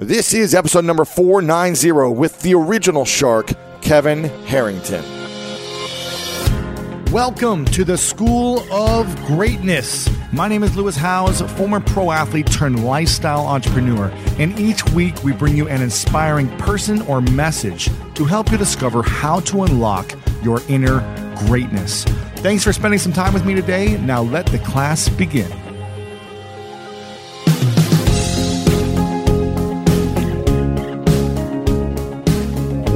This 0.00 0.32
is 0.32 0.54
episode 0.54 0.86
number 0.86 1.04
490 1.04 1.92
with 2.16 2.40
the 2.40 2.54
original 2.54 3.04
shark, 3.04 3.52
Kevin 3.82 4.24
Harrington. 4.46 5.04
Welcome 7.12 7.66
to 7.66 7.84
the 7.84 7.98
School 7.98 8.60
of 8.72 9.14
Greatness. 9.26 10.08
My 10.32 10.48
name 10.48 10.62
is 10.62 10.74
Lewis 10.74 10.96
Howes, 10.96 11.42
former 11.42 11.80
pro 11.80 12.12
athlete 12.12 12.50
turned 12.50 12.82
lifestyle 12.82 13.46
entrepreneur, 13.46 14.10
and 14.38 14.58
each 14.58 14.82
week 14.92 15.22
we 15.22 15.34
bring 15.34 15.54
you 15.54 15.68
an 15.68 15.82
inspiring 15.82 16.48
person 16.56 17.02
or 17.02 17.20
message 17.20 17.90
to 18.14 18.24
help 18.24 18.50
you 18.50 18.56
discover 18.56 19.02
how 19.02 19.40
to 19.40 19.64
unlock 19.64 20.14
your 20.42 20.62
inner 20.70 21.00
greatness. 21.46 22.04
Thanks 22.36 22.64
for 22.64 22.72
spending 22.72 22.98
some 22.98 23.12
time 23.12 23.34
with 23.34 23.44
me 23.44 23.54
today. 23.54 23.98
Now 23.98 24.22
let 24.22 24.46
the 24.46 24.60
class 24.60 25.10
begin. 25.10 25.52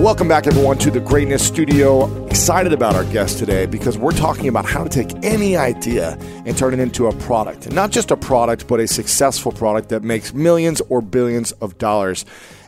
Welcome 0.04 0.28
back, 0.28 0.46
everyone, 0.46 0.76
to 0.80 0.90
the 0.90 1.00
Greatness 1.00 1.46
Studio. 1.46 2.26
Excited 2.26 2.74
about 2.74 2.94
our 2.94 3.04
guest 3.04 3.38
today 3.38 3.64
because 3.64 3.96
we're 3.96 4.12
talking 4.12 4.48
about 4.48 4.66
how 4.66 4.84
to 4.84 4.90
take 4.90 5.10
any 5.24 5.56
idea 5.56 6.18
and 6.44 6.54
turn 6.58 6.74
it 6.74 6.78
into 6.78 7.06
a 7.06 7.16
product. 7.20 7.64
And 7.64 7.74
not 7.74 7.90
just 7.90 8.10
a 8.10 8.16
product, 8.18 8.66
but 8.66 8.80
a 8.80 8.86
successful 8.86 9.50
product 9.50 9.88
that 9.88 10.02
makes 10.02 10.34
millions 10.34 10.82
or 10.90 11.00
billions 11.00 11.52
of 11.52 11.78
dollars 11.78 12.26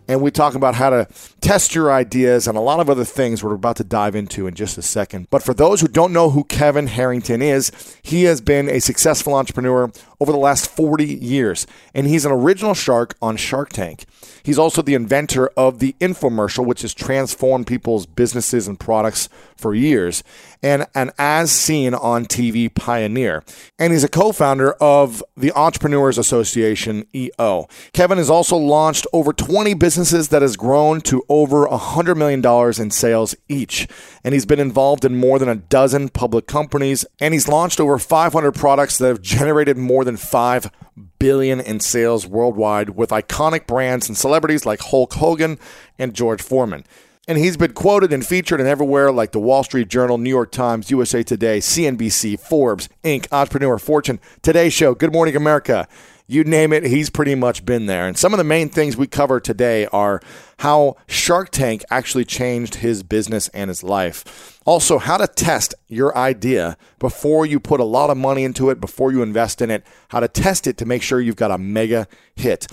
and 0.09 0.23
we 0.23 0.31
talk 0.31 0.55
about 0.55 0.75
how 0.75 0.91
to 0.91 1.09
test 1.41 1.75
your 1.75 1.93
ideas 1.93 2.47
and 2.47 2.57
a 2.57 2.61
lot 2.61 2.81
of 2.81 2.89
other 2.89 3.05
things 3.05 3.43
we're 3.43 3.55
about 3.55 3.77
to 3.77 3.85
dive 3.85 4.15
into 4.15 4.47
in 4.47 4.55
just 4.55 4.79
a 4.79 4.83
second. 4.83 5.29
But 5.31 5.43
for 5.43 5.55
those 5.55 5.81
who 5.81 5.89
don't 5.89 6.13
know 6.13 6.31
who 6.31 6.45
Kevin 6.45 6.87
Harrington 6.87 7.43
is, 7.43 7.73
he 8.03 8.25
has 8.25 8.41
been 8.41 8.69
a 8.69 8.81
successful 8.81 9.35
entrepreneur 9.35 9.91
over 10.21 10.33
the 10.33 10.39
last 10.39 10.71
40 10.71 11.05
years, 11.05 11.67
and 11.95 12.07
he's 12.07 12.25
an 12.25 12.33
original 12.33 12.75
shark 12.75 13.17
on 13.21 13.37
Shark 13.37 13.71
Tank. 13.71 14.05
He's 14.43 14.59
also 14.59 14.81
the 14.81 14.95
inventor 14.95 15.49
of 15.57 15.79
the 15.79 15.95
infomercial, 16.01 16.65
which 16.65 16.83
has 16.83 16.95
transformed 16.95 17.67
people's 17.67 18.07
businesses 18.07 18.69
and 18.69 18.79
products 18.79 19.29
for 19.57 19.75
years, 19.75 20.23
and 20.63 20.87
an 20.95 21.11
as 21.19 21.51
seen 21.51 21.95
on 21.95 22.25
TV 22.27 22.73
pioneer. 22.73 23.45
And 23.79 23.93
he's 23.93 24.05
a 24.05 24.09
co 24.09 24.33
founder 24.33 24.73
of 24.75 25.23
the 25.37 25.53
Entrepreneurs 25.53 26.19
Association, 26.19 27.07
EO. 27.15 27.69
Kevin 27.93 28.19
has 28.19 28.31
also 28.31 28.57
launched 28.57 29.07
over 29.13 29.33
20 29.33 29.75
businesses 29.75 30.29
that 30.29 30.43
has 30.43 30.57
grown 30.57 31.01
to 31.03 31.25
over 31.29 31.67
$100 31.67 32.17
million 32.17 32.45
in 32.81 32.91
sales 32.91 33.35
each. 33.49 33.89
And 34.25 34.35
he's 34.35 34.47
been 34.47 34.61
involved 34.61 35.05
in 35.05 35.17
more 35.17 35.39
than 35.39 35.49
a 35.49 35.57
dozen 35.57 36.09
public 36.09 36.47
companies, 36.47 37.05
and 37.21 37.35
he's 37.35 37.49
launched 37.49 37.81
over 37.81 37.99
500 37.99 38.53
products 38.53 38.99
that 38.99 39.09
have 39.09 39.23
generated 39.23 39.77
more 39.77 40.05
than 40.05 40.17
5 40.17 40.71
billion 41.19 41.61
in 41.61 41.81
sales 41.81 42.27
worldwide 42.27 42.91
with 42.91 43.11
iconic 43.11 43.67
brands 43.67 44.09
and 44.09 44.17
celebrities 44.17 44.67
like 44.67 44.81
Hulk 44.81 45.15
Hogan 45.15 45.59
and 45.99 46.15
George 46.15 46.43
Foreman. 46.43 46.85
And 47.29 47.39
he's 47.39 47.57
been 47.57 47.73
quoted 47.73 48.13
and 48.13 48.25
featured 48.25 48.61
in 48.61 48.69
everywhere 48.69 49.11
like 49.11 49.33
the 49.33 49.41
Wall 49.41 49.65
Street 49.65 49.89
Journal, 49.89 50.17
New 50.17 50.31
York 50.31 50.53
Times, 50.53 50.93
USA 50.93 51.25
Today, 51.25 51.59
CNBC, 51.59 52.39
Forbes, 52.39 52.89
Inc., 53.03 53.27
Entrepreneur, 53.33 53.79
Fortune, 53.79 54.21
Today 54.43 54.69
Show, 54.69 54.95
Good 54.95 55.13
Morning 55.13 55.35
America 55.35 55.89
you 56.27 56.43
name 56.45 56.73
it, 56.73 56.85
he's 56.85 57.09
pretty 57.09 57.35
much 57.35 57.65
been 57.65 57.87
there. 57.87 58.07
And 58.07 58.19
some 58.19 58.35
of 58.35 58.39
the 58.39 58.45
main 58.45 58.69
things 58.69 58.97
we 58.97 59.07
cover 59.07 59.39
today 59.39 59.87
are 59.87 60.21
how 60.59 60.97
Shark 61.07 61.51
Tank 61.51 61.85
actually 61.91 62.25
changed 62.25 62.77
his 62.77 63.03
business 63.03 63.49
and 63.49 63.69
his 63.69 63.83
life. 63.85 64.59
Also, 64.65 64.99
how 64.99 65.17
to 65.19 65.29
test 65.29 65.75
your 65.87 66.17
idea 66.17 66.77
before 66.99 67.47
you 67.47 67.61
put 67.61 67.79
a 67.79 67.85
lot 67.85 68.11
of 68.11 68.17
money 68.17 68.43
into 68.43 68.71
it, 68.71 68.81
before 68.81 69.13
you 69.13 69.23
invest 69.23 69.63
in 69.63 69.71
it, 69.71 69.87
how 70.09 70.19
to 70.19 70.27
test 70.27 70.67
it 70.67 70.77
to 70.79 70.87
make 70.87 71.03
sure 71.03 71.21
you've 71.21 71.37
got 71.37 71.53
a 71.53 71.59
mega 71.59 72.09
hit. 72.35 72.67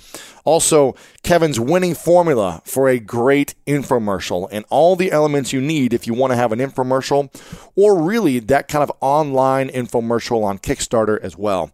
Also, 0.45 0.95
Kevin's 1.21 1.59
winning 1.59 1.93
formula 1.93 2.63
for 2.65 2.89
a 2.89 2.99
great 2.99 3.53
infomercial 3.67 4.47
and 4.51 4.65
all 4.71 4.95
the 4.95 5.11
elements 5.11 5.53
you 5.53 5.61
need 5.61 5.93
if 5.93 6.07
you 6.07 6.15
want 6.15 6.31
to 6.31 6.37
have 6.37 6.51
an 6.51 6.59
infomercial 6.59 7.29
or 7.75 8.01
really 8.01 8.39
that 8.39 8.67
kind 8.67 8.81
of 8.81 8.91
online 8.99 9.69
infomercial 9.69 10.43
on 10.43 10.57
Kickstarter 10.57 11.19
as 11.21 11.37
well 11.37 11.71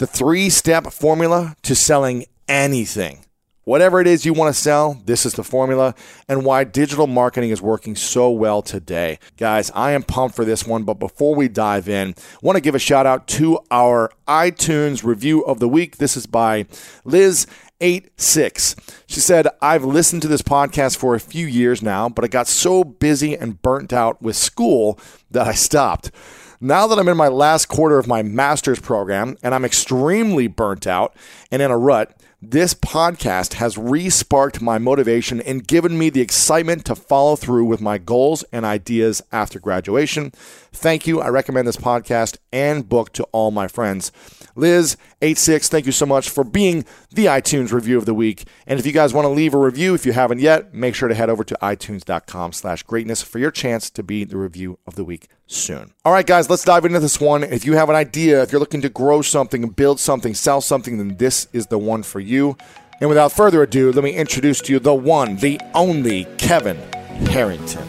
the 0.00 0.06
three 0.06 0.48
step 0.48 0.86
formula 0.86 1.54
to 1.60 1.74
selling 1.74 2.24
anything. 2.48 3.22
Whatever 3.64 4.00
it 4.00 4.06
is 4.06 4.24
you 4.24 4.32
want 4.32 4.52
to 4.52 4.58
sell, 4.58 4.98
this 5.04 5.26
is 5.26 5.34
the 5.34 5.44
formula 5.44 5.94
and 6.26 6.42
why 6.42 6.64
digital 6.64 7.06
marketing 7.06 7.50
is 7.50 7.60
working 7.60 7.94
so 7.94 8.30
well 8.30 8.62
today. 8.62 9.18
Guys, 9.36 9.70
I 9.74 9.90
am 9.90 10.02
pumped 10.02 10.34
for 10.34 10.46
this 10.46 10.66
one, 10.66 10.84
but 10.84 10.94
before 10.94 11.34
we 11.34 11.48
dive 11.48 11.86
in, 11.86 12.14
I 12.16 12.38
want 12.40 12.56
to 12.56 12.62
give 12.62 12.74
a 12.74 12.78
shout 12.78 13.04
out 13.04 13.28
to 13.28 13.60
our 13.70 14.10
iTunes 14.26 15.04
review 15.04 15.42
of 15.42 15.60
the 15.60 15.68
week. 15.68 15.98
This 15.98 16.16
is 16.16 16.26
by 16.26 16.64
Liz 17.04 17.46
86. 17.82 18.76
She 19.06 19.20
said, 19.20 19.48
I've 19.60 19.84
listened 19.84 20.22
to 20.22 20.28
this 20.28 20.42
podcast 20.42 20.96
for 20.96 21.14
a 21.14 21.20
few 21.20 21.46
years 21.46 21.82
now, 21.82 22.08
but 22.08 22.24
I 22.24 22.28
got 22.28 22.46
so 22.46 22.84
busy 22.84 23.36
and 23.36 23.60
burnt 23.60 23.92
out 23.92 24.22
with 24.22 24.36
school 24.36 24.98
that 25.30 25.46
I 25.46 25.52
stopped. 25.52 26.10
Now 26.62 26.86
that 26.86 26.98
I'm 26.98 27.08
in 27.08 27.16
my 27.16 27.28
last 27.28 27.68
quarter 27.68 27.98
of 27.98 28.06
my 28.06 28.22
master's 28.22 28.80
program 28.80 29.38
and 29.42 29.54
I'm 29.54 29.64
extremely 29.64 30.46
burnt 30.46 30.86
out 30.86 31.16
and 31.50 31.62
in 31.62 31.70
a 31.70 31.78
rut, 31.78 32.14
this 32.42 32.74
podcast 32.74 33.54
has 33.54 33.78
re 33.78 34.10
sparked 34.10 34.60
my 34.60 34.76
motivation 34.76 35.40
and 35.40 35.66
given 35.66 35.96
me 35.96 36.10
the 36.10 36.20
excitement 36.20 36.84
to 36.84 36.94
follow 36.94 37.34
through 37.34 37.64
with 37.64 37.80
my 37.80 37.96
goals 37.96 38.44
and 38.52 38.66
ideas 38.66 39.22
after 39.32 39.58
graduation. 39.58 40.32
Thank 40.70 41.06
you. 41.06 41.22
I 41.22 41.28
recommend 41.28 41.66
this 41.66 41.78
podcast 41.78 42.36
and 42.52 42.86
book 42.86 43.14
to 43.14 43.24
all 43.32 43.50
my 43.50 43.66
friends. 43.66 44.12
Liz86, 44.56 45.68
thank 45.68 45.86
you 45.86 45.92
so 45.92 46.06
much 46.06 46.28
for 46.28 46.44
being 46.44 46.84
the 47.10 47.26
iTunes 47.26 47.72
review 47.72 47.98
of 47.98 48.06
the 48.06 48.14
week. 48.14 48.46
And 48.66 48.78
if 48.78 48.86
you 48.86 48.92
guys 48.92 49.12
want 49.12 49.24
to 49.24 49.30
leave 49.30 49.54
a 49.54 49.58
review, 49.58 49.94
if 49.94 50.06
you 50.06 50.12
haven't 50.12 50.40
yet, 50.40 50.74
make 50.74 50.94
sure 50.94 51.08
to 51.08 51.14
head 51.14 51.30
over 51.30 51.44
to 51.44 51.56
itunes.com 51.62 52.52
slash 52.52 52.82
greatness 52.82 53.22
for 53.22 53.38
your 53.38 53.50
chance 53.50 53.90
to 53.90 54.02
be 54.02 54.24
the 54.24 54.36
review 54.36 54.78
of 54.86 54.94
the 54.94 55.04
week 55.04 55.28
soon. 55.46 55.92
All 56.04 56.12
right, 56.12 56.26
guys, 56.26 56.48
let's 56.48 56.64
dive 56.64 56.84
into 56.84 57.00
this 57.00 57.20
one. 57.20 57.42
If 57.42 57.64
you 57.64 57.74
have 57.74 57.90
an 57.90 57.96
idea, 57.96 58.42
if 58.42 58.52
you're 58.52 58.60
looking 58.60 58.82
to 58.82 58.88
grow 58.88 59.22
something, 59.22 59.68
build 59.70 60.00
something, 60.00 60.34
sell 60.34 60.60
something, 60.60 60.98
then 60.98 61.16
this 61.16 61.48
is 61.52 61.66
the 61.66 61.78
one 61.78 62.02
for 62.02 62.20
you. 62.20 62.56
And 63.00 63.08
without 63.08 63.32
further 63.32 63.62
ado, 63.62 63.92
let 63.92 64.04
me 64.04 64.12
introduce 64.12 64.60
to 64.62 64.72
you 64.72 64.78
the 64.78 64.94
one, 64.94 65.36
the 65.36 65.60
only 65.74 66.26
Kevin 66.36 66.76
Harrington. 67.28 67.88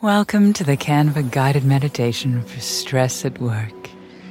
Welcome 0.00 0.52
to 0.54 0.64
the 0.64 0.76
Canva 0.76 1.30
guided 1.30 1.64
meditation 1.64 2.42
for 2.44 2.60
stress 2.60 3.24
at 3.24 3.38
work. 3.38 3.79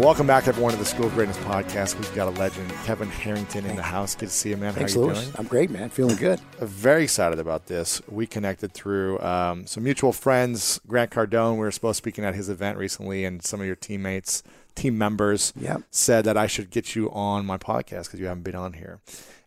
Welcome 0.00 0.26
back, 0.26 0.48
everyone, 0.48 0.72
to 0.72 0.78
the 0.78 0.84
School 0.86 1.08
of 1.08 1.14
Greatness 1.14 1.36
podcast. 1.36 1.94
We've 1.96 2.14
got 2.14 2.26
a 2.26 2.30
legend, 2.40 2.70
Kevin 2.86 3.10
Harrington, 3.10 3.66
in 3.66 3.76
the 3.76 3.82
house. 3.82 4.14
Good 4.14 4.30
to 4.30 4.34
see 4.34 4.48
you, 4.48 4.56
man. 4.56 4.72
Thanks, 4.72 4.94
How 4.94 5.00
you 5.00 5.06
Lewis. 5.08 5.24
doing? 5.24 5.34
I'm 5.36 5.46
great, 5.46 5.68
man. 5.68 5.90
Feeling 5.90 6.16
good. 6.16 6.40
Very 6.58 7.02
excited 7.02 7.38
about 7.38 7.66
this. 7.66 8.00
We 8.08 8.26
connected 8.26 8.72
through 8.72 9.18
um, 9.20 9.66
some 9.66 9.84
mutual 9.84 10.14
friends. 10.14 10.80
Grant 10.86 11.10
Cardone, 11.10 11.52
we 11.52 11.58
were 11.58 11.70
supposed 11.70 11.98
to 11.98 12.02
be 12.02 12.12
speaking 12.12 12.24
at 12.24 12.34
his 12.34 12.48
event 12.48 12.78
recently, 12.78 13.26
and 13.26 13.44
some 13.44 13.60
of 13.60 13.66
your 13.66 13.76
teammates, 13.76 14.42
team 14.74 14.96
members, 14.96 15.52
yep. 15.54 15.82
said 15.90 16.24
that 16.24 16.38
I 16.38 16.46
should 16.46 16.70
get 16.70 16.96
you 16.96 17.10
on 17.10 17.44
my 17.44 17.58
podcast 17.58 18.04
because 18.04 18.20
you 18.20 18.26
haven't 18.26 18.44
been 18.44 18.54
on 18.54 18.72
here. 18.72 19.00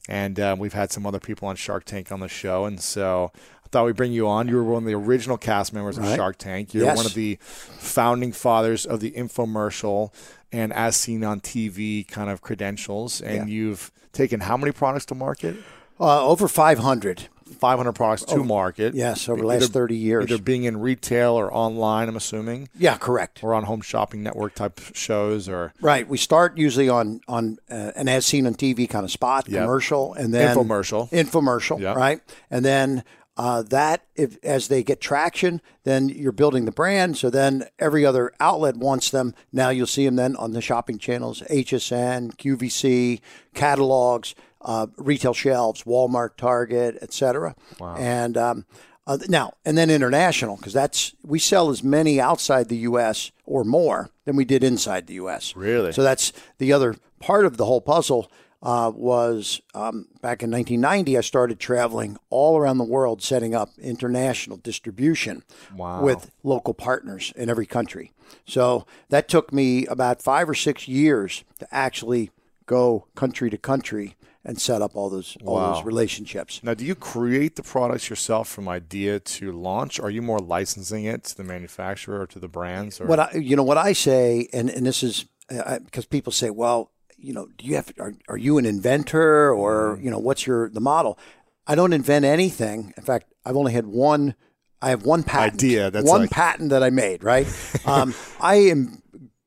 And 0.08 0.40
uh, 0.40 0.56
we've 0.60 0.74
had 0.74 0.92
some 0.92 1.08
other 1.08 1.20
people 1.20 1.48
on 1.48 1.56
Shark 1.56 1.84
Tank 1.84 2.12
on 2.12 2.20
the 2.20 2.28
show, 2.28 2.66
and 2.66 2.80
so 2.80 3.32
thought 3.74 3.86
we'd 3.86 3.96
bring 3.96 4.14
you 4.14 4.28
on. 4.28 4.48
You 4.48 4.56
were 4.56 4.64
one 4.64 4.84
of 4.84 4.88
the 4.88 4.94
original 4.94 5.38
cast 5.38 5.74
members 5.74 5.98
right. 5.98 6.10
of 6.12 6.16
Shark 6.16 6.38
Tank. 6.38 6.74
You're 6.74 6.86
yes. 6.86 6.96
one 6.96 7.06
of 7.06 7.14
the 7.14 7.38
founding 7.42 8.31
fathers 8.31 8.86
of 8.86 9.02
the 9.02 9.12
infomercial 9.12 10.14
and 10.52 10.72
as 10.72 10.96
seen 10.96 11.24
on 11.24 11.42
TV 11.42 12.08
kind 12.08 12.30
of 12.30 12.42
credentials. 12.42 13.20
And 13.20 13.50
yeah. 13.50 13.56
you've 13.56 13.92
taken 14.14 14.40
how 14.42 14.56
many 14.56 14.72
products 14.72 15.06
to 15.08 15.16
market? 15.16 15.58
Uh, 16.00 16.25
over 16.25 16.48
500. 16.48 17.28
500 17.60 17.94
products 17.94 18.25
to 18.25 18.44
market. 18.44 18.96
Yes, 18.96 19.30
over 19.30 19.42
the 19.42 19.48
last 19.48 19.72
30 19.72 19.96
years. 19.96 20.24
Either 20.24 20.42
being 20.42 20.64
in 20.64 20.80
retail 20.80 21.34
or 21.34 21.54
online, 21.54 22.10
I'm 22.10 22.16
assuming. 22.16 22.70
Yeah, 22.78 22.98
correct. 22.98 23.44
Or 23.44 23.54
on 23.54 23.64
home 23.64 23.81
shopping 23.81 24.24
network 24.24 24.56
type 24.56 24.80
shows 24.94 25.48
or 25.48 25.74
Right. 25.81 26.08
We 26.08 26.18
start 26.18 26.58
usually 26.58 26.90
on 26.90 27.22
on 27.28 27.60
uh, 27.70 27.92
an 27.96 28.08
as 28.08 28.25
seen 28.25 28.48
on 28.48 28.56
TV 28.56 28.90
kind 28.90 29.06
of 29.06 29.12
spot, 29.12 29.48
Yep. 29.48 29.62
commercial, 29.62 30.14
and 30.14 30.34
then 30.34 30.56
Infomercial. 30.56 31.10
infomercial, 31.12 31.80
Yep. 31.80 31.96
right? 31.96 32.22
And 32.50 32.66
then 32.66 33.04
uh, 33.36 33.64
that, 33.64 34.06
if 34.16 34.38
as 34.44 34.68
they 34.68 34.84
get 34.84 35.02
traction, 35.02 35.62
then 35.84 36.10
you're 36.10 36.32
building 36.32 36.66
the 36.66 36.72
brand. 36.72 37.18
So 37.18 37.30
then 37.30 37.66
every 37.80 38.06
other 38.06 38.32
outlet 38.40 38.78
wants 38.78 39.10
them. 39.10 39.34
Now 39.52 39.70
you'll 39.70 39.88
see 39.88 40.06
them 40.06 40.16
then 40.16 40.36
on 40.36 40.52
the 40.52 40.62
shopping 40.62 41.00
channels, 41.00 41.42
HSN, 41.50 42.36
QVC, 42.36 43.22
catalogs, 43.54 44.36
uh, 44.62 44.88
retail 44.98 45.34
shelves, 45.34 45.84
Walmart, 45.84 46.38
Target, 46.38 46.98
etc. 47.02 47.56
Wow. 47.80 47.96
And 47.98 48.38
um, 48.38 48.66
uh, 49.06 49.18
now 49.28 49.54
and 49.66 49.78
then 49.78 49.90
international 49.90 50.56
because 50.56 50.74
that's 50.74 51.14
we 51.24 51.40
sell 51.40 51.70
as 51.70 51.84
many 51.84 52.22
outside 52.22 52.70
the 52.70 52.78
U.S. 52.78 53.32
or 53.46 53.64
more 53.64 54.10
than 54.26 54.36
we 54.36 54.46
did 54.46 54.64
inside 54.64 55.08
the 55.08 55.16
U.S. 55.16 55.56
Really? 55.56 55.92
So 55.92 56.04
that's 56.04 56.32
the 56.58 56.72
other 56.72 56.96
part 57.20 57.46
of 57.46 57.58
the 57.58 57.66
whole 57.66 57.82
puzzle. 57.82 58.32
Uh, 58.63 58.89
was 58.95 59.60
um, 59.75 60.07
back 60.21 60.42
in 60.42 60.50
1990, 60.50 61.18
I 61.18 61.21
started 61.21 61.60
traveling 61.60 62.18
all 62.30 62.57
around 62.57 62.77
the 62.77 62.86
world, 62.86 63.21
setting 63.21 63.54
up 63.54 63.71
international 63.77 64.56
distribution 64.56 65.44
Wow. 65.75 66.01
with 66.01 66.31
local 66.44 66.74
partners 66.74 67.33
in 67.36 67.50
every 67.50 67.65
country. 67.65 68.13
So 68.48 68.86
that 69.10 69.27
took 69.27 69.51
me 69.51 69.86
about 69.88 70.21
five 70.21 70.48
or 70.50 70.54
six 70.54 70.88
years 70.88 71.44
to 71.60 71.68
actually 71.75 72.31
go 72.65 73.07
country 73.15 73.50
to 73.50 73.57
country 73.57 74.15
and 74.45 74.60
set 74.62 74.81
up 74.81 74.95
all 74.95 75.10
those 75.10 75.36
all 75.45 75.56
Wow. 75.56 75.74
those 75.74 75.83
relationships. 75.83 76.62
Now, 76.63 76.74
do 76.74 76.86
you 76.86 76.95
create 76.95 77.57
the 77.57 77.63
products 77.63 78.10
yourself 78.10 78.48
from 78.48 78.69
idea 78.69 79.19
to 79.19 79.51
launch? 79.51 80.00
Are 80.00 80.10
you 80.10 80.21
more 80.21 80.39
licensing 80.39 81.04
it 81.04 81.25
to 81.25 81.36
the 81.36 81.44
manufacturer 81.44 82.21
or 82.21 82.27
to 82.27 82.39
the 82.39 82.48
brands? 82.48 83.01
Or 83.01 83.07
What 83.07 83.19
I, 83.19 83.31
you 83.36 83.57
know, 83.57 83.63
what 83.63 83.77
I 83.77 83.92
say, 83.92 84.48
and, 84.54 84.69
and 84.69 84.86
this 84.86 85.04
is 85.04 85.25
uh, 85.51 85.80
because 85.80 86.06
people 86.06 86.31
say, 86.31 86.50
well, 86.50 86.92
you 87.24 87.34
know, 87.34 87.48
do 87.58 87.66
you 87.66 87.75
have, 87.75 87.92
are, 88.00 88.14
are 88.28 88.38
you 88.38 88.58
an 88.58 88.66
inventor 88.66 89.52
or, 89.54 89.98
you 90.02 90.12
know, 90.12 90.20
what's 90.20 90.46
your, 90.46 90.70
the 90.70 90.81
model? 90.81 91.18
I 91.66 91.75
don't 91.75 91.94
invent 91.94 92.25
anything. 92.25 92.94
In 92.98 93.04
fact, 93.04 93.34
I've 93.46 93.56
only 93.56 93.72
had 93.74 93.88
one, 93.88 94.36
I 94.81 94.90
have 94.90 95.04
one 95.06 95.24
patent. 95.24 95.54
Idea, 95.64 95.90
that's 95.90 96.10
one 96.10 96.22
like- 96.22 96.30
patent 96.31 96.70
that 96.72 96.84
I 96.84 96.90
made, 96.90 97.24
right? 97.24 97.48
um, 97.86 98.14
I 98.42 98.56
am, 98.56 99.02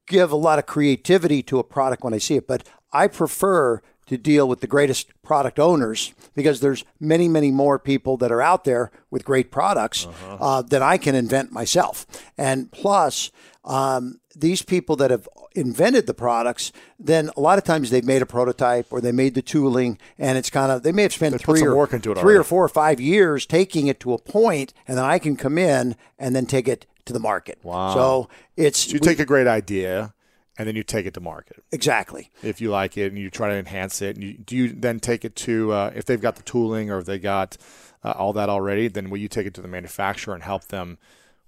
give 0.07 0.33
a 0.33 0.37
lot 0.37 0.59
of 0.59 0.67
creativity 0.67 1.43
to 1.45 1.59
a 1.59 1.65
product 1.65 2.03
when 2.05 2.15
I 2.15 2.19
see 2.19 2.37
it, 2.37 2.47
but 2.47 2.67
I 2.93 3.09
prefer 3.09 3.83
to 4.07 4.17
deal 4.17 4.47
with 4.49 4.61
the 4.61 4.69
greatest 4.69 5.11
product 5.23 5.59
owners 5.59 6.15
because 6.35 6.61
there's 6.61 6.85
many, 7.01 7.27
many 7.29 7.51
more 7.51 7.77
people 7.79 8.17
that 8.19 8.31
are 8.31 8.41
out 8.41 8.63
there 8.65 8.93
with 9.11 9.25
great 9.25 9.51
products 9.51 10.07
Uh-huh. 10.07 10.37
uh 10.41 10.63
than 10.63 10.81
I 10.81 10.97
can 10.97 11.15
invent 11.17 11.51
myself. 11.51 12.07
And 12.39 12.71
plus, 12.71 13.33
um, 13.67 14.21
these 14.35 14.63
people 14.63 14.97
that 14.97 15.11
have 15.11 15.29
invented 15.55 16.07
the 16.07 16.15
products, 16.15 16.71
then 16.99 17.31
a 17.37 17.41
lot 17.41 17.59
of 17.59 17.65
times 17.65 17.91
they've 17.91 18.05
made 18.05 18.23
a 18.23 18.27
prototype 18.27 18.87
or 18.91 19.01
they 19.01 19.13
made 19.13 19.35
the 19.35 19.43
tooling, 19.43 19.99
and 20.19 20.39
it's 20.39 20.51
kind 20.51 20.71
of 20.71 20.83
they 20.83 20.93
may 20.93 21.03
have 21.03 21.13
spent 21.13 21.41
three 21.41 21.63
or 21.63 21.75
work 21.77 21.93
into 21.93 22.13
it 22.13 22.15
three 22.15 22.23
already. 22.23 22.39
or 22.39 22.45
four 22.45 22.65
or 22.65 22.69
five 22.69 23.01
years 23.01 23.45
taking 23.45 23.89
it 23.89 23.99
to 24.01 24.13
a 24.13 24.19
point, 24.19 24.73
and 24.87 24.97
then 24.97 25.05
I 25.05 25.19
can 25.19 25.37
come 25.37 25.59
in 25.59 25.97
and 26.19 26.35
then 26.35 26.47
take 26.47 26.69
it 26.69 26.87
to 27.07 27.13
the 27.13 27.21
market. 27.21 27.59
Wow. 27.63 27.95
So 27.95 28.29
it's 28.57 28.79
So 28.79 28.95
you 28.95 28.99
take 29.01 29.19
a 29.19 29.25
great 29.25 29.47
idea 29.47 30.15
and 30.59 30.67
then 30.67 30.77
you 30.77 30.83
take 30.83 31.07
it 31.07 31.15
to 31.15 31.21
market 31.21 31.63
exactly. 31.71 32.31
if 32.43 32.61
you 32.61 32.71
like 32.71 32.97
it 32.97 33.13
and 33.13 33.19
you 33.19 33.31
try 33.31 33.49
to 33.49 33.55
enhance 33.55 34.01
it. 34.03 34.17
And 34.17 34.25
you, 34.25 34.35
do 34.35 34.57
you 34.57 34.69
then 34.73 35.01
take 35.01 35.25
it 35.25 35.37
to 35.37 35.73
uh, 35.73 35.93
if 35.95 36.05
they've 36.05 36.21
got 36.21 36.37
the 36.37 36.43
tooling 36.43 36.91
or 36.91 36.99
if 36.99 37.07
they 37.07 37.19
got 37.19 37.57
uh, 38.05 38.13
all 38.13 38.33
that 38.35 38.49
already? 38.49 38.89
Then 38.89 39.11
will 39.11 39.19
you 39.19 39.29
take 39.29 39.47
it 39.47 39.55
to 39.55 39.61
the 39.61 39.69
manufacturer 39.69 40.35
and 40.35 40.43
help 40.43 40.67
them 40.67 40.99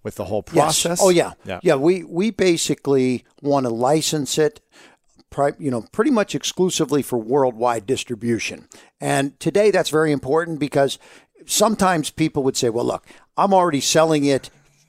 with 0.08 0.14
the 0.14 0.25
whole 0.25 0.43
process? 0.43 0.93
Yes. 0.93 1.00
Oh 1.02 1.10
yeah. 1.10 1.32
yeah. 1.44 1.60
Yeah. 1.62 1.75
We 1.75 2.02
we 2.02 2.31
basically 2.31 3.25
want 3.43 3.66
to 3.66 3.70
license 3.70 4.38
it, 4.38 4.60
pri- 5.28 5.52
you 5.58 5.70
know, 5.70 5.82
pretty 5.93 6.10
much 6.10 6.34
exclusively 6.34 7.02
for 7.02 7.19
worldwide 7.19 7.84
distribution. 7.84 8.69
And 9.02 9.38
today 9.38 9.70
that's 9.70 9.90
very 9.90 10.10
important 10.10 10.58
because 10.60 10.99
sometimes 11.44 12.08
people 12.08 12.43
would 12.44 12.56
say, 12.56 12.70
"Well, 12.70 12.87
look, 12.87 13.06
I'm 13.37 13.52
already 13.52 13.82
selling 13.82 14.25
it, 14.25 14.49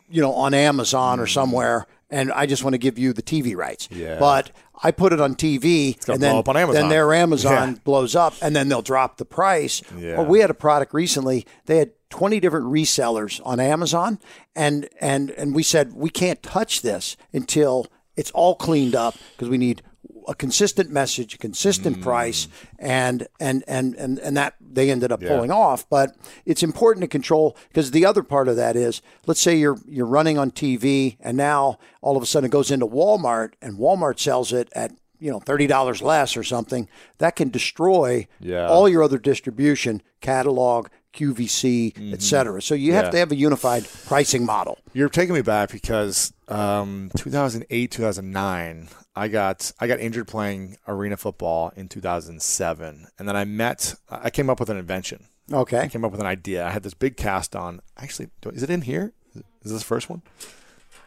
you 0.09 0.21
know, 0.21 0.31
on 0.33 0.53
Amazon 0.53 1.19
or 1.19 1.25
mm. 1.25 1.33
somewhere." 1.33 1.85
And 2.09 2.31
I 2.31 2.45
just 2.45 2.63
want 2.63 2.75
to 2.75 2.79
give 2.79 2.97
you 2.97 3.11
the 3.11 3.21
TV 3.21 3.57
rights. 3.57 3.89
Yeah. 3.91 4.17
But 4.19 4.51
I 4.81 4.91
put 4.91 5.11
it 5.13 5.19
on 5.19 5.35
TV, 5.35 5.97
and 6.07 6.21
then, 6.21 6.31
blow 6.31 6.39
up 6.39 6.49
on 6.49 6.55
Amazon. 6.57 6.81
then 6.83 6.89
their 6.89 7.13
Amazon 7.13 7.69
Yeah. 7.73 7.75
blows 7.83 8.15
up, 8.15 8.33
and 8.41 8.55
then 8.55 8.69
they'll 8.69 8.81
drop 8.81 9.17
the 9.17 9.25
price. 9.25 9.81
Yeah. 9.97 10.17
Well, 10.17 10.25
we 10.25 10.39
had 10.39 10.49
a 10.49 10.53
product 10.53 10.93
recently. 10.93 11.45
They 11.65 11.77
had 11.79 11.91
20 12.09 12.39
different 12.39 12.67
resellers 12.67 13.41
on 13.45 13.59
Amazon, 13.59 14.19
and 14.55 14.89
and 15.01 15.31
and 15.31 15.53
we 15.53 15.63
said 15.63 15.93
we 15.93 16.09
can't 16.09 16.41
touch 16.41 16.81
this 16.81 17.17
until 17.33 17.87
it's 18.15 18.31
all 18.31 18.55
cleaned 18.55 18.95
up 18.95 19.15
because 19.35 19.49
we 19.49 19.57
need 19.57 19.81
a 20.29 20.35
consistent 20.35 20.89
message, 20.91 21.33
a 21.33 21.37
consistent 21.37 21.97
Mm. 21.97 22.03
price, 22.03 22.47
and 22.77 23.27
and 23.39 23.63
and 23.67 23.95
and 23.95 24.19
and 24.19 24.37
that 24.37 24.53
they 24.61 24.89
ended 24.91 25.11
up 25.11 25.19
pulling 25.21 25.51
off. 25.51 25.89
But 25.89 26.15
it's 26.45 26.63
important 26.63 27.01
to 27.01 27.07
control 27.07 27.57
because 27.67 27.91
the 27.91 28.05
other 28.05 28.23
part 28.23 28.47
of 28.47 28.55
that 28.55 28.75
is, 28.75 29.01
let's 29.25 29.41
say 29.41 29.55
you're 29.57 29.79
you're 29.87 30.05
running 30.05 30.37
on 30.37 30.51
TV, 30.51 31.17
and 31.19 31.35
now 31.35 31.79
all 32.01 32.15
of 32.15 32.23
a 32.23 32.25
sudden 32.25 32.45
it 32.47 32.51
goes 32.51 32.71
into 32.71 32.87
Walmart, 32.87 33.53
and 33.61 33.77
Walmart 33.77 34.19
sells 34.19 34.53
it 34.53 34.69
at 34.73 34.91
you 35.19 35.31
know 35.31 35.39
thirty 35.39 35.67
dollars 35.67 36.01
less 36.01 36.37
or 36.37 36.43
something. 36.43 36.87
That 37.17 37.35
can 37.35 37.49
destroy 37.49 38.27
Yeah. 38.39 38.67
all 38.67 38.87
your 38.87 39.03
other 39.03 39.17
distribution, 39.17 40.01
catalog, 40.21 40.87
QVC, 41.11 42.13
et 42.13 42.21
cetera. 42.21 42.61
So 42.61 42.75
you 42.75 42.93
have 42.93 43.05
Mm-hmm. 43.05 43.05
Yeah. 43.07 43.11
to 43.11 43.17
have 43.17 43.31
a 43.31 43.35
unified 43.35 43.85
pricing 44.05 44.45
model. 44.45 44.77
You're 44.93 45.09
taking 45.09 45.33
me 45.33 45.41
back 45.41 45.71
because 45.71 46.31
um, 46.47 47.09
2008, 47.17 47.91
2009, 47.91 48.87
I 49.19 49.27
got 49.27 49.71
I 49.81 49.87
got 49.87 49.99
injured 49.99 50.27
playing 50.29 50.77
arena 50.87 51.17
football 51.17 51.73
in 51.75 51.89
2007, 51.89 53.07
and 53.19 53.27
then 53.27 53.35
I 53.35 53.43
met. 53.43 53.95
I 54.09 54.29
came 54.29 54.49
up 54.49 54.59
with 54.61 54.69
an 54.69 54.77
invention. 54.77 55.25
Okay. 55.51 55.79
I 55.79 55.87
came 55.89 56.05
up 56.05 56.11
with 56.11 56.21
an 56.21 56.27
idea. 56.27 56.65
I 56.65 56.69
had 56.69 56.83
this 56.83 56.93
big 56.93 57.17
cast 57.17 57.55
on. 57.55 57.81
Actually, 57.97 58.29
is 58.53 58.63
it 58.63 58.69
in 58.69 58.83
here? 58.83 59.11
Is 59.35 59.71
this 59.71 59.81
the 59.81 59.85
first 59.85 60.09
one? 60.09 60.21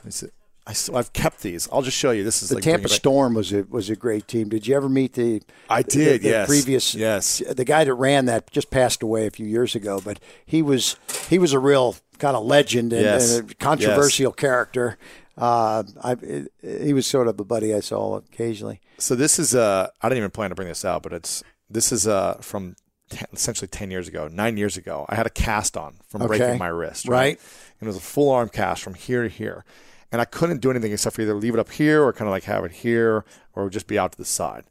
Is 0.05 0.23
it? 0.23 0.35
I 0.67 0.75
I've 0.94 1.12
kept 1.12 1.41
these. 1.41 1.69
I'll 1.73 1.82
just 1.82 1.97
show 1.97 2.11
you. 2.11 2.23
This 2.23 2.43
is 2.43 2.50
The 2.50 2.56
like 2.56 2.64
Tampa 2.64 2.88
Storm 2.88 3.35
was 3.35 3.53
a 3.53 3.62
was 3.64 3.88
a 3.88 3.97
great 3.97 4.29
team. 4.29 4.49
Did 4.49 4.67
you 4.67 4.76
ever 4.76 4.88
meet 4.88 5.15
the? 5.15 5.43
I 5.70 5.82
did. 5.82 6.23
the 6.23 6.29
yes. 6.29 6.49
Previous. 6.49 6.94
Yes. 6.94 7.43
The 7.50 7.65
guy 7.65 7.85
that 7.85 7.94
ran 7.94 8.26
that 8.26 8.50
just 8.50 8.70
passed 8.70 9.03
away 9.03 9.26
a 9.26 9.31
few 9.31 9.47
years 9.47 9.75
ago, 9.75 10.00
but 10.05 10.20
he 10.44 10.61
was 10.61 10.97
he 11.29 11.38
was 11.38 11.53
a 11.53 11.58
real 11.58 11.96
kind 12.19 12.36
of 12.36 12.44
legend 12.44 12.93
and, 12.93 13.03
Yes. 13.03 13.39
and 13.39 13.51
a 13.51 13.55
controversial 13.55 14.32
character. 14.32 14.98
Uh, 15.43 15.82
I, 16.05 16.13
it, 16.22 16.53
he 16.87 16.93
was 16.93 17.05
sort 17.06 17.27
of 17.27 17.39
a 17.41 17.44
buddy 17.44 17.75
I 17.75 17.81
saw 17.81 18.15
occasionally. 18.17 18.81
So 18.99 19.17
this 19.17 19.39
is 19.41 19.55
uh 19.56 19.89
I 20.01 20.08
didn't 20.08 20.19
even 20.19 20.31
plan 20.31 20.51
to 20.51 20.55
bring 20.55 20.69
this 20.69 20.84
out, 20.84 21.03
but 21.03 21.13
it's 21.13 21.43
this 21.69 21.91
is 21.91 22.06
uh 22.06 22.34
from 22.41 22.77
ten, 23.11 23.27
essentially 23.32 23.67
ten 23.67 23.91
years 23.91 24.06
ago, 24.06 24.29
nine 24.29 24.56
years 24.56 24.77
ago. 24.77 25.05
I 25.08 25.17
had 25.17 25.27
a 25.27 25.31
cast 25.31 25.77
on 25.77 25.94
from 26.08 26.22
Okay. 26.22 26.39
breaking 26.39 26.58
my 26.58 26.69
wrist, 26.69 27.08
Right. 27.08 27.39
And 27.81 27.87
it 27.87 27.91
was 27.93 27.96
a 27.96 28.01
full 28.01 28.31
arm 28.31 28.49
cast 28.51 28.82
from 28.84 28.94
here 28.94 29.25
to 29.25 29.29
here, 29.29 29.65
and 30.13 30.20
I 30.20 30.25
couldn't 30.27 30.61
do 30.61 30.70
anything 30.70 30.93
except 30.93 31.17
for 31.17 31.22
either 31.22 31.34
leave 31.34 31.55
it 31.55 31.61
up 31.61 31.70
here 31.72 32.05
or 32.05 32.13
kind 32.13 32.29
of 32.29 32.32
like 32.32 32.44
have 32.44 32.65
it 32.65 32.70
here 32.72 33.25
or 33.55 33.69
just 33.69 33.89
be 33.89 33.99
out 33.99 34.13
to 34.13 34.19
the 34.19 34.25
side. 34.25 34.63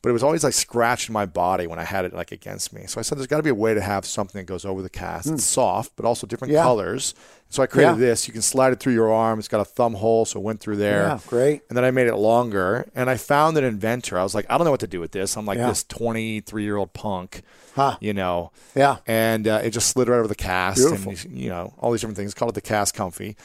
But 0.00 0.10
it 0.10 0.12
was 0.12 0.22
always 0.22 0.44
like 0.44 0.52
scratching 0.54 1.12
my 1.12 1.26
body 1.26 1.66
when 1.66 1.80
I 1.80 1.84
had 1.84 2.04
it 2.04 2.14
like 2.14 2.30
against 2.30 2.72
me. 2.72 2.86
So 2.86 3.00
I 3.00 3.02
said, 3.02 3.18
"There's 3.18 3.26
got 3.26 3.38
to 3.38 3.42
be 3.42 3.50
a 3.50 3.54
way 3.54 3.74
to 3.74 3.80
have 3.80 4.06
something 4.06 4.38
that 4.38 4.44
goes 4.46 4.64
over 4.64 4.80
the 4.80 4.88
cast. 4.88 5.26
It's 5.28 5.42
soft, 5.42 5.92
but 5.96 6.04
also 6.06 6.24
different. 6.26 6.52
Yeah. 6.54 6.62
colors." 6.62 7.14
So 7.50 7.62
I 7.62 7.66
created 7.66 7.92
Yeah. 7.94 8.06
this. 8.06 8.28
You 8.28 8.32
can 8.32 8.42
slide 8.42 8.72
it 8.74 8.78
through 8.78 8.92
your 8.92 9.12
arm. 9.12 9.38
It's 9.40 9.48
got 9.48 9.60
a 9.60 9.64
thumb 9.64 9.94
hole, 9.94 10.24
so 10.24 10.38
it 10.38 10.42
went 10.44 10.60
through 10.60 10.76
there. 10.76 11.02
Yeah, 11.08 11.18
great. 11.26 11.62
And 11.68 11.76
then 11.76 11.84
I 11.84 11.90
made 11.90 12.06
it 12.06 12.14
longer, 12.14 12.88
and 12.94 13.08
I 13.10 13.16
found 13.16 13.56
an 13.58 13.64
inventor. 13.64 14.18
I 14.18 14.22
was 14.22 14.34
like, 14.36 14.46
I 14.48 14.56
don't 14.56 14.66
know 14.66 14.70
what 14.70 14.80
to 14.80 14.86
do 14.86 15.00
with 15.00 15.10
this. 15.12 15.36
I'm 15.36 15.46
like 15.46 15.58
Yeah. 15.58 15.68
this 15.68 15.82
23 15.82 16.62
year 16.62 16.76
old 16.76 16.92
punk, 16.92 17.42
Huh. 17.74 17.96
you 18.00 18.12
know. 18.12 18.52
Yeah. 18.76 18.98
And 19.06 19.48
uh, 19.48 19.62
it 19.64 19.70
just 19.70 19.88
slid 19.88 20.08
right 20.08 20.18
over 20.18 20.28
the 20.28 20.34
cast, 20.36 20.76
Beautiful. 20.76 21.10
and 21.12 21.38
you 21.38 21.48
know 21.48 21.74
all 21.78 21.90
these 21.90 22.02
different 22.02 22.18
things. 22.18 22.34
Called 22.34 22.50
it 22.52 22.54
the 22.54 22.60
cast 22.60 22.94
comfy, 22.94 23.36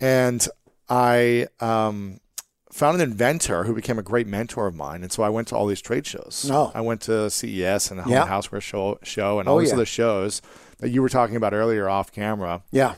and 0.00 0.46
I 0.90 1.46
um, 1.60 2.18
found 2.72 3.00
an 3.00 3.02
inventor 3.10 3.64
who 3.64 3.74
became 3.74 3.98
a 3.98 4.02
great 4.02 4.26
mentor 4.26 4.66
of 4.66 4.74
mine. 4.74 5.02
And 5.02 5.12
so 5.12 5.22
I 5.22 5.28
went 5.28 5.46
to 5.48 5.56
all 5.56 5.66
these 5.66 5.82
trade 5.82 6.06
shows. 6.06 6.48
Oh. 6.50 6.72
I 6.74 6.80
went 6.80 7.02
to 7.02 7.28
CES 7.30 7.90
and 7.90 8.00
the 8.00 8.08
Yeah. 8.08 8.26
Houseware 8.26 8.62
show, 8.62 8.98
show 9.02 9.38
and 9.38 9.48
Oh, 9.48 9.52
all 9.52 9.58
these 9.58 9.68
yeah. 9.68 9.74
other 9.74 9.84
shows 9.84 10.40
that 10.80 10.88
you 10.88 11.02
were 11.02 11.10
talking 11.10 11.36
about 11.36 11.52
earlier 11.52 11.88
off 11.88 12.10
camera 12.12 12.62
Yeah. 12.70 12.94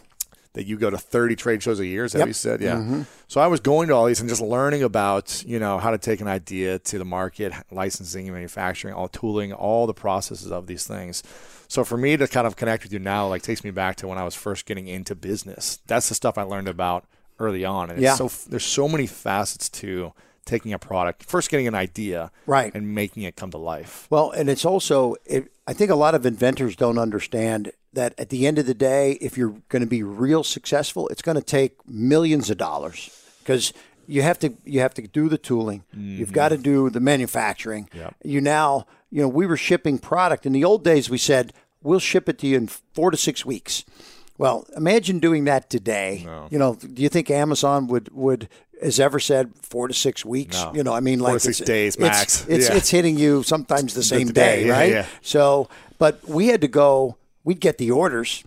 that 0.53 0.67
you 0.67 0.79
go 0.79 0.91
to 0.91 0.97
30 0.97 1.35
trade 1.35 1.61
shows 1.61 1.81
a 1.81 1.87
year. 1.87 2.05
Is 2.05 2.13
that 2.13 2.21
Yep. 2.21 2.27
you 2.29 2.33
said? 2.35 2.61
Yeah. 2.61 2.77
Mm-hmm. 2.77 3.03
So 3.27 3.41
I 3.41 3.49
was 3.49 3.59
going 3.59 3.89
to 3.89 3.95
all 3.95 4.07
these 4.07 4.21
and 4.21 4.29
just 4.29 4.41
learning 4.41 4.85
about, 4.85 5.43
you 5.45 5.59
know, 5.59 5.79
how 5.79 5.91
to 5.91 5.99
take 5.99 6.21
an 6.21 6.29
idea 6.29 6.79
to 6.79 6.99
the 6.99 7.05
market, 7.05 7.53
licensing 7.73 8.27
and 8.27 8.35
manufacturing, 8.35 8.95
all 8.95 9.09
tooling, 9.09 9.53
all 9.53 9.89
the 9.89 9.93
processes 9.95 10.53
of 10.53 10.69
these 10.69 10.87
things. 10.87 11.25
So 11.67 11.83
for 11.83 11.97
me 11.97 12.17
to 12.17 12.29
kind 12.29 12.47
of 12.47 12.55
connect 12.55 12.85
with 12.85 12.93
you 12.93 13.01
now, 13.01 13.27
like 13.27 13.43
takes 13.43 13.65
me 13.65 13.73
back 13.73 13.97
to 13.97 14.07
when 14.07 14.19
I 14.19 14.25
was 14.25 14.37
first 14.37 14.67
getting 14.67 14.87
into 14.87 15.17
business. 15.17 15.81
That's 15.89 16.09
the 16.09 16.15
stuff 16.15 16.39
I 16.39 16.43
learned 16.43 16.69
about 16.69 17.05
early 17.39 17.65
on. 17.65 17.91
And 17.91 18.01
Yeah. 18.01 18.11
it's 18.11 18.19
so, 18.19 18.51
there's 18.51 18.65
so 18.65 18.89
many 18.89 19.07
facets 19.07 19.69
to 19.71 20.13
taking 20.45 20.73
a 20.73 20.79
product, 20.79 21.25
first 21.25 21.51
getting 21.51 21.67
an 21.67 21.75
idea, 21.75 22.31
Right. 22.47 22.75
and 22.75 22.95
making 22.95 23.23
it 23.23 23.35
come 23.35 23.51
to 23.51 23.59
life. 23.59 24.07
Well, 24.11 24.31
and 24.31 24.49
it's 24.49 24.65
also, 24.65 25.17
it, 25.25 25.51
I 25.67 25.73
think 25.73 25.91
a 25.91 25.95
lot 25.95 26.15
of 26.15 26.27
inventors 26.27 26.77
don't 26.77 26.99
understand 26.99 27.73
that 27.95 28.15
at 28.19 28.29
the 28.29 28.47
end 28.47 28.59
of 28.59 28.67
the 28.67 28.75
day, 28.75 29.13
if 29.21 29.39
you're 29.39 29.55
going 29.69 29.81
to 29.81 29.89
be 29.89 30.03
real 30.03 30.45
successful, 30.45 31.09
it's 31.09 31.23
going 31.23 31.37
to 31.37 31.43
take 31.43 31.77
millions 31.89 32.51
of 32.51 32.59
dollars 32.59 33.11
because 33.39 33.73
you 34.07 34.21
have 34.23 34.39
to 34.41 34.53
you 34.65 34.81
have 34.81 34.93
to 34.95 35.03
do 35.03 35.29
the 35.29 35.39
tooling, 35.39 35.85
you've 35.93 36.29
mm-hmm. 36.29 36.35
got 36.35 36.51
to 36.51 36.59
do 36.59 36.91
the 36.91 37.01
manufacturing. 37.01 37.89
Yep. 37.95 38.17
You 38.25 38.41
now, 38.41 38.87
you 39.11 39.23
know, 39.23 39.29
we 39.29 39.47
were 39.47 39.57
shipping 39.57 39.99
product 39.99 40.45
in 40.45 40.53
the 40.53 40.65
old 40.65 40.85
days. 40.85 41.09
We 41.09 41.19
said 41.19 41.53
we'll 41.83 42.01
ship 42.01 42.29
it 42.29 42.39
to 42.41 42.47
you 42.47 42.57
in 42.57 42.67
four 42.67 43.11
to 43.11 43.17
six 43.17 43.47
weeks. 43.47 43.85
Well, 44.39 44.67
imagine 44.77 45.21
doing 45.21 45.45
that 45.45 45.71
today. 45.71 46.27
You 46.51 46.59
know, 46.59 46.75
do 46.75 47.03
you 47.03 47.09
think 47.09 47.31
Amazon 47.31 47.87
would 47.89 48.09
would 48.13 48.49
has 48.83 48.99
ever 48.99 49.21
said 49.21 49.53
four 49.63 49.87
to 49.89 49.95
six 49.95 50.25
weeks? 50.25 50.57
No. 50.61 50.73
You 50.75 50.83
know, 50.83 50.93
I 50.93 51.01
mean, 51.01 51.21
Four 51.21 51.29
to 51.29 51.33
like 51.35 51.41
six 51.43 51.61
it's- 51.61 51.67
days 51.67 51.95
it's- 51.97 52.11
max. 52.21 52.47
It's 52.49 52.69
Yeah. 52.69 52.77
it's 52.77 52.91
hitting 52.91 53.17
you 53.17 53.43
sometimes 53.45 53.95
the 53.95 54.03
same 54.03 54.29
day, 54.29 54.33
day, 54.63 54.67
yeah, 54.67 54.73
right? 54.73 54.91
yeah. 54.93 55.07
So, 55.23 55.69
but 55.99 56.27
we 56.29 56.49
had 56.49 56.61
to 56.63 56.69
go. 56.69 57.17
We'd 57.45 57.61
get 57.61 57.79
the 57.79 57.91
orders, 57.91 58.43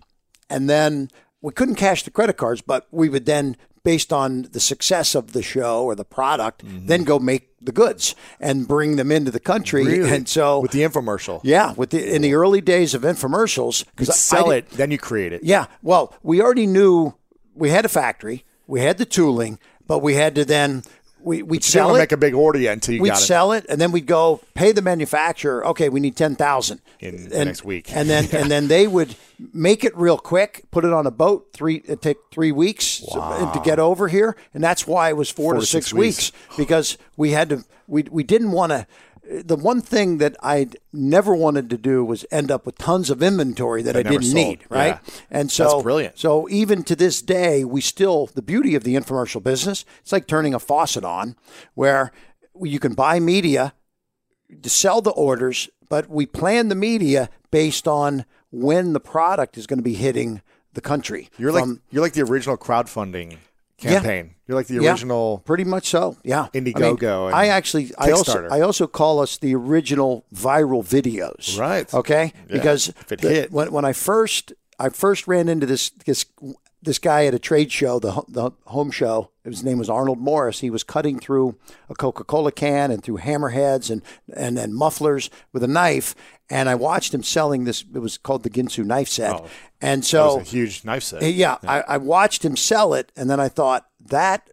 and 0.50 0.68
then 0.68 1.08
we 1.40 1.52
couldn't 1.52 1.76
cash 1.76 2.02
the 2.02 2.10
credit 2.10 2.36
cards, 2.36 2.60
but 2.60 2.86
we 2.90 3.08
would 3.08 3.24
then, 3.26 3.56
based 3.90 4.12
on 4.12 4.30
the 4.52 4.60
success 4.60 5.14
of 5.14 5.24
the 5.32 5.42
show 5.42 5.74
or 5.88 5.94
the 5.94 6.04
product, 6.04 6.58
Mm-hmm. 6.64 6.86
then 6.90 7.04
go 7.04 7.18
make 7.18 7.44
the 7.68 7.72
goods 7.72 8.14
and 8.40 8.66
bring 8.68 8.96
them 8.96 9.10
into 9.10 9.30
the 9.30 9.40
country. 9.40 9.84
Really? 9.84 10.10
And 10.14 10.28
so, 10.28 10.60
with 10.60 10.72
the 10.72 10.82
infomercial, 10.88 11.40
yeah, 11.42 11.72
with 11.80 11.90
the 11.90 12.00
in 12.14 12.20
the 12.22 12.34
early 12.34 12.60
days 12.60 12.94
of 12.94 13.02
infomercials, 13.02 13.84
because 13.86 14.14
sell 14.16 14.50
it, 14.50 14.68
then 14.70 14.90
you 14.90 14.98
create 14.98 15.32
it. 15.32 15.40
yeah. 15.42 15.64
Well, 15.82 16.12
we 16.22 16.42
already 16.42 16.66
knew 16.66 17.14
we 17.54 17.70
had 17.70 17.84
a 17.84 17.88
factory, 17.88 18.44
we 18.66 18.80
had 18.82 18.98
the 18.98 19.06
tooling, 19.06 19.58
but 19.86 19.98
we 20.06 20.14
had 20.22 20.34
to 20.34 20.44
then 20.44 20.82
we 21.22 21.42
we'd 21.42 21.64
You 21.64 21.70
sell 21.70 21.94
it. 21.94 21.98
make 21.98 22.12
a 22.12 22.16
big 22.16 22.34
order 22.34 22.58
yet 22.58 22.72
until 22.74 22.94
you 22.94 23.02
We'd 23.02 23.10
got 23.10 23.18
it. 23.20 23.24
sell 23.24 23.52
it, 23.52 23.66
and 23.68 23.80
then 23.80 23.92
we'd 23.92 24.06
go 24.06 24.40
pay 24.54 24.72
the 24.72 24.82
manufacturer. 24.82 25.66
Okay, 25.68 25.88
we 25.88 26.00
need 26.00 26.16
ten 26.16 26.36
thousand 26.36 26.80
In 27.00 27.28
the 27.28 27.44
next 27.44 27.64
week. 27.64 27.94
and 27.94 28.08
then 28.08 28.28
and 28.32 28.50
then 28.50 28.68
they 28.74 28.86
would 28.86 29.16
make 29.52 29.84
it 29.84 29.96
real 29.96 30.18
quick, 30.18 30.64
put 30.70 30.84
it 30.84 30.92
on 30.92 31.06
a 31.06 31.10
boat. 31.10 31.48
Three 31.52 31.76
it 31.86 32.02
take 32.02 32.16
three 32.30 32.52
weeks 32.52 32.98
to, 33.00 33.50
to 33.54 33.60
get 33.64 33.78
over 33.78 34.08
here, 34.08 34.36
and 34.54 34.62
that's 34.62 34.86
why 34.86 35.08
it 35.08 35.16
was 35.16 35.30
four, 35.30 35.54
to, 35.54 35.62
six, 35.64 35.92
weeks. 35.92 36.32
because 36.56 36.98
we 37.16 37.30
had 37.32 37.48
to. 37.50 37.64
We 37.86 38.04
we 38.10 38.22
didn't 38.22 38.52
want 38.52 38.70
to. 38.72 38.86
The 39.30 39.56
one 39.56 39.82
thing 39.82 40.18
that 40.18 40.36
I 40.42 40.68
never 40.92 41.34
wanted 41.34 41.68
to 41.70 41.76
do 41.76 42.02
was 42.02 42.24
end 42.30 42.50
up 42.50 42.64
with 42.64 42.78
tons 42.78 43.10
of 43.10 43.22
inventory 43.22 43.82
that 43.82 43.94
I 43.94 44.00
never 44.02 44.18
didn't 44.18 44.24
sold. 44.32 44.34
need, 44.34 44.64
right? 44.70 44.98
Yeah. 45.04 45.14
And 45.30 45.52
so 45.52 45.64
That's 45.64 45.82
brilliant. 45.82 46.18
so 46.18 46.48
even 46.48 46.82
to 46.84 46.96
this 46.96 47.20
day, 47.20 47.62
we 47.62 47.82
still 47.82 48.26
the 48.26 48.40
beauty 48.42 48.74
of 48.74 48.84
the 48.84 48.94
infomercial 48.94 49.42
business. 49.42 49.84
It's 50.00 50.12
like 50.12 50.26
turning 50.26 50.54
a 50.54 50.58
faucet 50.58 51.04
on, 51.04 51.36
where 51.74 52.10
you 52.60 52.78
can 52.80 52.94
buy 52.94 53.20
media 53.20 53.74
to 54.62 54.70
sell 54.70 55.02
the 55.02 55.10
orders, 55.10 55.68
but 55.90 56.08
we 56.08 56.24
plan 56.24 56.68
the 56.68 56.74
media 56.74 57.28
based 57.50 57.86
on 57.86 58.24
when 58.50 58.94
the 58.94 59.00
product 59.00 59.58
is 59.58 59.66
going 59.66 59.78
to 59.78 59.82
be 59.82 59.94
hitting 59.94 60.40
the 60.72 60.80
country. 60.80 61.28
You're 61.36 61.52
like 61.52 61.66
you're 61.90 62.02
like 62.02 62.14
the 62.14 62.22
original 62.22 62.56
crowdfunding 62.56 63.36
campaign. 63.80 64.34
You're 64.46 64.56
like 64.56 64.66
the 64.66 64.74
Yeah. 64.82 64.90
original. 64.92 65.38
pretty 65.44 65.64
much 65.64 65.88
so. 65.88 66.16
Yeah, 66.24 66.48
Indiegogo 66.54 67.24
I, 67.24 67.26
and 67.26 67.34
I 67.34 67.46
actually, 67.48 67.92
I 67.98 68.10
also, 68.12 68.48
I 68.48 68.60
also 68.60 68.86
call 68.86 69.20
us 69.20 69.36
the 69.38 69.54
original 69.54 70.24
viral 70.34 70.82
videos. 70.84 71.58
Right. 71.58 71.92
Okay. 71.92 72.32
Yeah. 72.48 72.52
Because 72.56 72.88
If 72.88 73.12
it 73.12 73.20
the- 73.20 73.28
hit. 73.30 73.52
when 73.52 73.70
when 73.72 73.84
I 73.84 73.92
first 73.92 74.52
I 74.78 74.88
first 74.90 75.26
ran 75.28 75.48
into 75.48 75.66
this 75.66 75.90
this 76.06 76.24
this 76.88 76.98
guy 76.98 77.26
at 77.26 77.34
a 77.34 77.38
trade 77.38 77.70
show, 77.70 77.98
the 77.98 78.24
the 78.26 78.50
home 78.66 78.90
show. 78.90 79.30
His 79.44 79.62
name 79.62 79.78
was 79.78 79.88
Arnold 79.88 80.18
Morris. 80.18 80.60
He 80.60 80.70
was 80.70 80.82
cutting 80.82 81.20
through 81.20 81.56
a 81.88 81.94
Coca 81.94 82.24
Cola 82.24 82.50
can 82.50 82.90
and 82.90 83.02
through 83.02 83.18
hammerheads 83.18 83.90
and 83.90 84.02
and 84.34 84.58
and 84.58 84.74
mufflers 84.74 85.30
with 85.52 85.62
a 85.62 85.68
knife. 85.68 86.14
And 86.50 86.68
I 86.68 86.74
watched 86.74 87.12
him 87.12 87.22
selling 87.22 87.64
this. 87.64 87.84
It 87.94 87.98
was 87.98 88.16
called 88.16 88.42
the 88.42 88.50
Ginsu 88.50 88.84
knife 88.84 89.08
set. 89.08 89.36
Oh, 89.36 89.46
and 89.80 90.04
so 90.04 90.38
was 90.38 90.48
a 90.48 90.50
huge 90.50 90.84
knife 90.84 91.02
set. 91.02 91.22
yeah, 91.22 91.58
I, 91.62 91.82
I 91.82 91.96
watched 91.98 92.44
him 92.44 92.56
sell 92.56 92.94
it, 92.94 93.12
and 93.14 93.28
then 93.30 93.38
I 93.38 93.48
thought 93.48 93.86
that, 94.06 94.48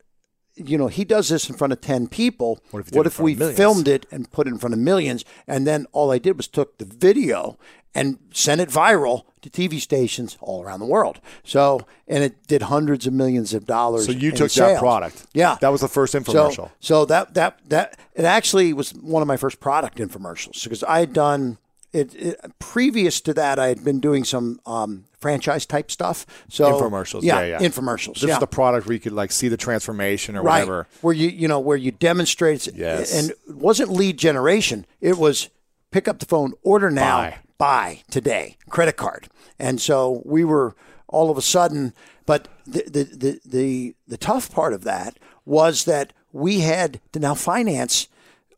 you 0.56 0.78
know, 0.78 0.88
he 0.88 1.04
does 1.04 1.30
this 1.30 1.50
in 1.50 1.56
front 1.56 1.74
of 1.74 1.82
ten 1.82 2.08
people. 2.08 2.60
What 2.72 2.82
if 2.82 2.88
he 2.88 2.92
did 2.92 3.06
it 3.06 3.06
in 3.06 3.12
front 3.12 3.24
we 3.26 3.54
filmed 3.56 3.88
it 3.88 4.06
and 4.12 4.32
put 4.32 4.48
it 4.48 4.52
in 4.52 4.58
front 4.58 4.74
of 4.74 4.80
millions, 4.80 5.26
and 5.48 5.66
then 5.68 5.86
all 5.92 6.12
I 6.12 6.18
did 6.18 6.38
was 6.38 6.48
took 6.48 6.78
the 6.78 6.86
video 6.86 7.58
and 7.94 8.20
sent 8.32 8.60
it 8.60 8.70
viral 8.70 9.24
to 9.42 9.50
TV 9.50 9.80
stations 9.80 10.38
all 10.42 10.62
around 10.64 10.82
the 10.82 10.86
world. 10.86 11.22
So, 11.44 11.88
and 12.08 12.24
it 12.24 12.46
did 12.48 12.64
hundreds 12.64 13.08
of 13.08 13.14
millions 13.14 13.54
of 13.54 13.66
dollars. 13.66 14.06
So 14.06 14.12
you 14.12 14.32
took 14.32 14.52
that 14.52 14.80
product. 14.80 15.26
Yeah, 15.34 15.58
That 15.62 15.70
was 15.70 15.82
the 15.82 15.88
first 15.88 16.14
infomercial. 16.14 16.56
So, 16.56 16.72
so 16.80 17.06
that 17.06 17.34
that 17.36 17.60
that 17.70 17.98
it 18.14 18.26
actually 18.26 18.74
was 18.74 18.94
one 18.94 19.22
of 19.22 19.28
my 19.28 19.38
first 19.38 19.60
product 19.60 19.98
infomercials 19.98 20.64
because 20.64 20.84
I 20.84 21.00
had 21.00 21.14
done 21.14 21.58
it, 21.94 22.14
it 22.16 22.40
previous 22.60 23.22
to 23.22 23.34
that. 23.36 23.58
I 23.58 23.68
had 23.68 23.84
been 23.84 24.02
doing 24.02 24.26
some 24.26 24.60
um, 24.66 25.06
franchise 25.26 25.66
type 25.66 25.90
stuff. 25.90 26.26
So 26.50 26.72
Infomercials, 26.72 27.24
yeah, 27.24 27.44
yeah. 27.44 27.58
infomercials. 27.60 28.16
This 28.20 28.26
yeah. 28.30 28.36
is 28.36 28.40
the 28.40 28.46
product 28.48 28.86
where 28.86 28.94
you 28.94 29.00
could 29.00 29.14
like 29.14 29.32
see 29.32 29.48
the 29.48 29.58
transformation 29.58 30.36
or 30.36 30.44
right 30.44 30.60
whatever. 30.60 30.88
where 31.02 31.16
you 31.16 31.30
you 31.30 31.48
know 31.48 31.60
where 31.60 31.78
you 31.78 31.92
demonstrate. 31.92 32.68
Yes. 32.76 33.12
and 33.18 33.32
it 33.32 33.38
wasn't 33.56 33.90
lead 33.90 34.18
generation. 34.20 34.86
It 35.02 35.18
was 35.18 35.50
pick 35.90 36.08
up 36.08 36.20
the 36.20 36.28
phone, 36.28 36.54
order 36.62 36.92
now, 36.92 37.18
Buy. 37.18 37.38
buy 37.58 38.02
today, 38.12 38.58
credit 38.70 38.98
card. 38.98 39.28
And 39.58 39.82
so 39.82 40.22
we 40.26 40.44
were 40.44 40.76
all 41.08 41.32
of 41.32 41.38
a 41.40 41.42
sudden. 41.42 41.94
But 42.28 42.48
the 42.68 42.84
the 42.96 43.04
the 43.04 43.40
the, 43.46 43.96
the 44.08 44.18
tough 44.18 44.52
part 44.52 44.74
of 44.74 44.84
that 44.84 45.18
was 45.44 45.86
that 45.86 46.14
we 46.32 46.60
had 46.60 47.00
to 47.14 47.20
now 47.20 47.34
finance 47.34 48.08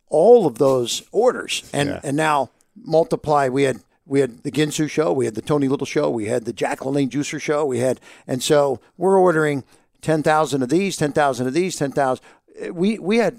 all 0.09 0.45
of 0.47 0.57
those 0.57 1.03
orders 1.13 1.63
and 1.71 1.89
Yeah. 1.89 2.01
and 2.03 2.17
now 2.17 2.50
multiply 2.75 3.47
we 3.50 3.63
had 3.63 3.77
we 4.07 4.21
had 4.21 4.43
the 4.43 4.51
Ginsu 4.51 4.89
show, 4.89 5.11
we 5.11 5.25
had 5.25 5.35
the 5.35 5.41
Tony 5.41 5.67
Little 5.67 5.85
show, 5.85 6.09
we 6.09 6.25
had 6.25 6.45
the 6.45 6.53
Jack 6.53 6.79
LaLanne 6.79 7.09
Juicer 7.09 7.41
show, 7.41 7.65
we 7.65 7.79
had 7.79 7.99
and 8.25 8.41
so 8.41 8.79
we're 8.97 9.19
ordering 9.19 9.63
10,000 10.01 10.63
of 10.63 10.69
these, 10.69 10.95
10,000 10.97 11.47
of 11.47 11.53
these, 11.53 11.75
10,000 11.75 12.23
eh, 12.59 12.69
we 12.69 12.97
we 12.99 13.17
had 13.17 13.37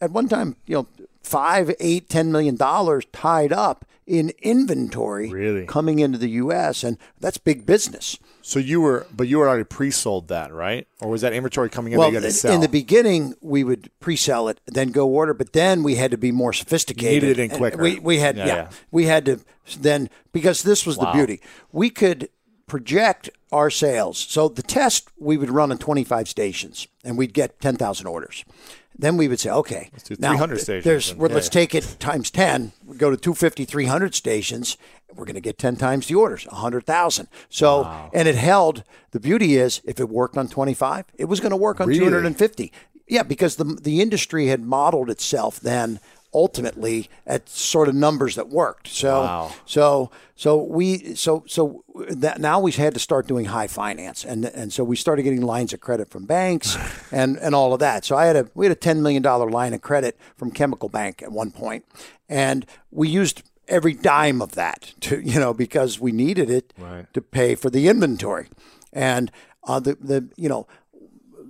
at 0.00 0.10
one 0.10 0.28
time, 0.28 0.56
you 0.66 0.76
know, 0.76 0.86
5, 1.22 1.74
8, 1.80 2.08
10 2.08 2.32
million 2.32 2.56
dollars 2.56 3.04
tied 3.12 3.52
up 3.52 3.84
in 4.06 4.32
inventory 4.40 5.28
Really? 5.30 5.66
coming 5.66 5.98
into 5.98 6.18
the 6.18 6.30
US 6.30 6.84
and 6.84 6.96
that's 7.20 7.38
big 7.38 7.66
business. 7.66 8.18
So 8.46 8.60
you 8.60 8.80
were, 8.80 9.08
but 9.12 9.26
you 9.26 9.38
were 9.38 9.48
already 9.48 9.64
pre-sold 9.64 10.28
that, 10.28 10.52
right? 10.52 10.86
Or 11.00 11.10
was 11.10 11.22
that 11.22 11.32
inventory 11.32 11.68
coming 11.68 11.92
in 11.94 11.98
Well, 11.98 12.12
that 12.12 12.14
you 12.14 12.20
to 12.20 12.26
in- 12.28 12.32
sell? 12.32 12.54
in 12.54 12.60
the 12.60 12.68
beginning, 12.68 13.34
we 13.40 13.64
would 13.64 13.90
pre-sell 13.98 14.46
it, 14.46 14.60
then 14.66 14.92
go 14.92 15.08
order. 15.08 15.34
But 15.34 15.52
then 15.52 15.82
we 15.82 15.96
had 15.96 16.12
to 16.12 16.16
be 16.16 16.30
more 16.30 16.52
sophisticated. 16.52 17.24
needed 17.24 17.40
it 17.40 17.50
in 17.50 17.58
quicker. 17.58 17.82
We, 17.82 17.98
we 17.98 18.18
had, 18.20 18.36
Yeah, 18.36 18.46
yeah, 18.46 18.54
yeah. 18.54 18.68
we 18.92 19.06
had 19.06 19.24
to 19.24 19.40
then 19.80 20.10
because 20.32 20.62
this 20.62 20.86
was 20.86 20.96
the 20.96 21.06
beauty. 21.06 21.40
We 21.72 21.90
could 21.90 22.28
project 22.68 23.30
our 23.50 23.68
sales. 23.68 24.16
So 24.16 24.48
the 24.48 24.62
test 24.62 25.08
we 25.18 25.36
would 25.36 25.50
run 25.50 25.72
on 25.72 25.78
25 25.78 26.28
stations, 26.28 26.86
and 27.04 27.18
we'd 27.18 27.34
get 27.34 27.60
10,000 27.60 28.06
orders. 28.06 28.44
Then 28.98 29.16
we 29.16 29.26
would 29.28 29.40
say, 29.40 29.50
okay, 29.50 29.90
do 30.04 30.14
now 30.18 30.30
300 30.30 30.60
stations 30.60 30.84
There's, 30.84 31.14
well, 31.16 31.28
yeah, 31.30 31.34
let's 31.34 31.48
take 31.48 31.74
it 31.74 31.96
times 31.98 32.30
10. 32.30 32.72
We 32.86 32.96
go 32.96 33.10
to 33.10 33.16
250, 33.16 33.64
300 33.64 34.14
stations. 34.14 34.78
We're 35.16 35.24
going 35.24 35.34
to 35.34 35.40
get 35.40 35.58
10 35.58 35.76
times 35.76 36.06
the 36.08 36.14
orders, 36.14 36.46
100,000. 36.46 37.28
So, 37.48 38.10
and 38.12 38.28
it 38.28 38.34
held. 38.36 38.84
The 39.12 39.20
beauty 39.20 39.56
is, 39.56 39.80
if 39.84 39.98
it 40.00 40.08
worked 40.08 40.36
on 40.36 40.48
25, 40.48 41.06
it 41.16 41.24
was 41.24 41.40
going 41.40 41.50
to 41.50 41.56
work 41.56 41.80
on 41.80 41.88
Really? 41.88 42.00
250. 42.00 42.72
Yeah, 43.08 43.22
because 43.22 43.56
the 43.56 43.64
the 43.64 44.00
industry 44.00 44.48
had 44.48 44.60
modeled 44.62 45.10
itself 45.10 45.60
then 45.60 46.00
ultimately 46.34 47.08
at 47.26 47.48
sort 47.48 47.88
of 47.88 47.94
numbers 47.94 48.34
that 48.34 48.48
worked. 48.48 48.88
So 48.88 49.22
Wow. 49.22 49.52
so 49.64 50.10
so 50.34 50.56
we 50.62 51.14
so 51.14 51.44
so 51.46 51.84
that 52.10 52.40
now 52.40 52.60
we 52.60 52.72
had 52.72 52.92
to 52.94 53.00
start 53.00 53.26
doing 53.28 53.46
high 53.46 53.68
finance 53.68 54.24
and 54.24 54.44
and 54.44 54.72
so 54.72 54.82
we 54.84 54.96
started 54.96 55.22
getting 55.22 55.40
lines 55.40 55.72
of 55.72 55.80
credit 55.80 56.10
from 56.10 56.26
banks 56.26 56.76
and 57.12 57.38
and 57.38 57.54
all 57.54 57.72
of 57.72 57.78
that. 57.80 58.04
So 58.04 58.16
I 58.16 58.26
had 58.26 58.36
a 58.36 58.48
we 58.54 58.66
had 58.66 58.72
a 58.72 58.80
10 58.80 59.02
million 59.02 59.22
dollar 59.22 59.48
line 59.48 59.72
of 59.72 59.80
credit 59.80 60.18
from 60.36 60.50
Chemical 60.50 60.88
Bank 60.88 61.22
at 61.22 61.30
one 61.32 61.50
point 61.52 61.84
and 62.28 62.66
we 62.90 63.08
used 63.08 63.42
every 63.68 63.94
dime 63.94 64.40
of 64.42 64.52
that 64.52 64.92
to 65.00 65.20
you 65.24 65.38
know 65.40 65.52
because 65.54 66.00
we 66.00 66.12
needed 66.12 66.50
it 66.50 66.72
Right. 66.78 67.06
to 67.14 67.20
pay 67.20 67.54
for 67.54 67.70
the 67.70 67.88
inventory. 67.88 68.48
And 68.92 69.30
uh, 69.64 69.80
the 69.80 69.96
the 70.00 70.28
you 70.36 70.48
know 70.48 70.66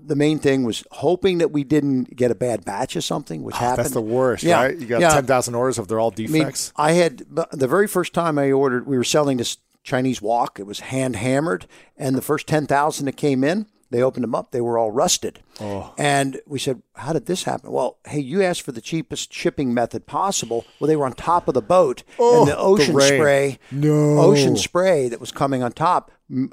the 0.08 0.16
main 0.16 0.38
thing 0.38 0.62
was 0.62 0.84
hoping 0.92 1.38
that 1.38 1.50
we 1.50 1.64
didn't 1.64 2.14
get 2.16 2.30
a 2.30 2.34
bad 2.34 2.64
batch 2.64 2.94
of 2.94 3.02
something, 3.02 3.42
which 3.42 3.56
happened. 3.56 3.72
Ah, 3.72 3.82
That's 3.82 3.90
the 3.94 4.00
worst, 4.00 4.44
Yeah. 4.44 4.62
right? 4.62 4.78
You 4.78 4.86
got 4.86 5.00
Yeah. 5.00 5.10
10,000 5.10 5.54
orders 5.56 5.78
if 5.80 5.88
they're 5.88 5.98
all 5.98 6.14
I 6.16 6.20
mean, 6.22 6.32
defects. 6.32 6.72
I 6.76 6.92
had 6.92 7.24
the 7.52 7.66
very 7.66 7.88
first 7.88 8.12
time 8.14 8.38
I 8.38 8.52
ordered, 8.52 8.86
we 8.86 8.96
were 8.96 9.02
selling 9.04 9.38
this 9.38 9.56
Chinese 9.82 10.22
wok. 10.22 10.60
It 10.60 10.66
was 10.66 10.78
hand 10.80 11.16
hammered, 11.16 11.66
and 11.96 12.14
the 12.16 12.22
first 12.22 12.46
ten 12.46 12.66
thousand 12.66 13.06
that 13.06 13.16
came 13.16 13.42
in, 13.42 13.66
They 13.90 14.02
opened 14.02 14.24
them 14.24 14.34
up. 14.34 14.50
They 14.50 14.60
were 14.60 14.78
all 14.78 14.90
rusted. 14.90 15.40
Oh. 15.60 15.94
And 15.96 16.40
we 16.46 16.58
said, 16.58 16.82
How 16.96 17.12
did 17.12 17.26
this 17.26 17.44
happen? 17.44 17.70
Well, 17.70 17.98
hey, 18.06 18.18
you 18.20 18.42
asked 18.42 18.62
for 18.62 18.72
the 18.72 18.80
cheapest 18.80 19.32
shipping 19.32 19.72
method 19.72 20.06
possible. 20.06 20.64
Well, 20.80 20.88
they 20.88 20.96
were 20.96 21.06
on 21.06 21.12
top 21.12 21.46
of 21.48 21.54
the 21.54 21.62
boat, 21.62 22.02
Oh, 22.18 22.40
and 22.42 22.48
the 22.50 22.58
ocean 22.58 22.94
the 22.96 23.00
spray, 23.02 23.58
No. 23.70 24.18
ocean 24.18 24.56
spray 24.56 25.08
that 25.08 25.20
was 25.20 25.30
coming 25.32 25.62
on 25.62 25.72
top, 25.72 26.10
you 26.28 26.50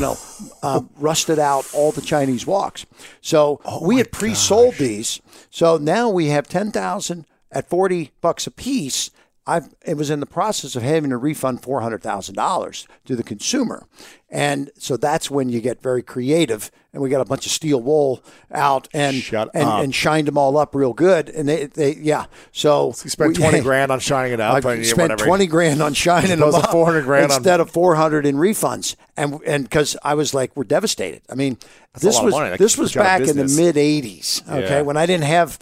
know, 0.00 0.16
um, 0.62 0.90
rusted 0.96 1.38
out 1.38 1.64
all 1.72 1.92
the 1.92 2.00
Chinese 2.00 2.44
woks. 2.44 2.84
So 3.20 3.60
Oh 3.64 3.86
we 3.86 3.98
had 3.98 4.10
pre-sold 4.10 4.74
these. 4.74 5.20
So 5.50 5.76
now 5.76 6.08
we 6.08 6.26
have 6.28 6.48
ten 6.48 6.72
thousand 6.72 7.26
at 7.52 7.68
forty 7.68 8.10
bucks 8.20 8.46
a 8.46 8.50
piece. 8.50 9.10
I've, 9.46 9.74
it 9.84 9.96
was 9.98 10.08
in 10.08 10.20
the 10.20 10.26
process 10.26 10.74
of 10.74 10.82
having 10.82 11.10
to 11.10 11.18
refund 11.18 11.62
four 11.62 11.82
hundred 11.82 12.02
thousand 12.02 12.34
dollars 12.34 12.88
to 13.04 13.14
the 13.14 13.22
consumer, 13.22 13.86
and 14.30 14.70
so 14.78 14.96
that's 14.96 15.30
when 15.30 15.50
you 15.50 15.60
get 15.60 15.82
very 15.82 16.02
creative. 16.02 16.70
And 16.94 17.02
we 17.02 17.10
got 17.10 17.20
a 17.20 17.24
bunch 17.24 17.44
of 17.44 17.50
steel 17.52 17.82
wool 17.82 18.22
out 18.52 18.88
and 18.94 19.16
and, 19.52 19.68
and 19.68 19.94
shined 19.94 20.28
them 20.28 20.38
all 20.38 20.56
up 20.56 20.74
real 20.76 20.92
good. 20.92 21.28
And 21.28 21.48
they, 21.48 21.66
they 21.66 21.96
yeah. 21.96 22.26
So 22.52 22.94
You 23.04 23.10
spent 23.10 23.30
we- 23.30 23.34
twenty 23.42 23.60
grand 23.60 23.90
on 23.90 23.98
shining 24.00 24.32
it 24.32 24.40
up. 24.40 24.54
I 24.64 24.82
spent 24.82 25.10
whatever. 25.10 25.24
twenty 25.26 25.46
grand 25.46 25.82
on 25.82 25.92
shining 25.92 26.30
them 26.38 26.54
up 26.54 26.70
400 26.70 27.02
grand 27.04 27.32
on- 27.32 27.38
instead 27.38 27.58
of 27.60 27.70
four 27.70 27.96
hundred 27.96 28.24
in 28.26 28.36
refunds, 28.36 28.94
and 29.16 29.40
and 29.44 29.64
because 29.64 29.96
I 30.04 30.14
was 30.14 30.32
like, 30.32 30.56
we're 30.56 30.64
devastated. 30.64 31.22
I 31.28 31.34
mean, 31.34 31.58
a 31.96 32.00
this 32.00 32.18
was 32.20 32.58
this 32.58 32.78
was 32.78 32.92
put 32.92 32.94
you 32.94 33.00
out 33.02 33.04
back 33.20 33.28
in 33.28 33.36
the 33.36 33.44
mid 33.44 33.74
'80s. 33.74 34.48
Okay, 34.48 34.60
Yeah. 34.76 34.80
when 34.82 34.96
I 34.96 35.04
didn't 35.04 35.24
have 35.24 35.58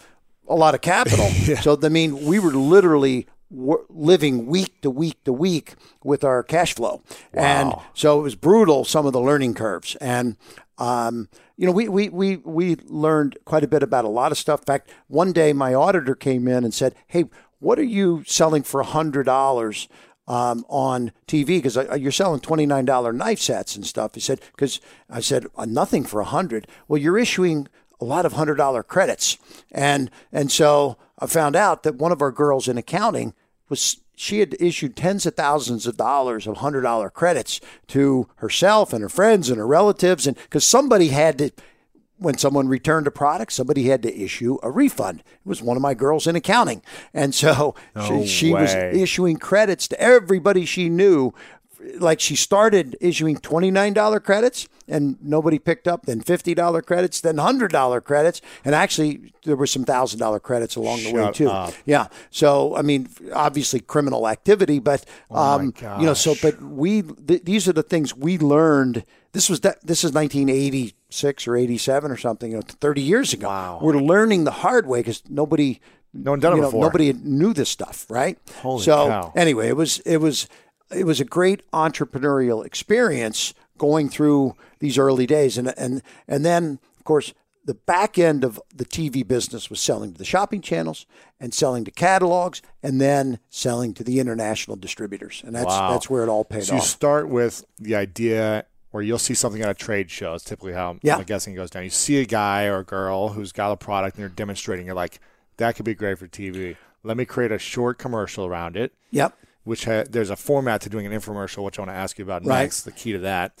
a 0.47 0.55
lot 0.55 0.75
of 0.75 0.81
capital, 0.81 1.27
so 1.61 1.77
I 1.81 1.89
mean, 1.89 2.25
we 2.25 2.37
were 2.39 2.51
literally 2.53 3.25
living 3.53 4.47
week 4.47 4.81
to 4.81 4.89
week 4.89 5.23
to 5.23 5.31
week 5.31 5.75
with 6.03 6.23
our 6.23 6.43
cash 6.43 6.73
flow, 6.75 7.01
and 7.33 7.73
so 7.93 8.19
it 8.19 8.23
was 8.23 8.35
brutal. 8.35 8.83
Some 8.83 9.05
of 9.05 9.13
the 9.13 9.21
learning 9.21 9.53
curves, 9.53 9.95
and 10.01 10.37
um, 10.77 11.29
you 11.57 11.65
know, 11.65 11.71
we, 11.71 11.87
we, 11.87 12.09
we, 12.09 12.37
we 12.37 12.75
learned 12.87 13.37
quite 13.45 13.63
a 13.63 13.67
bit 13.67 13.83
about 13.83 14.05
a 14.05 14.09
lot 14.09 14.31
of 14.31 14.37
stuff. 14.37 14.61
In 14.61 14.65
fact, 14.65 14.89
one 15.07 15.31
day 15.31 15.53
my 15.53 15.73
auditor 15.73 16.15
came 16.15 16.47
in 16.47 16.63
and 16.63 16.73
said, 16.73 16.95
Hey, 17.07 17.25
what 17.59 17.79
are 17.79 17.83
you 17.83 18.23
selling 18.25 18.63
for 18.63 18.83
$100 18.83 19.87
um, 20.27 20.65
on 20.67 21.11
TV? 21.27 21.45
Because 21.45 21.75
you're 21.99 22.11
selling 22.11 22.39
$29 22.39 23.15
knife 23.15 23.39
sets 23.39 23.75
and 23.75 23.85
stuff. 23.85 24.15
He 24.15 24.19
said, 24.19 24.41
Because 24.55 24.81
I 25.09 25.19
said, 25.19 25.45
uh, 25.55 25.65
Nothing 25.65 26.03
for 26.03 26.21
100 26.21 26.67
Well, 26.87 26.99
you're 26.99 27.19
issuing 27.19 27.67
a 28.01 28.05
lot 28.05 28.25
of 28.25 28.33
$100 28.33 28.87
credits. 28.87 29.37
And, 29.71 30.09
and 30.31 30.51
so 30.51 30.97
I 31.19 31.27
found 31.27 31.55
out 31.55 31.83
that 31.83 31.95
one 31.95 32.11
of 32.11 32.21
our 32.21 32.31
girls 32.31 32.67
in 32.67 32.77
accounting 32.77 33.33
was 33.73 33.97
she 34.15 34.39
had 34.39 34.55
issued 34.59 34.95
tens 34.95 35.25
of 35.25 35.33
thousands 35.33 35.87
of 35.87 35.97
dollars 35.97 36.45
of 36.45 36.57
hundred 36.57 36.81
dollar 36.81 37.09
credits 37.09 37.59
to 37.87 38.29
herself 38.35 38.93
and 38.93 39.01
her 39.01 39.09
friends 39.09 39.49
and 39.49 39.57
her 39.57 39.65
relatives, 39.65 40.27
and 40.27 40.37
because 40.37 40.63
somebody 40.63 41.07
had 41.07 41.39
to, 41.39 41.49
when 42.17 42.37
someone 42.37 42.67
returned 42.67 43.07
a 43.07 43.11
product, 43.11 43.51
somebody 43.51 43.85
had 43.85 44.03
to 44.03 44.15
issue 44.15 44.59
a 44.61 44.69
refund. 44.69 45.21
It 45.21 45.49
was 45.49 45.63
one 45.63 45.75
of 45.75 45.81
my 45.81 45.95
girls 45.95 46.27
in 46.27 46.35
accounting, 46.35 46.83
and 47.15 47.33
so 47.33 47.73
No 47.95 48.23
she, 48.23 48.27
she 48.27 48.53
was 48.53 48.75
issuing 48.75 49.37
credits 49.37 49.87
to 49.87 49.99
everybody 49.99 50.65
she 50.65 50.89
knew. 50.89 51.33
Like 51.97 52.19
she 52.19 52.35
started 52.35 52.95
issuing 53.01 53.37
twenty 53.37 53.71
nine 53.71 53.93
dollar 53.93 54.19
credits 54.19 54.67
and 54.87 55.17
nobody 55.21 55.59
picked 55.59 55.87
up, 55.87 56.05
then 56.05 56.21
fifty 56.21 56.53
dollar 56.53 56.81
credits, 56.81 57.21
then 57.21 57.37
hundred 57.37 57.71
dollar 57.71 58.01
credits, 58.01 58.41
and 58.65 58.75
actually 58.75 59.33
there 59.45 59.55
were 59.55 59.67
some 59.67 59.83
thousand 59.85 60.19
dollar 60.19 60.39
credits 60.39 60.75
along 60.75 61.03
the 61.03 61.13
way 61.13 61.31
too. 61.31 61.49
up. 61.49 61.73
Yeah. 61.85 62.07
So 62.31 62.75
I 62.75 62.81
mean, 62.81 63.09
obviously 63.33 63.79
criminal 63.79 64.27
activity, 64.27 64.79
but 64.79 65.05
Oh 65.29 65.37
um, 65.37 65.73
you 65.99 66.05
know, 66.05 66.13
so 66.13 66.35
but 66.41 66.61
we 66.61 67.01
th- 67.01 67.43
these 67.43 67.67
are 67.67 67.73
the 67.73 67.83
things 67.83 68.15
we 68.15 68.37
learned. 68.37 69.05
This 69.31 69.49
was 69.49 69.61
that 69.61 69.85
this 69.85 70.03
is 70.03 70.13
1986 70.13 71.47
or 71.47 71.55
87 71.55 72.11
or 72.11 72.17
something, 72.17 72.51
you 72.51 72.57
know, 72.57 72.63
30 72.63 73.01
years 73.01 73.33
ago. 73.33 73.47
Wow. 73.47 73.79
We're 73.81 73.99
learning 73.99 74.43
the 74.43 74.51
hard 74.51 74.87
way 74.87 74.99
because 74.99 75.23
nobody. 75.29 75.79
No 76.15 76.29
one 76.29 76.39
done 76.39 76.53
it 76.53 76.57
know, 76.57 76.67
before. 76.67 76.83
Nobody 76.83 77.11
knew 77.11 77.55
this 77.55 77.69
stuff, 77.69 78.05
right? 78.07 78.37
Holy 78.61 78.83
so 78.83 79.07
cow. 79.07 79.33
anyway, 79.35 79.69
it 79.69 79.75
was 79.75 79.97
it 80.01 80.17
was 80.17 80.47
it 80.95 81.05
was 81.05 81.19
a 81.19 81.25
great 81.25 81.69
entrepreneurial 81.71 82.65
experience 82.65 83.53
going 83.77 84.09
through 84.09 84.55
these 84.79 84.97
early 84.97 85.25
days, 85.25 85.57
and 85.57 85.73
and 85.77 86.01
and 86.27 86.45
then 86.45 86.79
of 86.97 87.03
course 87.03 87.33
the 87.65 87.73
back 87.73 88.19
end 88.19 88.43
of 88.43 88.59
the 88.75 88.83
TV 88.83 89.25
business 89.25 89.69
was 89.69 89.79
selling 89.79 90.11
to 90.11 90.17
the 90.17 90.25
shopping 90.25 90.59
channels 90.61 91.05
and 91.39 91.53
selling 91.53 91.85
to 91.85 91.91
catalogs, 91.91 92.61
and 92.81 92.99
then 92.99 93.39
selling 93.49 93.93
to 93.93 94.03
the 94.03 94.19
international 94.19 94.75
distributors, 94.75 95.41
and 95.45 95.55
that's 95.55 95.67
Wow. 95.67 95.91
that's 95.91 96.09
where 96.09 96.23
it 96.23 96.29
all 96.29 96.43
paid 96.43 96.63
So 96.65 96.75
you 96.75 96.81
start 96.81 97.29
with 97.29 97.63
the 97.79 97.95
idea 97.95 98.65
where 98.91 99.01
you'll 99.01 99.17
see 99.17 99.33
something 99.33 99.61
at 99.61 99.69
a 99.69 99.73
trade 99.73 100.11
show. 100.11 100.33
It's 100.35 100.43
typically 100.43 100.73
how 100.73 100.97
Yeah. 101.01 101.15
I'm 101.17 101.23
guessing 101.23 101.53
it 101.53 101.55
goes 101.55 101.71
down. 101.71 101.83
You 101.83 101.89
see 101.89 102.19
a 102.21 102.25
guy 102.25 102.65
or 102.65 102.79
a 102.79 102.83
girl 102.83 103.29
who's 103.29 103.51
got 103.51 103.71
a 103.71 103.75
product 103.77 104.17
and 104.17 104.21
they're 104.23 104.29
demonstrating. 104.29 104.85
You're 104.85 104.93
like, 104.93 105.19
that 105.57 105.75
could 105.75 105.85
be 105.85 105.95
great 105.95 106.19
for 106.19 106.27
TV. 106.27 106.75
Let 107.01 107.17
me 107.17 107.25
create 107.25 107.51
a 107.51 107.57
short 107.57 107.97
commercial 107.97 108.45
around 108.45 108.77
it. 108.77 108.93
Yep. 109.09 109.35
Which 109.63 109.85
ha- 109.85 110.03
there's 110.09 110.29
a 110.29 110.35
format 110.35 110.81
to 110.81 110.89
doing 110.89 111.05
an 111.05 111.11
infomercial, 111.13 111.63
which 111.63 111.79
I 111.79 111.83
want 111.83 111.91
to 111.91 111.95
ask 111.95 112.17
you 112.19 112.23
about 112.25 112.45
Right. 112.45 112.63
next. 112.63 112.81
The 112.83 112.91
key 112.91 113.13
to 113.13 113.19
that. 113.19 113.53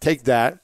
Take 0.00 0.24
that, 0.24 0.58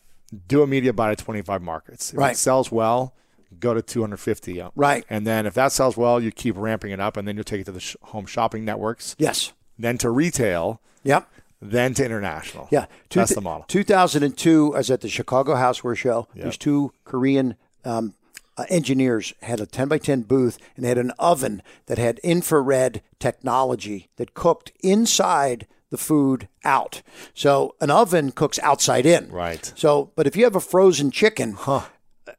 do 0.49 0.63
a 0.63 0.67
media 0.67 0.93
buy 0.93 1.15
to 1.15 1.23
25 1.25 1.63
markets. 1.63 2.13
If 2.13 2.19
Right. 2.19 2.33
it 2.33 2.37
sells 2.39 2.71
well, 2.71 3.15
go 3.59 3.73
to 3.75 3.81
250. 3.83 4.61
uh, 4.61 4.71
Right. 4.77 5.05
And 5.09 5.27
then 5.27 5.47
if 5.47 5.55
that 5.55 5.73
sells 5.73 5.97
well, 5.97 6.21
you 6.21 6.31
keep 6.31 6.57
ramping 6.59 6.91
it 6.91 7.01
up, 7.01 7.17
and 7.17 7.27
then 7.27 7.37
you'll 7.37 7.45
take 7.45 7.63
it 7.63 7.65
to 7.65 7.73
the 7.73 7.81
sh- 7.81 7.97
home 8.03 8.27
shopping 8.27 8.65
networks, 8.65 9.15
Yes. 9.19 9.53
then 9.79 9.97
to 9.99 10.11
retail, 10.11 10.81
Yep. 11.05 11.27
then 11.61 11.95
to 11.95 12.05
international. 12.05 12.69
Yeah, 12.71 12.87
Two- 13.09 13.21
that's 13.21 13.35
the 13.35 13.41
model. 13.41 13.65
2002, 13.69 14.75
I 14.75 14.79
was 14.79 14.91
at 14.91 15.01
the 15.01 15.09
Chicago 15.09 15.55
Houseware 15.55 15.97
Show. 15.97 16.29
Yep. 16.35 16.45
These 16.45 16.57
two 16.59 16.93
Korean 17.05 17.57
um, 17.85 18.15
uh, 18.57 18.65
engineers 18.69 19.33
had 19.43 19.61
a 19.61 19.67
10 19.67 19.89
by 19.89 19.99
10 19.99 20.23
booth 20.23 20.59
and 20.77 20.85
they 20.85 20.89
had 20.89 20.99
an 20.99 21.13
oven 21.19 21.63
that 21.87 21.99
had 21.99 22.19
infrared 22.21 23.03
technology 23.19 24.09
that 24.17 24.35
cooked 24.35 24.73
inside 24.83 25.67
the 25.91 25.99
food 25.99 26.49
out. 26.65 27.03
So 27.35 27.75
an 27.81 27.91
oven 27.91 28.33
cooks 28.33 28.59
outside 28.61 29.07
in. 29.07 29.31
Right. 29.31 29.73
So, 29.77 30.11
but 30.17 30.27
if 30.27 30.37
you 30.37 30.45
have 30.45 30.57
a 30.57 30.61
frozen 30.61 31.11
chicken, 31.11 31.57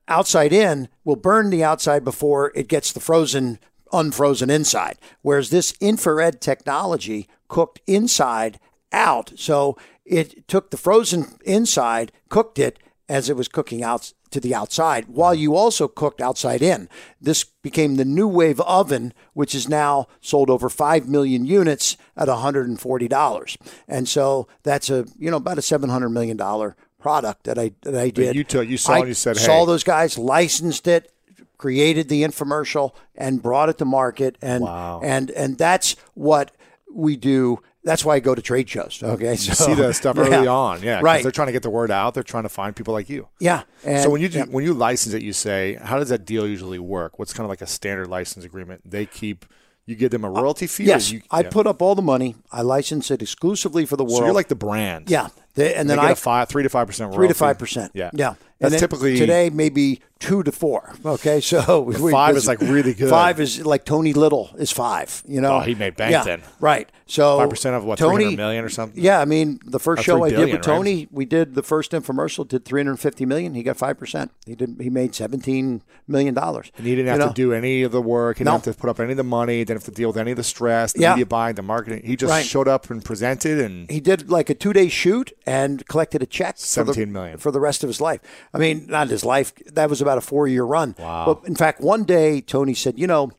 outside 0.07 0.53
in 0.53 0.89
will 1.03 1.15
burn 1.15 1.49
the 1.49 1.63
outside 1.63 2.03
before 2.03 2.51
it 2.55 2.67
gets 2.67 2.91
the 2.91 2.99
frozen 2.99 3.59
unfrozen 3.91 4.49
inside 4.49 4.97
whereas 5.21 5.49
this 5.49 5.73
infrared 5.79 6.41
technology 6.41 7.27
cooked 7.47 7.79
inside 7.85 8.59
out 8.91 9.31
so 9.35 9.77
it 10.05 10.47
took 10.47 10.71
the 10.71 10.77
frozen 10.77 11.37
inside 11.45 12.11
cooked 12.29 12.57
it 12.57 12.79
as 13.07 13.29
it 13.29 13.37
was 13.37 13.47
cooking 13.47 13.83
out 13.83 14.13
to 14.33 14.39
the 14.39 14.53
outside 14.53 15.05
while 15.07 15.33
you 15.33 15.55
also 15.55 15.87
cooked 15.87 16.19
outside 16.21 16.61
in 16.61 16.89
this 17.21 17.43
became 17.61 17.95
the 17.95 18.03
NuWave 18.03 18.59
oven 18.65 19.13
which 19.33 19.55
is 19.55 19.69
now 19.69 20.07
sold 20.21 20.49
over 20.49 20.69
5 20.69 21.07
million 21.07 21.45
units 21.45 21.95
at 22.17 22.27
$140 22.27 23.57
and 23.87 24.07
so 24.09 24.47
that's 24.63 24.89
a 24.89 25.05
you 25.17 25.29
know 25.31 25.37
about 25.37 25.57
a 25.57 25.61
700 25.61 26.09
million 26.09 26.37
dollar 26.37 26.75
product 26.99 27.43
that 27.43 27.57
I 27.59 27.71
that 27.81 27.95
I 27.95 28.09
did. 28.09 28.35
you 28.35 28.43
took- 28.43 28.67
you 28.67 28.77
saw 28.77 28.93
I 28.93 29.05
you 29.05 29.13
said, 29.13 29.37
saw 29.37 29.59
"Hey." 29.61 29.65
those 29.65 29.83
guys, 29.83 30.17
licensed 30.17 30.87
it, 30.87 31.11
created 31.57 32.07
the 32.09 32.23
infomercial, 32.23 32.91
and 33.15 33.41
brought 33.43 33.67
it 33.69 33.77
to 33.79 33.85
market. 33.85 34.37
And 34.41 34.63
Wow. 34.63 35.01
and 35.03 35.29
and 35.31 35.57
that's 35.57 35.95
what 36.13 36.51
we 36.93 37.17
do. 37.17 37.59
That's 37.85 38.05
why 38.05 38.15
I 38.15 38.19
go 38.21 38.33
to 38.33 38.41
trade 38.41 38.69
shows. 38.69 39.01
Okay, 39.03 39.35
so 39.35 39.49
You 39.49 39.55
see 39.55 39.81
that 39.81 39.93
stuff 39.95 40.15
Yeah. 40.17 40.23
early 40.23 40.47
on, 40.47 40.81
yeah, 40.81 41.01
right. 41.01 41.21
They're 41.21 41.31
trying 41.33 41.47
to 41.47 41.51
get 41.51 41.63
the 41.63 41.69
word 41.69 41.91
out. 41.91 42.13
They're 42.13 42.23
trying 42.23 42.43
to 42.43 42.49
find 42.49 42.73
people 42.75 42.93
like 42.93 43.09
you. 43.09 43.27
Yeah. 43.39 43.63
And, 43.83 44.01
so 44.01 44.09
when 44.09 44.21
you 44.21 44.29
do, 44.29 44.37
yeah. 44.39 44.45
when 44.45 44.63
you 44.63 44.73
license 44.73 45.13
it, 45.13 45.21
you 45.21 45.33
say, 45.33 45.77
how 45.81 45.99
does 45.99 46.09
that 46.09 46.23
deal 46.25 46.47
usually 46.47 46.79
work? 46.79 47.19
What's 47.19 47.33
kind 47.33 47.43
of 47.45 47.49
like 47.49 47.61
a 47.61 47.67
standard 47.67 48.07
license 48.07 48.45
agreement? 48.45 48.89
They 48.89 49.05
keep, 49.05 49.45
you 49.85 49.95
give 49.95 50.11
them 50.11 50.23
a 50.23 50.29
royalty 50.29 50.65
fee. 50.67 50.83
or 50.85 50.87
yes, 50.87 51.11
you, 51.11 51.21
I 51.29 51.41
yeah. 51.41 51.49
put 51.49 51.67
up 51.67 51.81
all 51.81 51.93
the 51.93 52.01
money. 52.01 52.35
I 52.53 52.61
license 52.61 53.11
it 53.11 53.21
exclusively 53.21 53.85
for 53.85 53.97
the 53.97 54.05
world. 54.05 54.19
So 54.19 54.25
you're 54.25 54.33
like 54.33 54.47
the 54.47 54.55
brand. 54.55 55.09
yeah, 55.09 55.27
They- 55.55 55.71
and 55.71 55.81
And 55.81 55.89
then 55.89 55.99
I 55.99 56.11
a 56.11 56.15
five, 56.15 56.47
three 56.47 56.63
to 56.63 56.69
five 56.69 56.87
percent 56.87 57.09
royalty. 57.09 57.17
three 57.19 57.27
to 57.27 57.33
five 57.33 57.59
percent. 57.59 57.91
Yeah, 57.93 58.11
yeah. 58.13 58.35
That's 58.69 58.79
typically 58.81 59.17
today 59.17 59.49
maybe 59.49 60.01
two 60.19 60.41
to 60.43 60.51
four. 60.51 60.93
Okay, 61.05 61.41
so 61.41 61.81
we- 61.99 62.11
five 62.11 62.35
is, 62.37 62.47
like, 62.47 62.61
really 62.61 62.93
good. 62.93 63.09
Five 63.09 63.39
is 63.39 63.65
like 63.65 63.83
Tony 63.85 64.13
Little 64.13 64.51
is 64.57 64.71
five. 64.71 65.21
You 65.27 65.41
know, 65.41 65.57
Oh, 65.57 65.59
he 65.59 65.75
made 65.75 65.95
bank 65.97 66.11
yeah, 66.13 66.23
then. 66.23 66.41
Right. 66.59 66.89
So 67.05 67.37
5% 67.37 67.77
of 67.77 67.83
what, 67.83 67.99
Tony 67.99 68.23
300 68.23 68.37
million 68.37 68.63
or 68.63 68.69
something? 68.69 69.03
Yeah, 69.03 69.19
I 69.19 69.25
mean 69.25 69.59
the 69.65 69.79
first 69.79 69.99
Or 69.99 70.03
show 70.03 70.17
3 70.19 70.27
I 70.27 70.29
did 70.29 70.35
billion, 70.37 70.57
with 70.57 70.67
right? 70.67 70.75
Tony, 70.77 71.07
we 71.11 71.25
did 71.25 71.53
the 71.53 71.61
first 71.61 71.91
infomercial, 71.91 72.47
did 72.47 72.63
three 72.63 72.79
hundred 72.81 72.95
fifty 72.97 73.25
million. 73.25 73.53
He 73.53 73.61
got 73.61 73.75
five 73.77 73.99
percent. 73.99 74.31
He 74.45 74.55
did. 74.55 74.77
He 74.79 74.89
made 74.89 75.13
seventeen 75.13 75.83
million 76.07 76.33
dollars. 76.33 76.71
And 76.77 76.87
he 76.87 76.95
didn't 76.95 77.09
have 77.09 77.19
You 77.19 77.27
to 77.27 77.33
do 77.33 77.53
any 77.53 77.83
of 77.83 77.91
the 77.91 78.01
work. 78.01 78.37
He 78.37 78.45
didn't 78.45 78.53
have 78.53 78.73
to 78.73 78.79
put 78.79 78.89
up 78.89 78.99
any 79.01 79.11
of 79.11 79.17
the 79.17 79.23
money. 79.23 79.59
Didn't 79.65 79.81
have 79.83 79.85
to 79.85 79.91
deal 79.91 80.07
with 80.09 80.17
any 80.17 80.31
of 80.31 80.37
the 80.37 80.43
stress, 80.43 80.93
the 80.93 81.01
Yeah. 81.01 81.11
media 81.11 81.25
buying, 81.25 81.55
the 81.55 81.61
marketing. 81.61 82.03
He 82.05 82.15
just 82.15 82.31
Right. 82.31 82.45
showed 82.45 82.69
up 82.69 82.89
and 82.89 83.03
presented, 83.03 83.59
and 83.59 83.91
he 83.91 83.99
did 83.99 84.29
like 84.31 84.49
a 84.49 84.53
two 84.55 84.71
day 84.71 84.87
shoot 84.87 85.33
and 85.45 85.85
collected 85.87 86.23
a 86.23 86.25
check 86.25 86.55
for 86.57 86.61
the, 86.85 86.93
17 86.93 87.11
million. 87.11 87.37
for 87.37 87.51
the 87.51 87.59
rest 87.59 87.83
of 87.83 87.89
his 87.89 87.99
life. 87.99 88.21
I 88.53 88.59
mean, 88.59 88.85
not 88.87 89.07
his 89.07 89.25
life. 89.25 89.53
That 89.65 89.89
was 89.89 90.01
about 90.01 90.17
a 90.17 90.21
four 90.21 90.47
year 90.47 90.63
run. 90.63 90.95
Wow. 90.99 91.25
But 91.25 91.47
in 91.47 91.55
fact, 91.55 91.81
one 91.81 92.03
day 92.03 92.41
Tony 92.41 92.73
said, 92.73 92.99
"You 92.99 93.07
know, 93.07 93.31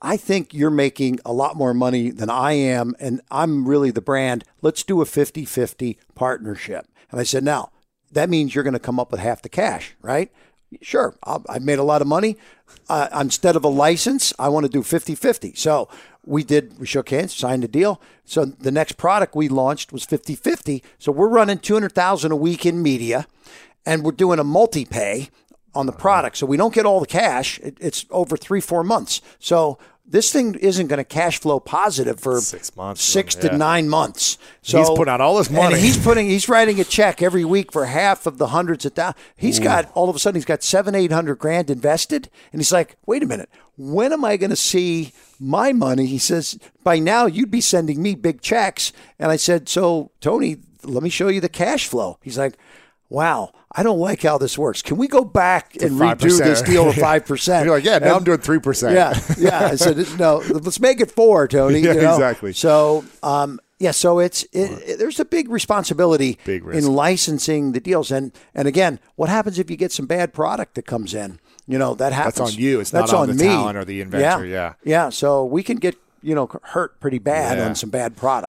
I 0.00 0.16
think 0.16 0.54
you're 0.54 0.70
making 0.70 1.20
a 1.24 1.32
lot 1.32 1.56
more 1.56 1.74
money 1.74 2.10
than 2.10 2.30
I 2.30 2.52
am, 2.52 2.94
and 2.98 3.20
I'm 3.30 3.68
really 3.68 3.90
the 3.90 4.00
brand. 4.00 4.44
Let's 4.62 4.82
do 4.82 5.02
a 5.02 5.06
50 5.06 5.44
50 5.44 5.98
partnership." 6.14 6.86
And 7.10 7.20
I 7.20 7.24
said, 7.24 7.44
"Now." 7.44 7.70
that 8.12 8.28
means 8.30 8.54
you're 8.54 8.64
going 8.64 8.74
to 8.74 8.80
come 8.80 9.00
up 9.00 9.10
with 9.10 9.20
half 9.20 9.42
the 9.42 9.48
cash, 9.48 9.94
right? 10.00 10.30
Sure, 10.80 11.14
I'll, 11.24 11.44
I've 11.48 11.62
made 11.62 11.78
a 11.78 11.82
lot 11.82 12.00
of 12.00 12.08
money. 12.08 12.36
Uh, 12.88 13.08
instead 13.20 13.56
of 13.56 13.64
a 13.64 13.68
license, 13.68 14.32
I 14.38 14.48
want 14.48 14.64
to 14.64 14.70
do 14.72 14.82
50 14.82 15.14
50. 15.14 15.54
So 15.54 15.88
we 16.24 16.44
did, 16.44 16.78
we 16.78 16.86
shook 16.86 17.10
hands, 17.10 17.34
signed 17.34 17.64
a 17.64 17.68
deal. 17.68 18.00
So 18.24 18.44
the 18.44 18.70
next 18.70 18.96
product 18.96 19.34
we 19.34 19.48
launched 19.48 19.92
was 19.92 20.04
50 20.04 20.34
50. 20.34 20.82
So 20.98 21.12
we're 21.12 21.28
running 21.28 21.58
200,000 21.58 22.32
a 22.32 22.36
week 22.36 22.64
in 22.64 22.82
media 22.82 23.26
and 23.84 24.04
we're 24.04 24.12
doing 24.12 24.38
a 24.38 24.44
multi 24.44 24.84
pay 24.84 25.30
on 25.74 25.86
the 25.86 25.92
uh-huh. 25.92 26.00
product. 26.00 26.36
So 26.36 26.46
we 26.46 26.56
don't 26.56 26.74
get 26.74 26.86
all 26.86 27.00
the 27.00 27.06
cash. 27.06 27.58
It, 27.60 27.78
it's 27.80 28.06
over 28.10 28.36
three, 28.36 28.60
four 28.60 28.84
months. 28.84 29.20
So 29.38 29.78
this 30.04 30.30
thing 30.30 30.54
isn't 30.56 30.88
going 30.88 30.98
to 30.98 31.04
cash 31.04 31.40
flow 31.40 31.58
positive 31.60 32.20
for 32.20 32.40
Six 32.40 32.76
months, 32.76 33.02
six 33.02 33.34
yeah. 33.36 33.48
to 33.48 33.56
nine 33.56 33.88
months. 33.88 34.36
So 34.60 34.78
He's 34.78 34.90
putting 34.90 35.10
out 35.10 35.20
all 35.20 35.38
this 35.38 35.48
money. 35.48 35.74
and 35.74 35.82
he's 35.82 35.96
putting, 35.96 36.28
he's 36.28 36.48
writing 36.48 36.78
a 36.80 36.84
check 36.84 37.22
every 37.22 37.44
week 37.44 37.72
for 37.72 37.86
half 37.86 38.26
of 38.26 38.36
the 38.36 38.48
hundreds 38.48 38.84
of 38.84 38.92
thousands. 38.92 39.24
He's 39.36 39.58
got 39.58 39.90
all 39.94 40.10
of 40.10 40.16
a 40.16 40.18
sudden 40.18 40.36
he's 40.36 40.44
got 40.44 40.62
seven, 40.62 40.94
eight 40.94 41.12
hundred 41.12 41.36
grand 41.36 41.70
invested, 41.70 42.28
and 42.52 42.60
he's 42.60 42.72
like, 42.72 42.96
wait 43.06 43.22
a 43.22 43.26
minute, 43.26 43.48
when 43.78 44.12
am 44.12 44.24
I 44.24 44.36
going 44.36 44.50
to 44.50 44.56
see 44.56 45.12
my 45.40 45.72
money? 45.72 46.04
He 46.06 46.18
says, 46.18 46.58
by 46.84 46.98
now 46.98 47.24
you'd 47.26 47.50
be 47.50 47.62
sending 47.62 48.02
me 48.02 48.14
big 48.14 48.42
checks, 48.42 48.92
and 49.18 49.30
I 49.30 49.36
said, 49.36 49.68
so 49.68 50.10
Tony, 50.20 50.58
let 50.82 51.02
me 51.02 51.08
show 51.10 51.28
you 51.28 51.40
the 51.40 51.48
cash 51.48 51.86
flow. 51.86 52.18
He's 52.22 52.36
like. 52.36 52.58
Wow, 53.12 53.52
I 53.70 53.82
don't 53.82 53.98
like 53.98 54.22
how 54.22 54.38
this 54.38 54.56
works. 54.56 54.80
Can 54.80 54.96
we 54.96 55.06
go 55.06 55.22
back 55.22 55.76
and 55.82 56.00
redo 56.00 56.16
5%. 56.16 56.38
this 56.38 56.62
deal 56.62 56.90
to 56.90 56.98
five 57.00 57.26
percent? 57.26 57.66
You're 57.66 57.74
like, 57.74 57.84
yeah, 57.84 57.98
now 57.98 58.16
I'm 58.16 58.24
doing 58.24 58.38
3%. 58.38 58.94
Yeah, 58.94 59.20
yeah. 59.38 59.66
I 59.70 59.74
said, 59.74 59.98
no, 60.18 60.38
let's 60.48 60.80
make 60.80 60.98
it 60.98 61.10
four, 61.10 61.46
Tony. 61.46 61.80
Yeah, 61.82 61.92
you 61.92 62.00
know? 62.00 62.14
exactly. 62.14 62.54
So, 62.54 63.04
um, 63.22 63.60
yeah, 63.78 63.90
so 63.90 64.18
it's 64.18 64.44
it, 64.44 64.70
it- 64.88 64.98
there's 64.98 65.20
a 65.20 65.26
big 65.26 65.50
responsibility 65.50 66.38
Big 66.46 66.64
in 66.64 66.86
licensing 66.86 67.72
the 67.72 67.80
deals, 67.80 68.10
and 68.10 68.32
and 68.54 68.66
again, 68.66 68.98
what 69.16 69.28
happens 69.28 69.58
if 69.58 69.70
you 69.70 69.76
get 69.76 69.92
some 69.92 70.06
bad 70.06 70.32
product 70.32 70.74
that 70.76 70.86
comes 70.86 71.12
in? 71.12 71.38
You 71.66 71.76
know 71.78 71.94
that 71.96 72.12
happens. 72.14 72.36
That's 72.36 72.54
on 72.54 72.58
you. 72.58 72.80
It's 72.80 72.90
That's 72.90 73.12
not 73.12 73.22
on 73.24 73.30
on 73.30 73.36
the 73.36 73.44
me. 73.44 73.50
talent 73.50 73.76
or 73.76 73.84
the 73.84 74.00
inventor, 74.00 74.46
yeah. 74.46 74.74
yeah. 74.84 75.10
So 75.10 75.44
we 75.44 75.62
can 75.62 75.76
get 75.76 75.96
you 76.22 76.34
know 76.34 76.48
hurt 76.62 76.98
pretty 76.98 77.18
bad 77.18 77.58
Yeah. 77.58 77.66
on 77.66 77.74
some 77.74 77.90
bad 77.90 78.16
product. 78.16 78.48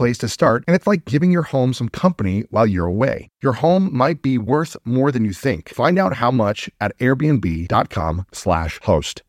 to 0.01 0.27
start, 0.27 0.63
and 0.67 0.75
it's 0.75 0.87
like 0.87 1.05
giving 1.05 1.31
your 1.31 1.43
home 1.43 1.73
some 1.73 1.87
company 1.87 2.45
while 2.49 2.65
you're 2.65 2.87
away. 2.87 3.29
Your 3.43 3.53
home 3.53 3.95
might 3.95 4.21
be 4.21 4.37
worth 4.37 4.75
more 4.83 5.11
than 5.11 5.23
you 5.23 5.33
think. 5.33 5.69
Find 5.69 5.99
out 5.99 6.15
how 6.15 6.31
much 6.31 6.69
at 6.79 6.97
airbnb.com/slash 6.97 8.79
host. 8.81 9.21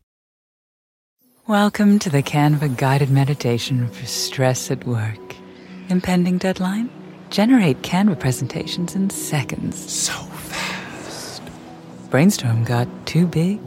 Welcome 1.47 1.99
to 1.99 2.09
the 2.09 2.23
Canva 2.23 2.77
guided 2.77 3.11
meditation 3.11 3.89
for 3.89 4.05
stress 4.05 4.71
at 4.71 4.87
work. 4.87 5.35
Impending 5.89 6.37
deadline? 6.37 6.89
Generate 7.29 7.81
Canva 7.81 8.19
presentations 8.19 8.95
in 8.95 9.09
seconds. 9.09 9.77
So 9.91 10.13
fast. 10.13 11.43
Brainstorm 12.09 12.63
got 12.63 12.87
too 13.05 13.27
big? 13.27 13.59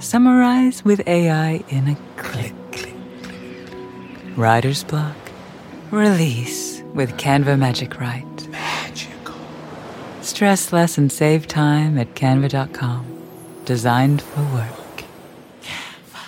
Summarize 0.00 0.84
with 0.84 1.00
AI 1.06 1.64
in 1.68 1.88
a 1.88 1.96
click. 2.16 2.54
Writer's 4.36 4.84
block? 4.84 5.16
Release 5.90 6.82
with 6.94 7.12
Canva 7.16 7.58
Magic 7.58 7.98
Write. 7.98 8.48
Magical. 8.48 9.34
Stress 10.20 10.70
less 10.72 10.98
and 10.98 11.10
save 11.10 11.46
time 11.46 11.96
at 11.98 12.14
canva.com. 12.14 13.06
Designed 13.64 14.20
for 14.20 14.42
work. 14.54 15.04
Canva. 15.62 16.20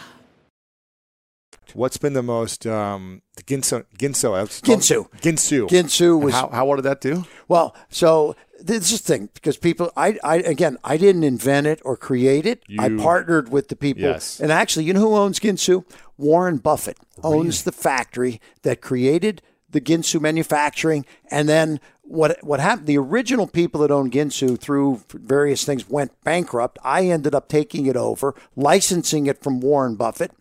What's 1.75 1.99
been 1.99 2.15
the 2.15 2.23
most 2.23 2.67
um, 2.67 3.21
the 3.37 3.43
Ginso 3.43 3.85
Ginso 3.99 4.33
Ginsu. 4.63 5.11
Ginsu 5.21 5.69
Ginsu 5.69 6.23
was- 6.23 6.35
how, 6.35 6.49
how 6.49 6.65
what 6.67 6.77
did 6.77 6.87
that 6.87 7.03
do? 7.03 7.27
Well, 7.47 7.77
so 7.91 8.35
this 8.59 8.91
is 8.93 9.03
the 9.03 9.13
thing 9.13 9.29
because 9.35 9.59
people, 9.59 9.93
I, 9.97 10.19
I 10.25 10.37
again, 10.37 10.79
I 10.85 10.97
didn't 10.97 11.25
invent 11.25 11.67
it 11.67 11.81
or 11.85 11.97
create 11.99 12.47
it. 12.47 12.63
I 12.79 12.89
partnered 12.97 13.51
with 13.51 13.69
the 13.69 13.77
people, 13.77 14.03
Yes. 14.05 14.41
and 14.41 14.51
actually, 14.51 14.85
you 14.87 14.95
know 14.95 15.01
who 15.01 15.17
owns 15.17 15.39
Ginsu? 15.39 15.85
Warren 16.17 16.59
Buffett 16.59 16.99
owns 17.23 17.63
the 17.65 17.73
factory 17.73 18.41
that 18.63 18.81
created 18.83 19.41
the 19.71 19.81
Ginsu 19.81 20.21
manufacturing, 20.21 21.05
and 21.31 21.49
then 21.49 21.81
what 22.03 22.39
what 22.43 22.59
happened? 22.61 22.87
The 22.89 22.99
original 22.99 23.47
people 23.47 23.81
that 23.83 23.91
owned 23.91 24.13
Ginsu 24.13 24.59
through 24.59 25.03
various 25.11 25.65
things 25.65 25.89
went 25.89 26.13
bankrupt. 26.25 26.79
I 26.83 27.07
ended 27.07 27.35
up 27.35 27.49
taking 27.49 27.87
it 27.87 27.97
over, 27.97 28.35
licensing 28.57 29.27
it 29.27 29.43
from 29.43 29.61
Warren 29.61 29.95
Buffett. 29.97 30.33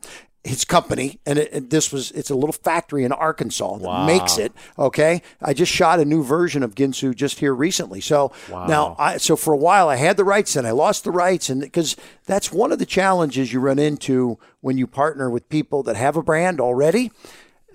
His 0.46 0.64
company, 0.64 1.20
and 1.26 1.38
it, 1.38 1.50
it- 1.52 1.70
this 1.70 1.92
was, 1.92 2.12
it's 2.12 2.30
a 2.30 2.34
little 2.34 2.54
factory 2.54 3.04
in 3.04 3.12
Arkansas 3.12 3.78
that 3.80 4.06
makes 4.08 4.38
it. 4.38 4.54
Okay. 4.80 5.22
I 5.42 5.54
just 5.54 5.70
shot 5.72 6.00
a 6.00 6.06
new 6.06 6.24
version 6.24 6.64
of 6.64 6.76
Ginsu 6.76 7.14
just 7.14 7.40
here 7.40 7.54
recently. 7.54 8.00
So 8.00 8.32
now, 8.70 8.96
I, 8.98 9.18
so 9.18 9.36
for 9.36 9.54
a 9.54 9.58
while 9.58 9.90
I 9.90 9.98
had 9.98 10.16
the 10.16 10.24
rights 10.24 10.56
and 10.56 10.66
I 10.66 10.72
lost 10.72 11.04
the 11.04 11.12
rights. 11.12 11.50
And 11.50 11.60
because 11.60 11.98
that's 12.26 12.54
one 12.54 12.72
of 12.72 12.80
the 12.80 12.86
challenges 12.86 13.52
you 13.52 13.60
run 13.60 13.80
into 13.80 14.40
when 14.62 14.78
you 14.78 14.88
partner 14.88 15.30
with 15.30 15.50
people 15.50 15.84
that 15.84 15.98
have 15.98 16.16
a 16.16 16.24
brand 16.24 16.62
already, 16.62 17.12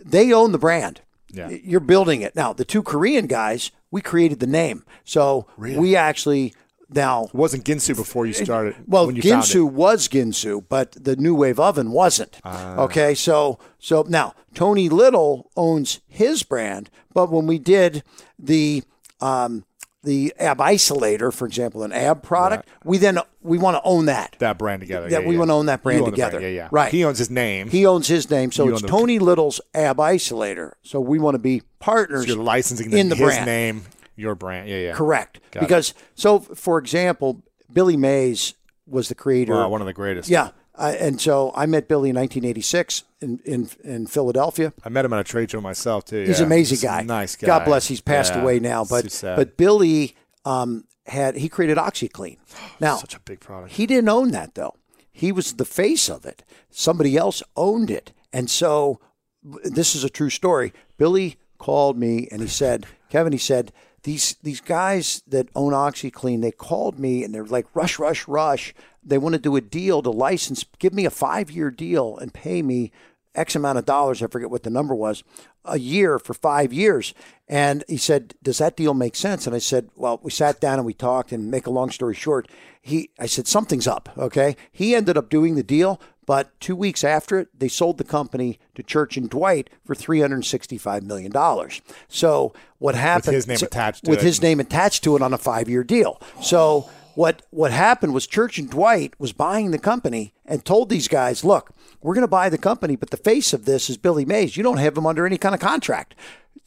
they 0.03 0.33
own 0.33 0.53
the 0.53 0.59
brand. 0.59 1.03
Yeah. 1.35 1.49
You're 1.49 1.81
building 1.81 2.23
it. 2.23 2.35
Now, 2.35 2.53
the 2.53 2.65
two 2.65 2.83
Korean 2.83 3.27
guys, 3.27 3.71
we 3.91 4.01
created 4.01 4.41
the 4.41 4.47
name. 4.47 4.85
So 5.05 5.47
we 5.59 5.97
actually 5.97 6.55
now 6.91 7.25
It 7.25 7.35
wasn't 7.35 7.65
Ginsu 7.65 7.97
before 7.97 8.27
you 8.27 8.33
started. 8.33 8.77
well, 8.87 9.07
when 9.07 9.17
you 9.17 9.23
Ginsu 9.23 9.69
was 9.69 10.09
Ginsu, 10.09 10.65
but 10.69 10.93
the 10.93 11.17
NuWave 11.17 11.59
Oven 11.59 11.91
wasn't. 11.91 12.39
Ah. 12.45 12.77
okay, 12.79 13.15
so 13.15 13.59
so 13.79 14.05
now 14.09 14.35
Tony 14.55 14.89
Little 14.89 15.51
owns 15.57 16.01
his 16.07 16.43
brand, 16.43 16.91
but 17.13 17.31
when 17.31 17.47
we 17.47 17.59
did 17.59 18.03
the 18.39 18.83
um, 19.21 19.65
the 20.05 20.33
ab 20.39 20.59
isolator, 20.59 21.33
for 21.33 21.47
example, 21.47 21.83
an 21.83 21.93
ab 21.93 22.23
product, 22.23 22.69
we 22.85 22.99
then 22.99 23.19
we 23.43 23.59
want 23.59 23.77
to 23.77 23.83
own 23.85 24.07
that. 24.07 24.37
that 24.39 24.59
brand 24.59 24.81
together. 24.81 25.09
Yeah, 25.09 25.21
yeah, 25.21 25.27
we 25.27 25.35
yeah. 25.35 25.41
wanna 25.41 25.57
own 25.57 25.67
that 25.67 25.83
brand 25.83 25.99
You 26.01 26.05
own 26.05 26.11
the 26.11 26.17
together. 26.17 26.41
Yeah, 26.41 26.49
yeah. 26.49 26.69
Right. 26.71 26.93
He 26.93 27.05
owns 27.05 27.19
his 27.19 27.31
name. 27.31 27.69
He 27.71 27.87
owns 27.87 28.07
his 28.07 28.31
name, 28.31 28.53
so 28.53 28.65
You 28.65 28.75
it's 28.75 28.83
own 28.83 28.87
the- 28.87 28.89
Tony 28.97 29.19
Little's 29.19 29.61
ab 29.75 29.97
isolator. 29.97 30.73
So 30.83 31.01
we 31.01 31.19
want 31.19 31.35
to 31.35 31.39
be 31.41 31.63
partners. 31.81 32.27
So 32.27 32.35
you're 32.35 32.43
licensing 32.45 32.93
in 32.93 33.09
the 33.09 33.17
his 33.17 33.27
brand. 33.27 33.47
name, 33.47 33.83
your 34.17 34.35
brand. 34.35 34.69
Yeah, 34.69 34.77
yeah. 34.77 34.93
Correct. 34.93 35.41
Got 35.51 35.61
it. 35.61 35.67
because 35.67 35.95
so, 36.15 36.39
for 36.39 36.79
example, 36.79 37.43
Billy 37.73 37.97
Mays 37.97 38.55
was 38.87 39.09
the 39.09 39.15
creator. 39.15 39.55
Wow, 39.55 39.69
one 39.69 39.81
of 39.81 39.87
the 39.87 39.93
greatest. 39.93 40.29
Yeah. 40.29 40.51
Uh, 40.77 40.95
and 40.99 41.21
so 41.21 41.53
I 41.55 41.67
met 41.67 41.87
Billy 41.89 42.11
in 42.11 42.17
1986 42.17 43.05
in, 43.25 43.41
in, 43.45 43.69
in 43.83 44.07
Philadelphia. 44.07 44.73
I 44.85 44.89
met 44.89 45.05
him 45.05 45.13
at 45.13 45.21
a 45.21 45.25
trade 45.25 45.51
show 45.51 45.61
myself 45.61 46.05
too. 46.05 46.25
He's 46.25 46.39
yeah. 46.39 46.47
an 46.47 46.53
amazing 46.53 46.77
He's 46.77 46.83
guy. 46.83 47.03
Nice 47.03 47.37
guy. 47.37 47.47
God 47.47 47.65
bless. 47.65 47.87
He's 47.89 48.01
passed 48.01 48.35
Yeah. 48.35 48.43
away 48.43 48.61
now, 48.61 48.85
but 48.85 49.21
but 49.23 49.57
Billy 49.57 50.15
um, 50.45 50.85
had 51.07 51.37
he 51.37 51.49
created 51.49 51.79
OxiClean. 51.79 52.39
Now 52.81 52.97
such 52.97 53.15
a 53.15 53.21
big 53.21 53.41
product. 53.41 53.73
he 53.75 53.87
didn't 53.87 54.09
own 54.09 54.31
that 54.33 54.55
though. 54.55 54.75
He 55.13 55.31
was 55.33 55.55
the 55.55 55.65
face 55.65 56.09
of 56.09 56.25
it. 56.27 56.43
Somebody 56.71 57.17
else 57.17 57.43
owned 57.57 57.91
it, 57.91 58.13
and 58.33 58.51
so 58.51 59.01
this 59.43 59.95
is 59.95 60.05
a 60.05 60.11
true 60.11 60.31
story. 60.31 60.73
Billy 60.97 61.37
called 61.59 61.97
me 61.99 62.29
and 62.31 62.43
he 62.43 62.49
said, 62.49 62.87
Kevin, 63.11 63.33
he 63.33 63.39
said 63.39 63.73
these 64.03 64.37
these 64.43 64.61
guys 64.61 65.23
that 65.29 65.49
own 65.55 65.73
OxiClean, 65.73 66.41
they 66.43 66.51
called 66.51 66.99
me 66.99 67.25
and 67.25 67.35
they're 67.35 67.45
like, 67.45 67.67
rush, 67.75 67.99
rush, 67.99 68.27
rush. 68.29 68.75
They 69.07 69.19
want 69.19 69.35
to 69.35 69.41
do 69.41 69.55
a 69.57 69.61
deal 69.61 70.03
to 70.03 70.11
license, 70.11 70.65
give 70.79 70.95
me 70.95 71.05
a 71.05 71.11
five 71.11 71.51
year 71.51 71.71
deal 71.71 72.17
and 72.19 72.33
pay 72.33 72.63
me 72.63 72.91
X 73.35 73.57
amount 73.57 73.79
of 73.79 73.85
dollars. 73.85 74.23
I 74.23 74.27
forget 74.27 74.51
what 74.51 74.63
the 74.63 74.71
number 74.71 74.95
was, 74.95 75.25
a 75.65 75.79
year 75.79 76.19
for 76.19 76.35
five 76.35 76.73
years. 76.73 77.15
And 77.49 77.85
he 77.89 77.97
said, 77.97 78.35
"Does 78.43 78.59
that 78.59 78.77
deal 78.77 78.95
make 78.95 79.17
sense?" 79.17 79.47
And 79.47 79.55
I 79.55 79.59
said, 79.59 79.91
"Well, 79.97 80.21
we 80.23 80.31
sat 80.31 80.61
down 80.61 80.79
and 80.79 80.87
we 80.87 80.95
talked. 80.95 81.33
And 81.33 81.51
make 81.51 81.67
a 81.67 81.71
long 81.71 81.91
story 81.91 82.15
short, 82.15 82.49
he, 82.81 83.11
I 83.19 83.27
said, 83.27 83.47
something's 83.47 83.87
up. 83.87 84.11
Okay. 84.19 84.57
He 84.71 84.95
ended 84.95 85.17
up 85.17 85.31
doing 85.31 85.55
the 85.55 85.63
deal, 85.63 86.01
but 86.27 86.59
two 86.61 86.77
weeks 86.77 87.03
after 87.03 87.39
it, 87.39 87.49
they 87.59 87.69
sold 87.69 87.97
the 87.97 88.05
company 88.05 88.59
to 88.75 88.83
Church 88.83 89.17
and 89.17 89.29
Dwight 89.31 89.71
for 89.85 89.95
three 89.95 90.21
hundred 90.21 90.45
sixty-five 90.45 91.03
million 91.03 91.33
dollars. 91.33 91.81
So 92.09 92.53
what 92.79 92.95
happened? 92.95 93.35
his 93.35 93.47
name 93.47 93.57
so- 93.59 93.67
attached 93.67 94.05
to 94.05 94.11
with 94.11 94.21
it. 94.21 94.25
his 94.25 94.43
name 94.43 94.61
attached 94.61 95.03
to 95.05 95.17
it 95.17 95.23
on 95.23 95.33
a 95.33 95.39
five-year 95.39 95.83
deal. 95.85 96.21
So 96.43 96.89
what 97.15 97.43
what 97.51 97.73
happened 97.73 98.15
was 98.15 98.27
Church 98.27 98.59
and 98.59 98.71
Dwight 98.71 99.15
was 99.19 99.33
buying 99.33 99.71
the 99.71 99.79
company 99.79 100.35
and 100.45 100.65
told 100.65 100.89
these 100.89 101.09
guys, 101.09 101.45
"Look, 101.45 101.73
we're 102.01 102.15
going 102.15 102.23
to 102.23 102.29
buy 102.29 102.49
the 102.49 102.59
company, 102.59 102.97
but 102.97 103.11
the 103.11 103.17
face 103.17 103.53
of 103.53 103.65
this 103.65 103.89
is 103.89 103.97
Billy 103.97 104.25
Mays. 104.25 104.57
You 104.57 104.63
don't 104.63 104.79
have 104.79 104.97
him 104.97 105.07
under 105.07 105.27
any 105.27 105.39
kind 105.39 105.55
of 105.55 105.61
contract. 105.61 106.15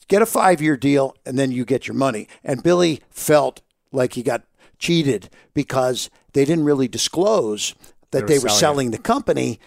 Get 0.07 0.21
a 0.21 0.25
five-year 0.25 0.77
deal, 0.77 1.15
and 1.25 1.37
then 1.37 1.51
you 1.51 1.65
get 1.65 1.87
your 1.87 1.95
money." 1.95 2.27
And 2.43 2.63
Billy 2.63 3.01
felt 3.09 3.61
like 3.91 4.13
he 4.13 4.23
got 4.23 4.43
cheated 4.79 5.29
because 5.53 6.09
they 6.33 6.45
didn't 6.45 6.65
really 6.65 6.87
disclose 6.87 7.73
that 8.11 8.23
were 8.23 8.27
they 8.27 8.39
were 8.39 8.49
selling 8.49 8.59
selling 8.59 8.91
the 8.91 8.97
company 8.97 9.59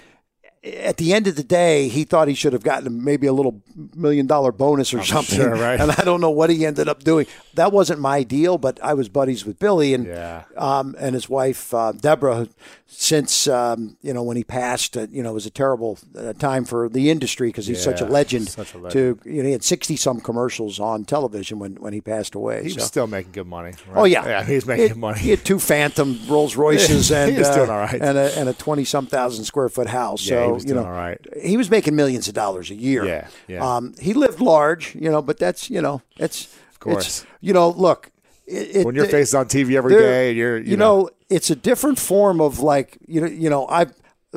at 0.63 0.99
the 0.99 1.15
end 1.15 1.27
of 1.27 1.37
the 1.37 1.43
day, 1.43 1.89
he 1.89 2.05
thought 2.05 2.29
he 2.29 2.35
should 2.35 2.53
have 2.53 2.63
gotten 2.63 3.03
maybe 3.03 3.27
a 3.27 3.33
little 3.33 3.63
million 3.97 4.27
dollar 4.27 4.53
bonus 4.53 4.93
or 4.93 5.03
something. 5.03 5.39
sure, 5.39 5.55
right. 5.55 5.81
And 5.81 5.91
I 5.91 6.05
don't 6.05 6.21
know 6.21 6.31
what 6.31 6.51
he 6.51 6.67
ended 6.67 6.87
up 6.89 7.03
doing. 7.03 7.27
That 7.55 7.73
wasn't 7.73 7.99
my 8.01 8.23
deal, 8.25 8.59
but 8.59 8.79
I 8.83 8.93
was 8.93 9.09
buddies 9.09 9.47
with 9.47 9.59
Billy 9.59 9.95
and 9.95 10.05
Yeah. 10.07 10.43
um, 10.59 10.95
and 10.99 11.15
his 11.15 11.29
wife 11.29 11.73
uh, 11.73 11.93
Deborah. 11.93 12.47
Since 12.93 13.47
um, 13.47 13.97
you 14.03 14.13
know 14.13 14.25
when 14.25 14.37
he 14.37 14.43
passed, 14.43 14.97
uh, 14.97 15.07
you 15.13 15.23
know 15.23 15.31
it 15.31 15.35
was 15.35 15.47
a 15.47 15.51
terrible 15.51 15.97
uh, 16.19 16.33
time 16.33 16.65
for 16.65 16.89
the 16.89 17.09
industry 17.09 17.49
because 17.49 17.69
he's 17.69 17.81
such 17.81 18.01
a 18.01 18.05
legend. 18.05 18.49
such 18.49 18.75
a 18.75 18.79
legend. 18.79 19.23
To 19.23 19.31
you 19.31 19.43
know, 19.43 19.47
he 19.47 19.53
had 19.53 19.63
sixty 19.63 19.95
some 19.95 20.21
commercials 20.21 20.81
on 20.81 21.05
television 21.05 21.61
when, 21.61 21.77
when 21.77 21.93
he 21.93 22.01
passed 22.01 22.35
away. 22.35 22.65
He 22.65 22.71
so. 22.71 22.75
was 22.75 22.85
still 22.87 23.07
making 23.07 23.31
good 23.31 23.47
money. 23.47 23.75
right? 23.87 23.97
Oh 23.97 24.05
yeah, 24.07 24.27
yeah, 24.27 24.43
he's 24.45 24.65
He 24.65 24.69
making 24.69 24.89
good 24.89 24.97
money. 24.97 25.21
He 25.21 25.31
had 25.31 25.45
two 25.45 25.61
Phantom 25.61 26.19
Rolls 26.29 26.57
Royces 26.57 27.13
and 27.13 27.39
uh, 27.39 27.55
doing 27.55 27.71
all 27.71 27.79
right. 27.79 27.93
and 28.03 28.19
a 28.19 28.37
and 28.37 28.49
a 28.49 28.55
twenty 28.55 28.85
some 28.85 29.07
thousand 29.07 29.45
square 29.45 29.69
foot 29.69 29.87
house. 29.87 30.27
Yeah, 30.29 30.47
so 30.49 30.50
he 30.51 30.55
was 30.55 30.65
you 30.65 30.75
know, 30.75 30.85
all 30.85 30.91
right. 30.91 31.19
he 31.43 31.57
was 31.57 31.71
making 31.71 31.97
millions 31.97 32.29
of 32.29 32.35
dollars 32.35 32.71
a 32.71 32.75
year. 32.75 33.05
Yeah, 33.05 33.29
yeah. 33.49 33.77
Um, 33.77 33.95
he 34.01 34.15
lived 34.15 34.41
large, 34.41 34.95
you 34.95 35.11
know, 35.11 35.23
but 35.23 35.39
that's 35.39 35.71
you 35.71 35.81
know, 35.81 36.03
it's 36.17 36.47
of 36.71 36.81
course. 36.81 37.25
you 37.41 37.53
know, 37.53 37.71
look, 37.71 38.11
it, 38.47 38.77
it, 38.77 38.87
when 38.87 38.95
your 38.95 39.07
face 39.07 39.29
is 39.29 39.35
on 39.35 39.47
TV 39.47 39.77
every 39.77 39.95
day, 39.95 40.33
you're 40.33 40.59
you, 40.59 40.73
you 40.73 40.77
know, 40.77 41.11
it's 41.29 41.51
a 41.51 41.57
different 41.57 41.99
form 41.99 42.41
of 42.41 42.61
like 42.61 42.99
you 43.07 43.21
know, 43.21 43.27
you 43.27 43.51
know, 43.51 43.67
I 43.69 43.87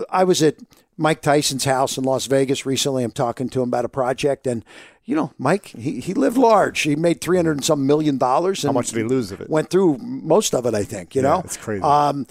I 0.09 0.23
was 0.23 0.41
at 0.43 0.55
Mike 0.97 1.21
Tyson's 1.21 1.65
house 1.65 1.97
in 1.97 2.03
Las 2.03 2.27
Vegas 2.27 2.65
recently. 2.65 3.03
I'm 3.03 3.11
talking 3.11 3.49
to 3.49 3.61
him 3.61 3.69
about 3.69 3.85
a 3.85 3.89
project, 3.89 4.45
and 4.47 4.63
you 5.05 5.15
know, 5.15 5.33
Mike, 5.37 5.67
he, 5.67 5.99
he 5.99 6.13
lived 6.13 6.37
large. 6.37 6.81
He 6.81 6.95
made 6.95 7.21
three 7.21 7.37
hundred 7.37 7.53
and 7.53 7.65
some 7.65 7.85
million 7.85 8.17
dollars. 8.17 8.63
And 8.63 8.69
how 8.69 8.73
much 8.73 8.89
did 8.89 8.97
he 8.97 9.03
lose 9.03 9.31
of 9.31 9.41
it? 9.41 9.49
Went 9.49 9.69
through 9.69 9.97
most 9.97 10.53
of 10.53 10.65
it, 10.65 10.73
I 10.73 10.83
think. 10.83 11.15
You 11.15 11.23
know, 11.23 11.41
it's 11.43 11.57
crazy. 11.57 11.83
Um, 11.83 12.27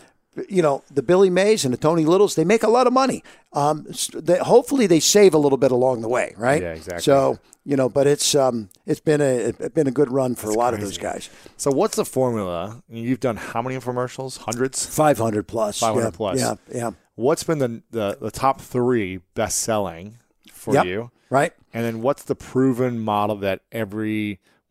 you 0.49 0.63
know, 0.63 0.83
the 0.91 1.03
Billy 1.03 1.31
Mays 1.31 1.65
and 1.65 1.73
the 1.75 1.79
Tony 1.79 2.05
Littles, 2.05 2.35
they 2.35 2.45
make 2.45 2.63
a 2.63 2.71
lot 2.71 2.87
of 2.87 2.93
money. 2.93 3.23
Um, 3.53 3.87
they, 4.15 4.39
hopefully, 4.39 4.87
they 4.87 5.01
save 5.01 5.35
a 5.35 5.39
little 5.39 5.59
bit 5.59 5.71
along 5.73 6.01
the 6.01 6.09
way, 6.09 6.35
right? 6.39 6.63
Yeah, 6.63 6.73
exactly. 6.73 7.03
So 7.03 7.39
you 7.65 7.77
know, 7.77 7.89
but 7.89 8.07
it's 8.07 8.35
um, 8.35 8.71
it's 8.87 9.01
been 9.01 9.21
a 9.21 9.25
it's 9.25 9.69
been 9.75 9.87
a 9.87 9.93
good 9.93 10.11
run 10.11 10.35
for 10.35 10.51
a 10.51 10.55
lot 10.55 10.75
of 10.75 10.81
those 10.81 10.99
guys. 10.99 11.31
So 11.57 11.71
what's 11.71 11.97
the 11.97 12.05
formula? 12.05 12.83
You've 12.89 13.21
done 13.21 13.37
how 13.37 13.63
many 13.63 13.77
infomercials? 13.77 14.39
Hundreds. 14.39 14.85
Five 14.87 15.19
hundred 15.19 15.47
plus. 15.47 15.79
500 15.79 16.05
yeah, 16.05 16.11
plus. 16.11 16.41
Yeah, 16.41 16.55
yeah. 16.75 16.91
What's 17.15 17.45
been 17.45 17.59
the 17.59 17.83
the, 17.91 18.19
the 18.21 18.31
top 18.31 18.61
three 18.61 19.19
best 19.35 19.59
selling 19.59 20.19
for 20.51 20.75
Yep. 20.75 20.87
you? 20.87 21.11
Right. 21.31 21.53
And 21.73 21.85
then 21.85 22.03
what's 22.03 22.25
the 22.25 22.35
proven 22.35 22.99
model 22.99 23.37
that 23.37 23.61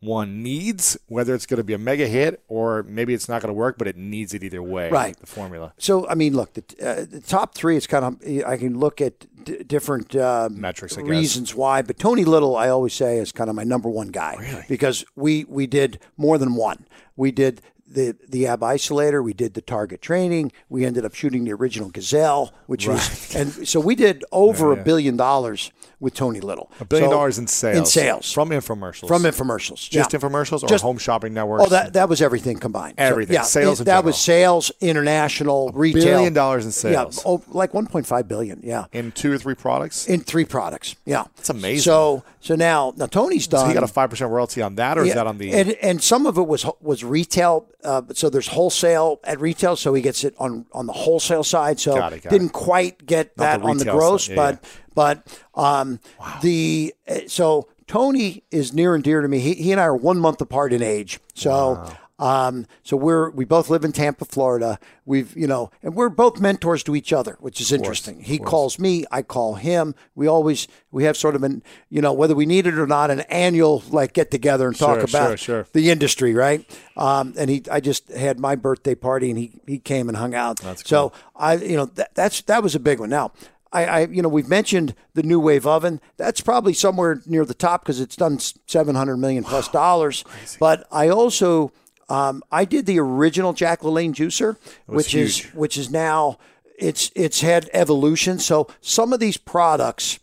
everyone 0.02 0.42
needs, 0.42 0.98
whether 1.06 1.34
it's 1.34 1.46
going 1.46 1.58
to 1.58 1.64
be 1.64 1.74
a 1.74 1.78
mega 1.78 2.06
hit 2.06 2.42
or 2.48 2.82
maybe 2.84 3.14
it's 3.14 3.28
not 3.28 3.40
going 3.40 3.48
to 3.48 3.54
work, 3.54 3.78
but 3.78 3.86
it 3.86 3.96
needs 3.96 4.34
it 4.34 4.42
either 4.42 4.62
way. 4.62 4.90
Right. 4.90 5.16
The 5.16 5.26
formula. 5.26 5.72
So 5.78 6.08
I 6.08 6.14
mean, 6.14 6.34
look, 6.34 6.54
the, 6.54 6.64
uh, 6.82 7.04
the 7.08 7.20
top 7.20 7.54
three. 7.54 7.76
It's 7.76 7.86
kind 7.86 8.04
of 8.04 8.46
I 8.46 8.56
can 8.56 8.78
look 8.78 9.00
at 9.00 9.26
d- 9.44 9.62
different 9.64 10.14
uh, 10.16 10.48
Metrics, 10.50 10.98
I 10.98 11.02
guess. 11.02 11.10
reasons 11.10 11.54
why, 11.54 11.82
but 11.82 11.98
Tony 11.98 12.24
Little, 12.24 12.56
I 12.56 12.68
always 12.68 12.94
say, 12.94 13.18
is 13.18 13.32
kind 13.32 13.48
of 13.48 13.56
my 13.56 13.64
number 13.64 13.88
one 13.88 14.08
guy 14.08 14.64
because 14.68 15.04
we 15.14 15.44
we 15.44 15.66
did 15.66 16.00
more 16.16 16.38
than 16.38 16.54
one. 16.54 16.86
We 17.16 17.30
did 17.30 17.60
the 17.86 18.16
the 18.28 18.46
ab 18.46 18.60
isolator, 18.60 19.22
we 19.22 19.34
did 19.34 19.54
the 19.54 19.60
target 19.60 20.02
training, 20.02 20.50
we 20.68 20.84
ended 20.84 21.04
up 21.04 21.14
shooting 21.14 21.44
the 21.44 21.52
original 21.52 21.90
Gazelle, 21.90 22.52
which 22.66 22.88
was 22.88 23.34
and 23.36 23.68
so 23.68 23.78
we 23.78 23.94
did 23.94 24.24
over 24.32 24.72
a 24.72 24.82
billion 24.82 25.16
dollars 25.16 25.70
with 26.02 26.12
Tony 26.14 26.40
Little. 26.40 26.70
A 26.80 26.84
billion 26.84 27.08
So- 27.08 27.16
dollars 27.16 27.38
in 27.38 27.46
sales. 27.46 27.78
In 27.78 27.86
sales 27.86 28.30
From 28.32 28.50
infomercials. 28.50 29.08
from 29.08 29.22
infomercials. 29.22 29.88
Just 29.88 30.12
yeah. 30.12 30.18
infomercials 30.18 30.62
or 30.62 30.66
Just- 30.66 30.82
home 30.84 30.98
shopping 30.98 31.32
networks? 31.32 31.64
Oh, 31.64 31.68
that 31.70 31.92
that 31.94 32.08
was 32.10 32.20
everything 32.20 32.58
combined. 32.58 32.94
So, 32.98 33.04
Everything. 33.04 33.34
yeah, 33.34 33.42
Sales 33.42 33.80
it- 33.80 33.84
that 33.84 34.04
was 34.04 34.18
sales, 34.18 34.70
international, 34.80 35.70
retail. 35.74 36.04
billion 36.04 36.32
dollars 36.32 36.64
in 36.64 36.72
sales. 36.72 37.16
Yeah, 37.18 37.22
oh, 37.24 37.42
like 37.50 37.72
1.5 37.72 38.28
billion. 38.28 38.60
Yeah, 38.62 38.84
in 38.92 39.12
two 39.12 39.32
or 39.32 39.38
three 39.38 39.54
products? 39.54 40.06
in 40.06 40.20
three 40.20 40.44
products. 40.44 40.96
Yeah, 41.06 41.24
That's 41.36 41.50
amazing. 41.50 41.82
So 41.84 42.24
so 42.40 42.56
now 42.56 42.92
now 42.96 43.06
Tony's 43.06 43.46
done. 43.46 43.60
so 43.60 43.66
he 43.68 43.74
got 43.74 43.84
a 43.84 43.86
5% 43.86 44.28
royalty 44.30 44.60
on 44.62 44.74
that, 44.74 44.98
or 44.98 45.04
is 45.04 45.14
that 45.14 45.26
on 45.26 45.38
the. 45.38 45.52
and 45.52 45.70
and 45.82 46.02
some 46.02 46.26
of 46.26 46.36
it 46.36 46.46
was 46.46 46.66
was 46.80 47.04
retail. 47.04 47.66
Uh, 47.84 48.02
so 48.14 48.30
there's 48.30 48.46
wholesale 48.48 49.18
at 49.24 49.40
retail, 49.40 49.74
so 49.76 49.92
he 49.94 50.02
gets 50.02 50.22
it 50.24 50.34
on 50.38 50.66
on 50.72 50.86
the 50.86 50.92
wholesale 50.92 51.42
side. 51.44 51.80
So 51.80 51.94
Got 51.96 52.12
it, 52.12 52.22
got 52.22 52.30
didn't 52.30 52.50
quite 52.50 53.06
get 53.06 53.36
Not 53.36 53.44
that 53.44 53.62
the 53.62 53.68
on 53.68 53.76
the 53.78 53.84
gross, 53.86 54.26
side. 54.26 54.58
Yeah, 54.62 54.68
but 54.94 55.26
um 55.54 56.00
the 56.42 56.94
uh, 57.08 57.20
so 57.26 57.68
Tony 57.86 58.42
is 58.50 58.72
near 58.72 58.94
and 58.94 59.04
dear 59.04 59.20
to 59.20 59.28
me. 59.28 59.38
He 59.40 59.54
he 59.54 59.72
and 59.72 59.80
I 59.80 59.84
are 59.84 59.96
one 59.96 60.18
month 60.18 60.40
apart 60.40 60.72
in 60.72 60.82
age. 60.82 61.18
So. 61.34 61.84
Um, 62.18 62.66
so 62.84 62.96
we're 62.96 63.30
we 63.30 63.44
both 63.44 63.68
live 63.68 63.84
in 63.84 63.90
Tampa, 63.90 64.24
Florida. 64.24 64.78
We've 65.04 65.36
you 65.36 65.48
know, 65.48 65.72
and 65.82 65.96
we're 65.96 66.08
both 66.08 66.38
mentors 66.40 66.84
to 66.84 66.94
each 66.94 67.12
other, 67.12 67.36
which 67.40 67.60
is 67.60 67.72
interesting. 67.72 68.20
He 68.20 68.38
calls 68.38 68.78
me, 68.78 69.04
I 69.10 69.22
call 69.22 69.56
him. 69.56 69.96
We 70.14 70.28
always 70.28 70.68
we 70.92 71.02
have 71.02 71.16
sort 71.16 71.34
of 71.34 71.42
an 71.42 71.64
you 71.90 72.00
know 72.00 72.12
whether 72.12 72.36
we 72.36 72.46
need 72.46 72.68
it 72.68 72.78
or 72.78 72.86
not, 72.86 73.10
an 73.10 73.20
annual 73.22 73.82
like 73.90 74.12
get 74.12 74.30
together 74.30 74.68
and 74.68 74.76
talk 74.78 74.98
Sure, 74.98 75.04
about 75.04 75.38
sure, 75.40 75.64
sure. 75.64 75.66
the 75.72 75.90
industry, 75.90 76.32
right? 76.32 76.64
Um, 76.96 77.34
and 77.36 77.50
he, 77.50 77.64
I 77.68 77.80
just 77.80 78.08
had 78.10 78.38
my 78.38 78.54
birthday 78.54 78.94
party, 78.94 79.30
and 79.30 79.38
he 79.38 79.60
he 79.66 79.78
came 79.80 80.08
and 80.08 80.16
hung 80.16 80.32
out. 80.32 80.60
That's 80.60 80.88
So 80.88 81.12
I, 81.34 81.54
you 81.54 81.76
know, 81.76 81.86
that, 81.86 82.14
that's 82.14 82.42
that 82.42 82.62
was 82.62 82.76
a 82.76 82.80
big 82.80 83.00
one. 83.00 83.10
Now. 83.10 83.32
I, 83.72 83.84
I, 83.84 84.06
you 84.06 84.22
know, 84.22 84.28
we've 84.28 84.48
mentioned 84.48 84.94
the 85.14 85.22
NuWave 85.22 85.66
oven. 85.66 86.00
That's 86.16 86.40
probably 86.40 86.74
somewhere 86.74 87.22
near 87.26 87.44
the 87.44 87.54
top 87.54 87.82
because 87.82 88.00
it's 88.00 88.16
done 88.16 88.38
seven 88.66 88.94
hundred 88.94 89.16
million 89.16 89.44
plus 89.44 89.68
dollars. 89.68 90.24
But 90.60 90.86
I 90.92 91.08
also, 91.08 91.72
um, 92.08 92.42
I 92.52 92.64
did 92.64 92.86
the 92.86 92.98
original 92.98 93.52
Jack 93.52 93.80
LaLanne 93.80 94.14
juicer, 94.14 94.56
which 94.86 95.14
is 95.14 95.44
which 95.54 95.78
is 95.78 95.90
now 95.90 96.38
it's 96.78 97.10
it's 97.14 97.40
had 97.40 97.70
evolution. 97.72 98.38
So 98.38 98.68
some 98.80 99.12
of 99.12 99.20
these 99.20 99.36
products, 99.36 100.18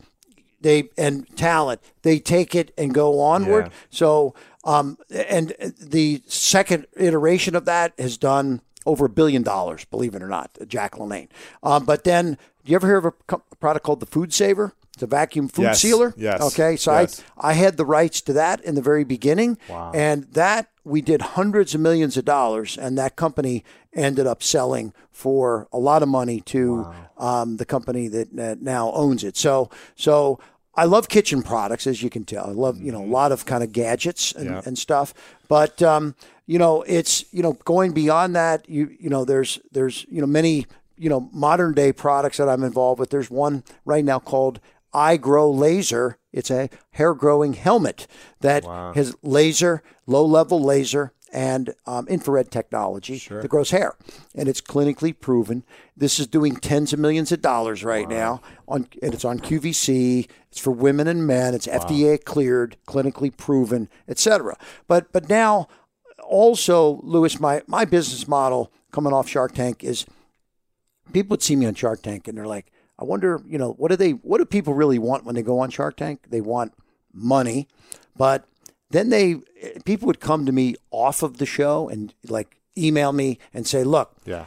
they 0.62 0.90
and 0.98 1.26
talent, 1.36 1.82
they 2.04 2.20
take 2.20 2.54
it 2.54 2.74
and 2.78 2.94
go 2.94 3.20
onward. 3.20 3.66
Yeah. 3.68 3.74
So, 3.90 4.36
um, 4.64 4.98
and 5.10 5.54
the 5.80 6.22
second 6.28 6.86
iteration 6.98 7.56
of 7.56 7.66
that 7.66 7.94
has 7.98 8.18
done 8.18 8.62
over 8.86 9.06
a 9.06 9.10
billion 9.10 9.44
dollars, 9.44 9.86
believe 9.86 10.16
it 10.16 10.24
or 10.24 10.28
not, 10.28 10.58
Jack 10.68 10.94
LaLanne. 10.94 11.30
Um, 11.64 11.86
but 11.86 12.04
then, 12.04 12.38
you 12.72 12.76
ever 12.76 12.88
hear 12.88 12.98
of 12.98 13.06
a 13.06 13.12
product 13.60 13.86
called 13.86 14.00
the 14.00 14.06
FoodSaver? 14.06 14.72
It's 14.94 15.04
a 15.04 15.08
vacuum 15.08 15.48
food 15.48 15.64
Yes, 15.64 15.82
sealer. 15.82 16.14
yes, 16.18 16.42
Okay, 16.42 16.76
so 16.76 16.92
yes. 16.92 17.24
I 17.38 17.52
I 17.52 17.54
had 17.54 17.78
the 17.78 17.86
rights 17.86 18.20
to 18.22 18.34
that 18.34 18.60
in 18.62 18.76
the 18.76 18.82
very 18.82 19.04
beginning, 19.06 19.58
and 19.70 20.24
that 20.34 20.68
we 20.84 21.02
did 21.02 21.22
hundreds 21.22 21.74
of 21.76 21.80
millions 21.82 22.18
of 22.18 22.26
dollars, 22.26 22.78
and 22.78 22.98
that 22.98 23.16
company 23.16 23.64
ended 23.94 24.28
up 24.28 24.44
selling 24.44 24.94
for 25.12 25.68
a 25.72 25.78
lot 25.80 26.04
of 26.04 26.10
money 26.10 26.42
to 26.42 26.88
um, 27.18 27.58
the 27.58 27.66
company 27.66 28.08
that 28.10 28.38
uh, 28.40 28.56
now 28.60 28.92
owns 28.92 29.24
it. 29.24 29.38
So 29.38 29.70
so 29.96 30.40
I 30.76 30.84
love 30.86 31.08
kitchen 31.08 31.44
products, 31.44 31.88
as 31.88 32.04
you 32.04 32.10
can 32.10 32.26
tell. 32.26 32.46
I 32.48 32.52
love 32.52 32.82
you 32.82 32.92
know 32.92 33.04
a 33.04 33.12
lot 33.20 33.32
of 33.32 33.46
kind 33.46 33.64
of 33.64 33.72
gadgets 33.72 34.34
and, 34.34 34.46
Yeah. 34.50 34.62
and 34.66 34.78
stuff, 34.78 35.14
but 35.48 35.82
um, 35.82 36.14
you 36.46 36.60
know 36.60 36.82
it's 36.84 37.24
you 37.32 37.42
know 37.42 37.54
going 37.64 37.94
beyond 37.94 38.36
that. 38.36 38.68
You 38.70 38.90
you 39.00 39.10
know 39.10 39.24
there's 39.24 39.60
there's 39.72 40.06
you 40.10 40.20
know 40.20 40.28
many 40.28 40.66
you 41.00 41.10
know 41.10 41.30
modern 41.34 41.74
day 41.74 41.92
products 41.92 42.38
that 42.38 42.50
I'm 42.50 42.64
involved 42.64 43.00
with. 43.00 43.10
There's 43.10 43.32
one 43.32 43.64
right 43.86 44.06
now 44.06 44.20
called 44.20 44.60
iGrow 44.94 45.58
Laser. 45.58 46.18
It's 46.32 46.52
a 46.52 46.70
hair 46.92 47.14
growing 47.16 47.54
helmet 47.54 48.06
that 48.42 48.64
has 48.94 49.16
laser, 49.24 49.82
low 50.06 50.24
level 50.24 50.62
laser, 50.62 51.14
and 51.32 51.74
um, 51.86 52.08
infrared 52.08 52.52
technology 52.52 53.18
that 53.42 53.48
grows 53.48 53.72
hair, 53.72 53.96
and 54.36 54.48
it's 54.48 54.62
clinically 54.62 55.18
proven. 55.18 55.64
This 55.96 56.20
is 56.20 56.28
doing 56.28 56.56
tens 56.56 56.94
of 56.94 57.00
millions 57.00 57.32
of 57.32 57.42
dollars 57.42 57.84
right 57.84 58.08
now, 58.10 58.42
on 58.68 58.88
and 59.02 59.14
it's 59.14 59.26
on 59.26 59.40
QVC. 59.40 60.28
It's 60.52 60.60
for 60.60 60.72
women 60.72 61.08
and 61.08 61.26
men. 61.26 61.54
It's 61.54 61.68
FDA 61.68 62.24
cleared, 62.24 62.78
clinically 62.88 63.36
proven, 63.36 63.90
etc. 64.08 64.58
But 64.88 65.12
but 65.12 65.30
now, 65.30 65.68
also, 66.24 67.00
Lewis, 67.04 67.40
my 67.40 67.64
my 67.68 67.86
business 67.86 68.28
model 68.28 68.72
coming 68.92 69.14
off 69.14 69.28
Shark 69.28 69.54
Tank 69.54 69.84
is 69.84 70.06
people 71.14 71.34
would 71.36 71.44
see 71.44 71.56
me 71.56 71.66
on 71.66 71.74
Shark 71.76 72.02
Tank 72.02 72.28
and 72.28 72.38
they're 72.38 72.46
like, 72.48 72.72
I 72.98 73.04
wonder, 73.04 73.42
you 73.48 73.58
know, 73.58 73.72
what 73.74 73.90
do 73.90 73.96
they, 73.96 74.12
what 74.12 74.40
do 74.40 74.46
people 74.46 74.74
really 74.74 75.00
want 75.00 75.24
when 75.26 75.36
they 75.36 75.42
go 75.44 75.60
on 75.60 75.70
Shark 75.70 75.96
Tank? 75.98 76.26
They 76.30 76.42
want 76.42 76.74
money, 77.14 77.68
but 78.18 78.46
then 78.90 79.10
they, 79.10 79.36
people 79.86 80.08
would 80.08 80.20
come 80.20 80.46
to 80.46 80.52
me 80.52 80.76
off 80.92 81.24
of 81.24 81.38
the 81.38 81.46
show 81.46 81.88
and 81.90 82.14
like 82.28 82.58
email 82.78 83.12
me 83.14 83.40
and 83.54 83.66
say, 83.66 83.84
look, 83.84 84.16
Yeah. 84.26 84.46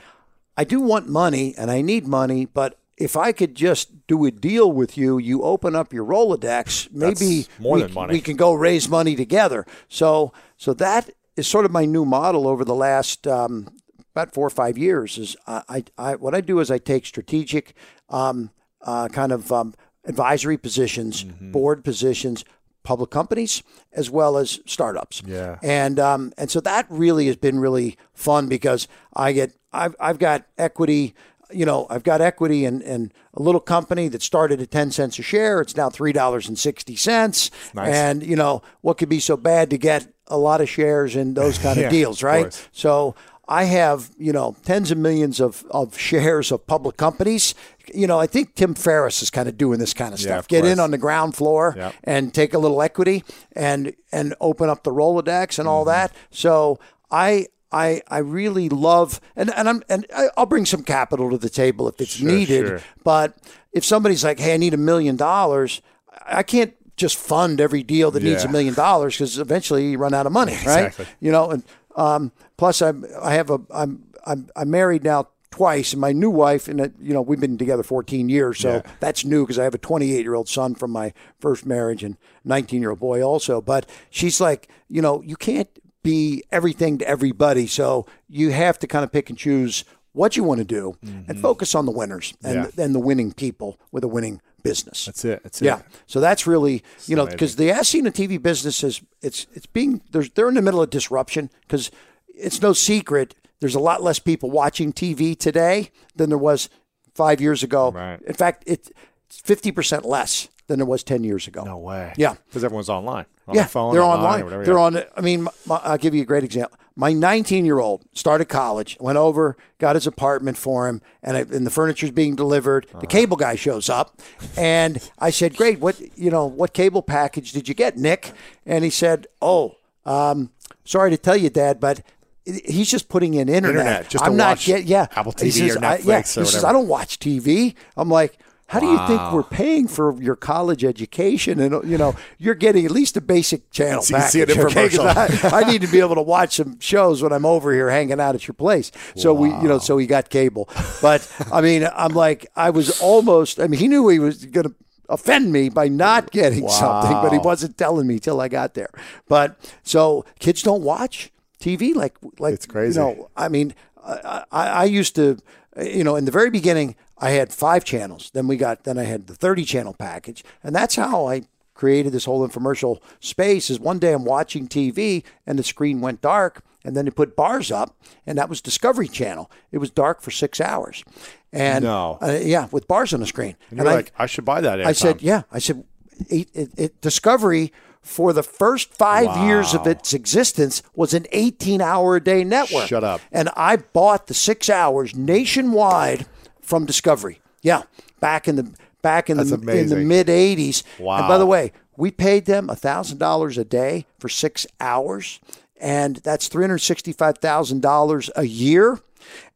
I 0.56 0.64
do 0.64 0.80
want 0.80 1.08
money 1.08 1.54
and 1.56 1.70
I 1.70 1.80
need 1.80 2.06
money, 2.06 2.44
but 2.44 2.78
if 2.98 3.16
I 3.16 3.32
could 3.32 3.54
just 3.54 4.06
do 4.06 4.26
a 4.26 4.30
deal 4.30 4.70
with 4.70 4.98
you, 4.98 5.16
you 5.16 5.42
open 5.42 5.74
up 5.74 5.94
your 5.94 6.04
Rolodex, 6.04 6.92
maybe 6.92 7.46
we, 7.58 7.80
we 8.12 8.20
can 8.20 8.36
go 8.36 8.52
raise 8.52 8.86
money 8.88 9.16
together. 9.16 9.64
So, 9.88 10.32
so 10.58 10.74
that 10.74 11.08
is 11.36 11.46
sort 11.48 11.64
of 11.64 11.70
my 11.70 11.86
new 11.86 12.04
model 12.04 12.46
over 12.46 12.66
the 12.66 12.74
last 12.74 13.26
um, 13.26 13.68
about 14.14 14.32
four 14.34 14.46
or 14.46 14.50
five 14.50 14.78
years. 14.78 15.18
Is 15.18 15.36
I, 15.46 15.62
I, 15.68 15.84
I 15.98 16.14
what 16.16 16.34
I 16.34 16.40
do 16.40 16.60
is 16.60 16.70
I 16.70 16.78
take 16.78 17.06
strategic 17.06 17.74
um, 18.08 18.50
uh, 18.82 19.08
kind 19.08 19.32
of 19.32 19.50
um, 19.52 19.74
advisory 20.04 20.56
positions, 20.58 21.24
Mm-hmm. 21.24 21.52
board 21.52 21.84
positions, 21.84 22.44
public 22.84 23.10
companies 23.10 23.62
as 23.92 24.10
well 24.10 24.36
as 24.36 24.58
startups. 24.66 25.22
Yeah. 25.26 25.58
And 25.62 25.98
um, 26.00 26.32
and 26.36 26.50
so 26.50 26.60
that 26.60 26.86
really 26.88 27.26
has 27.26 27.36
been 27.36 27.58
really 27.60 27.96
fun 28.14 28.48
because 28.48 28.88
I 29.14 29.32
get 29.32 29.52
I've 29.72 29.94
I've 30.00 30.18
got 30.18 30.46
equity. 30.58 31.14
You 31.54 31.66
know, 31.66 31.86
I've 31.90 32.02
got 32.02 32.22
equity 32.22 32.64
in, 32.64 32.80
in 32.80 33.12
a 33.34 33.42
little 33.42 33.60
company 33.60 34.08
that 34.08 34.22
started 34.22 34.62
at 34.62 34.70
ten 34.70 34.90
cents 34.90 35.18
a 35.18 35.22
share. 35.22 35.60
It's 35.60 35.76
now 35.76 35.90
three 35.90 36.12
dollars 36.12 36.48
and 36.48 36.58
sixty 36.58 36.96
cents. 36.96 37.50
Nice. 37.74 37.94
And 37.94 38.22
you 38.22 38.36
know, 38.36 38.62
what 38.80 38.96
could 38.96 39.10
be 39.10 39.20
so 39.20 39.36
bad 39.36 39.68
to 39.70 39.76
get 39.78 40.08
a 40.28 40.38
lot 40.38 40.62
of 40.62 40.68
shares 40.70 41.14
in 41.14 41.34
those 41.34 41.58
kind 41.64 41.78
Yeah, 41.78 41.86
of 41.86 41.90
deals, 41.92 42.22
right? 42.22 42.44
course. 42.44 42.68
So 42.72 43.14
I 43.60 43.64
have, 43.64 44.10
you 44.18 44.32
know, 44.32 44.56
tens 44.64 44.90
of 44.90 44.98
millions 44.98 45.38
of, 45.40 45.64
of 45.70 45.98
shares 45.98 46.50
of 46.52 46.66
public 46.66 46.96
companies. 46.96 47.54
You 47.94 48.06
know, 48.06 48.18
I 48.18 48.26
think 48.26 48.54
Tim 48.54 48.74
Ferriss 48.74 49.22
is 49.22 49.30
kind 49.30 49.48
of 49.48 49.58
doing 49.58 49.78
this 49.78 49.92
kind 49.94 50.14
of 50.14 50.20
Yeah, 50.20 50.26
stuff. 50.26 50.38
of 50.44 50.48
Get 50.48 50.64
in 50.64 50.80
on 50.80 50.90
the 50.90 50.98
ground 50.98 51.34
floor 51.36 51.74
Yep. 51.76 51.94
and 52.04 52.32
take 52.32 52.54
a 52.54 52.58
little 52.58 52.80
equity 52.80 53.24
and 53.54 53.92
and 54.10 54.34
open 54.40 54.68
up 54.70 54.82
the 54.84 54.90
Rolodex 54.92 55.58
and 55.58 55.66
Mm-hmm. 55.66 55.68
all 55.68 55.84
that. 55.84 56.12
So 56.30 56.78
I 57.10 57.46
I 57.70 58.00
I 58.08 58.18
really 58.18 58.68
love 58.68 59.20
and, 59.36 59.50
and 59.54 59.68
I'm 59.68 59.82
and 59.88 60.06
I'll 60.36 60.46
bring 60.46 60.66
some 60.66 60.82
capital 60.82 61.30
to 61.30 61.38
the 61.38 61.50
table 61.50 61.88
if 61.88 62.00
it's 62.00 62.20
needed. 62.20 62.66
sure. 62.66 62.80
But 63.04 63.34
if 63.72 63.84
somebody's 63.84 64.24
like, 64.24 64.38
hey, 64.40 64.54
I 64.54 64.56
need 64.56 64.74
a 64.74 64.78
million 64.92 65.16
dollars, 65.16 65.82
I 66.26 66.42
can't 66.42 66.74
just 66.96 67.16
fund 67.16 67.60
every 67.60 67.82
deal 67.82 68.10
that 68.12 68.22
needs 68.22 68.44
a 68.44 68.48
million 68.48 68.74
dollars 68.74 69.14
because 69.16 69.38
eventually 69.38 69.90
you 69.92 69.98
run 69.98 70.12
out 70.14 70.26
of 70.26 70.32
money, 70.32 70.52
right? 70.66 70.86
Exactly. 70.88 71.06
You 71.20 71.32
know, 71.32 71.50
and 71.50 71.62
um, 71.96 72.32
plus 72.56 72.82
I'm 72.82 73.04
I 73.22 73.34
have 73.34 73.50
a 73.50 73.60
I'm 73.70 74.04
I'm 74.26 74.48
I'm 74.56 74.70
married 74.70 75.04
now 75.04 75.28
twice, 75.50 75.92
and 75.92 76.00
my 76.00 76.12
new 76.12 76.30
wife, 76.30 76.66
and 76.68 76.80
uh, 76.80 76.88
you 77.00 77.12
know 77.12 77.20
we've 77.22 77.40
been 77.40 77.58
together 77.58 77.82
14 77.82 78.28
years, 78.28 78.58
so 78.58 78.76
Yeah. 78.76 78.82
that's 79.00 79.24
new 79.24 79.42
because 79.44 79.58
I 79.58 79.64
have 79.64 79.74
a 79.74 79.78
28 79.78 80.22
year 80.22 80.34
old 80.34 80.48
son 80.48 80.74
from 80.74 80.90
my 80.90 81.12
first 81.40 81.66
marriage 81.66 82.02
and 82.02 82.16
19 82.44 82.80
year 82.80 82.90
old 82.90 83.00
boy 83.00 83.22
also. 83.22 83.60
But 83.60 83.88
she's 84.10 84.40
like, 84.40 84.68
you 84.88 85.02
know, 85.02 85.22
you 85.22 85.36
can't 85.36 85.68
be 86.02 86.42
everything 86.50 86.98
to 86.98 87.06
everybody, 87.06 87.66
so 87.66 88.06
you 88.28 88.50
have 88.50 88.78
to 88.80 88.86
kind 88.86 89.04
of 89.04 89.12
pick 89.12 89.28
and 89.30 89.38
choose 89.38 89.84
what 90.12 90.36
you 90.36 90.44
want 90.44 90.58
to 90.58 90.64
do 90.64 90.96
and 91.02 91.38
focus 91.40 91.74
on 91.74 91.86
the 91.86 91.92
winners 91.92 92.34
and 92.44 92.56
Mm-hmm. 92.66 92.78
Yeah. 92.80 92.84
and 92.84 92.94
the 92.94 92.98
winning 93.00 93.32
people 93.32 93.78
with 93.90 94.04
a 94.04 94.08
winning 94.08 94.40
business. 94.62 95.06
That's 95.06 95.24
it. 95.24 95.42
That's 95.42 95.60
Yeah. 95.62 95.78
it. 95.80 95.84
So 96.06 96.20
that's 96.20 96.46
really, 96.46 96.82
you 97.06 97.16
know, 97.16 97.26
because 97.26 97.56
the 97.56 97.72
SC 97.82 97.94
and 97.96 98.06
the 98.06 98.12
TV 98.12 98.40
business 98.40 98.84
is 98.84 99.00
it's 99.22 99.46
it's 99.54 99.66
being 99.66 100.02
there's 100.12 100.30
they're 100.30 100.48
in 100.48 100.54
the 100.54 100.62
middle 100.62 100.82
of 100.82 100.90
disruption 100.90 101.50
because 101.62 101.90
it's 102.28 102.60
no 102.62 102.72
secret 102.72 103.34
there's 103.60 103.74
a 103.76 103.80
lot 103.80 104.02
less 104.02 104.18
people 104.18 104.50
watching 104.50 104.92
TV 104.92 105.38
today 105.38 105.90
than 106.16 106.28
there 106.30 106.38
was 106.38 106.68
five 107.14 107.40
years 107.40 107.62
ago. 107.62 107.92
Right. 107.92 108.20
In 108.26 108.34
fact, 108.34 108.64
it's 108.66 108.90
fifty 109.30 109.70
percent 109.72 110.04
less 110.04 110.48
than 110.72 110.78
there 110.78 110.86
was 110.86 111.04
ten 111.04 111.22
years 111.22 111.46
ago. 111.46 111.62
No 111.62 111.78
way. 111.78 112.12
Yeah. 112.16 112.34
Because 112.48 112.64
everyone's 112.64 112.88
online. 112.88 113.26
On 113.46 113.54
yeah, 113.56 113.66
phone, 113.66 113.92
they're 113.92 114.02
online. 114.02 114.18
online. 114.18 114.40
or 114.40 114.44
whatever, 114.44 114.64
they're 114.64 114.78
on. 114.78 115.02
I 115.16 115.20
mean, 115.20 115.48
my, 115.66 115.76
I'll 115.82 115.98
give 115.98 116.14
you 116.14 116.22
a 116.22 116.24
great 116.24 116.44
example. 116.44 116.78
My 116.94 117.12
19 117.12 117.64
year 117.64 117.80
old 117.80 118.04
started 118.12 118.44
college, 118.46 118.96
went 119.00 119.18
over, 119.18 119.56
got 119.78 119.96
his 119.96 120.06
apartment 120.06 120.56
for 120.56 120.88
him, 120.88 121.02
and, 121.22 121.36
I, 121.36 121.40
and 121.40 121.66
the 121.66 121.70
furniture's 121.70 122.12
being 122.12 122.36
delivered. 122.36 122.86
Uh-huh. 122.90 123.00
The 123.00 123.06
cable 123.06 123.36
guy 123.36 123.56
shows 123.56 123.88
up, 123.88 124.20
and 124.56 125.10
I 125.18 125.30
said, 125.30 125.56
"Great, 125.56 125.80
what 125.80 126.00
you 126.16 126.30
know? 126.30 126.46
What 126.46 126.72
cable 126.72 127.02
package 127.02 127.52
did 127.52 127.68
you 127.68 127.74
get, 127.74 127.96
Nick?" 127.96 128.32
And 128.64 128.84
he 128.84 128.90
said, 128.90 129.26
"Oh, 129.40 129.76
um, 130.04 130.50
sorry 130.84 131.10
to 131.10 131.16
tell 131.18 131.36
you, 131.36 131.50
Dad, 131.50 131.80
but." 131.80 132.02
He's 132.44 132.90
just 132.90 133.08
putting 133.08 133.34
in 133.34 133.48
internet. 133.48 133.86
Internet, 133.86 134.08
just 134.08 134.24
I'm 134.24 134.36
not 134.36 134.58
get 134.58 134.82
yeah 134.82 135.06
Apple 135.14 135.30
TV 135.30 135.46
or 135.46 135.74
says, 135.74 135.76
I- 135.76 135.98
Netflix 135.98 136.36
yeah. 136.36 136.42
or 136.42 136.44
He 136.44 136.50
says. 136.50 136.64
I 136.64 136.72
don't 136.72 136.88
watch 136.88 137.20
TV. 137.20 137.76
I'm 137.96 138.08
like, 138.08 138.36
how 138.72 138.80
do 138.80 138.86
you 138.86 138.98
think 139.06 139.20
we're 139.32 139.42
paying 139.42 139.86
for 139.86 140.20
your 140.22 140.34
college 140.36 140.82
education? 140.84 141.60
And 141.60 141.88
you 141.88 141.98
know, 141.98 142.14
you're 142.38 142.54
getting 142.54 142.84
at 142.86 142.90
least 142.90 143.16
a 143.16 143.20
basic 143.20 143.70
channel 143.70 144.02
see 144.02 144.14
an 144.14 144.20
package. 144.22 144.56
okay? 144.56 144.88
'Cause 144.88 144.98
infomercial. 144.98 145.52
I, 145.52 145.60
I 145.62 145.70
need 145.70 145.82
to 145.82 145.86
be 145.88 146.00
able 146.00 146.14
to 146.14 146.22
watch 146.22 146.56
some 146.56 146.80
shows 146.80 147.22
when 147.22 147.32
I'm 147.32 147.44
over 147.46 147.72
here 147.72 147.90
hanging 147.90 148.18
out 148.20 148.34
at 148.34 148.46
your 148.48 148.54
place. 148.54 148.90
So 149.16 149.34
we, 149.34 149.48
you 149.50 149.68
know, 149.68 149.78
so 149.78 149.98
he 149.98 150.06
got 150.06 150.30
cable. 150.30 150.68
But 151.02 151.30
I 151.52 151.60
mean, 151.60 151.86
I'm 151.94 152.12
like, 152.14 152.46
I 152.56 152.70
was 152.70 153.00
almost. 153.00 153.60
I 153.60 153.66
mean, 153.66 153.78
he 153.80 153.88
knew 153.88 154.08
he 154.08 154.18
was 154.18 154.44
going 154.46 154.68
to 154.68 154.74
offend 155.08 155.52
me 155.52 155.68
by 155.68 155.88
not 155.88 156.30
getting 156.30 156.66
something, 156.68 157.12
but 157.12 157.32
he 157.32 157.38
wasn't 157.38 157.76
telling 157.76 158.06
me 158.06 158.18
till 158.18 158.40
I 158.40 158.48
got 158.48 158.72
there. 158.74 158.90
But 159.28 159.56
so 159.82 160.24
kids 160.38 160.62
don't 160.62 160.82
watch 160.82 161.30
TV 161.60 161.94
like 161.94 162.16
like 162.38 162.54
It's 162.54 162.66
crazy. 162.66 162.98
You 162.98 163.04
know, 163.06 163.30
I 163.36 163.48
mean, 163.48 163.74
I, 164.04 164.44
I, 164.50 164.66
I 164.68 164.84
used 164.84 165.14
to, 165.16 165.36
you 165.80 166.02
know, 166.04 166.16
in 166.16 166.24
the 166.24 166.32
very 166.32 166.50
beginning, 166.50 166.96
I 167.22 167.30
had 167.30 167.52
five 167.52 167.84
channels. 167.84 168.30
Then 168.34 168.48
we 168.48 168.56
got, 168.56 168.82
then 168.82 168.98
I 168.98 169.04
had 169.04 169.28
the 169.28 169.34
30 169.34 169.64
channel 169.64 169.94
package. 169.94 170.44
And 170.62 170.74
that's 170.74 170.96
how 170.96 171.26
I 171.28 171.42
created 171.74 172.12
this 172.12 172.24
whole 172.24 172.46
infomercial 172.46 173.00
space 173.20 173.70
is 173.70 173.78
one 173.80 173.98
day 173.98 174.12
I'm 174.12 174.24
watching 174.24 174.68
TV 174.68 175.22
and 175.46 175.58
the 175.58 175.62
screen 175.62 176.00
went 176.00 176.20
dark 176.20 176.62
and 176.84 176.96
then 176.96 177.04
they 177.04 177.10
put 177.12 177.36
bars 177.36 177.70
up 177.70 177.96
and 178.26 178.36
that 178.38 178.48
was 178.48 178.60
Discovery 178.60 179.08
Channel. 179.08 179.50
It 179.70 179.78
was 179.78 179.90
dark 179.90 180.20
for 180.20 180.32
six 180.32 180.60
hours. 180.60 181.04
And 181.52 181.84
No. 181.84 182.18
uh, 182.20 182.40
yeah, 182.42 182.66
with 182.72 182.88
bars 182.88 183.14
on 183.14 183.20
the 183.20 183.26
screen. 183.26 183.56
And 183.70 183.78
you're 183.78 183.86
like, 183.86 184.12
I 184.18 184.26
should 184.26 184.44
buy 184.44 184.60
that. 184.60 184.84
I 184.84 184.92
said, 184.92 185.22
yeah. 185.22 185.42
I 185.52 185.60
said, 185.60 185.84
it, 186.28 186.48
it, 186.54 186.70
it, 186.76 187.00
Discovery 187.00 187.72
for 188.02 188.32
the 188.32 188.42
first 188.42 188.92
five 188.94 189.46
years 189.46 189.74
of 189.74 189.86
its 189.86 190.12
existence 190.12 190.82
was 190.94 191.14
an 191.14 191.26
18 191.30 191.80
hour 191.80 192.16
a 192.16 192.20
day 192.22 192.42
network. 192.42 192.88
Shut 192.88 193.04
up. 193.04 193.20
And 193.30 193.48
I 193.56 193.76
bought 193.76 194.26
the 194.26 194.34
six 194.34 194.68
hours 194.68 195.14
nationwide 195.14 196.26
from 196.62 196.86
Discovery. 196.86 197.40
Yeah, 197.62 197.82
back 198.20 198.48
in 198.48 198.56
the 198.56 198.70
back 199.02 199.28
in 199.30 199.36
That's 199.36 199.50
the 199.50 199.56
in 199.78 199.88
the 199.88 199.96
mid 199.96 200.28
80s. 200.28 200.82
Wow. 200.98 201.18
And 201.18 201.28
by 201.28 201.38
the 201.38 201.46
way, 201.46 201.72
we 201.96 202.10
paid 202.10 202.46
them 202.46 202.68
thousand 202.68 203.18
dollars 203.18 203.58
a 203.58 203.64
day 203.64 204.06
for 204.18 204.28
six 204.28 204.66
hours, 204.80 205.38
and 205.80 206.16
that's 206.16 206.48
three 206.48 206.64
hundred 206.64 206.78
sixty-five 206.78 207.38
thousand 207.38 207.82
dollars 207.82 208.30
a 208.36 208.44
year. 208.44 208.98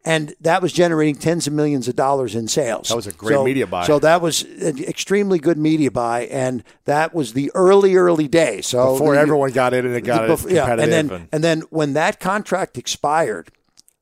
And 0.04 0.36
that 0.40 0.62
was 0.62 0.72
generating 0.72 1.16
tens 1.16 1.48
of 1.48 1.52
millions 1.52 1.88
of 1.88 1.96
dollars 1.96 2.36
in 2.36 2.46
sales. 2.46 2.88
That 2.90 2.94
was 2.94 3.08
a 3.08 3.12
great 3.12 3.34
So- 3.34 3.42
media 3.44 3.66
buy. 3.66 3.84
So 3.86 3.98
that 3.98 4.20
was 4.22 4.42
an 4.42 4.78
extremely 4.84 5.40
good 5.40 5.58
media 5.58 5.90
buy, 5.90 6.26
and 6.26 6.62
that 6.84 7.12
was 7.12 7.32
the 7.32 7.50
early, 7.56 7.96
early 7.96 8.28
days. 8.28 8.66
So 8.68 8.92
Before 8.92 9.16
the- 9.16 9.20
everyone 9.20 9.50
got 9.50 9.74
in 9.74 9.84
and 9.84 9.96
it 9.96 10.02
got 10.02 10.28
bef- 10.28 10.46
it 10.48 10.52
yeah, 10.54 10.66
competitive. 10.68 10.94
and 11.00 11.10
then 11.10 11.28
and 11.32 11.42
then 11.42 11.60
when 11.70 11.94
that 11.94 12.20
contract 12.20 12.78
expired, 12.78 13.48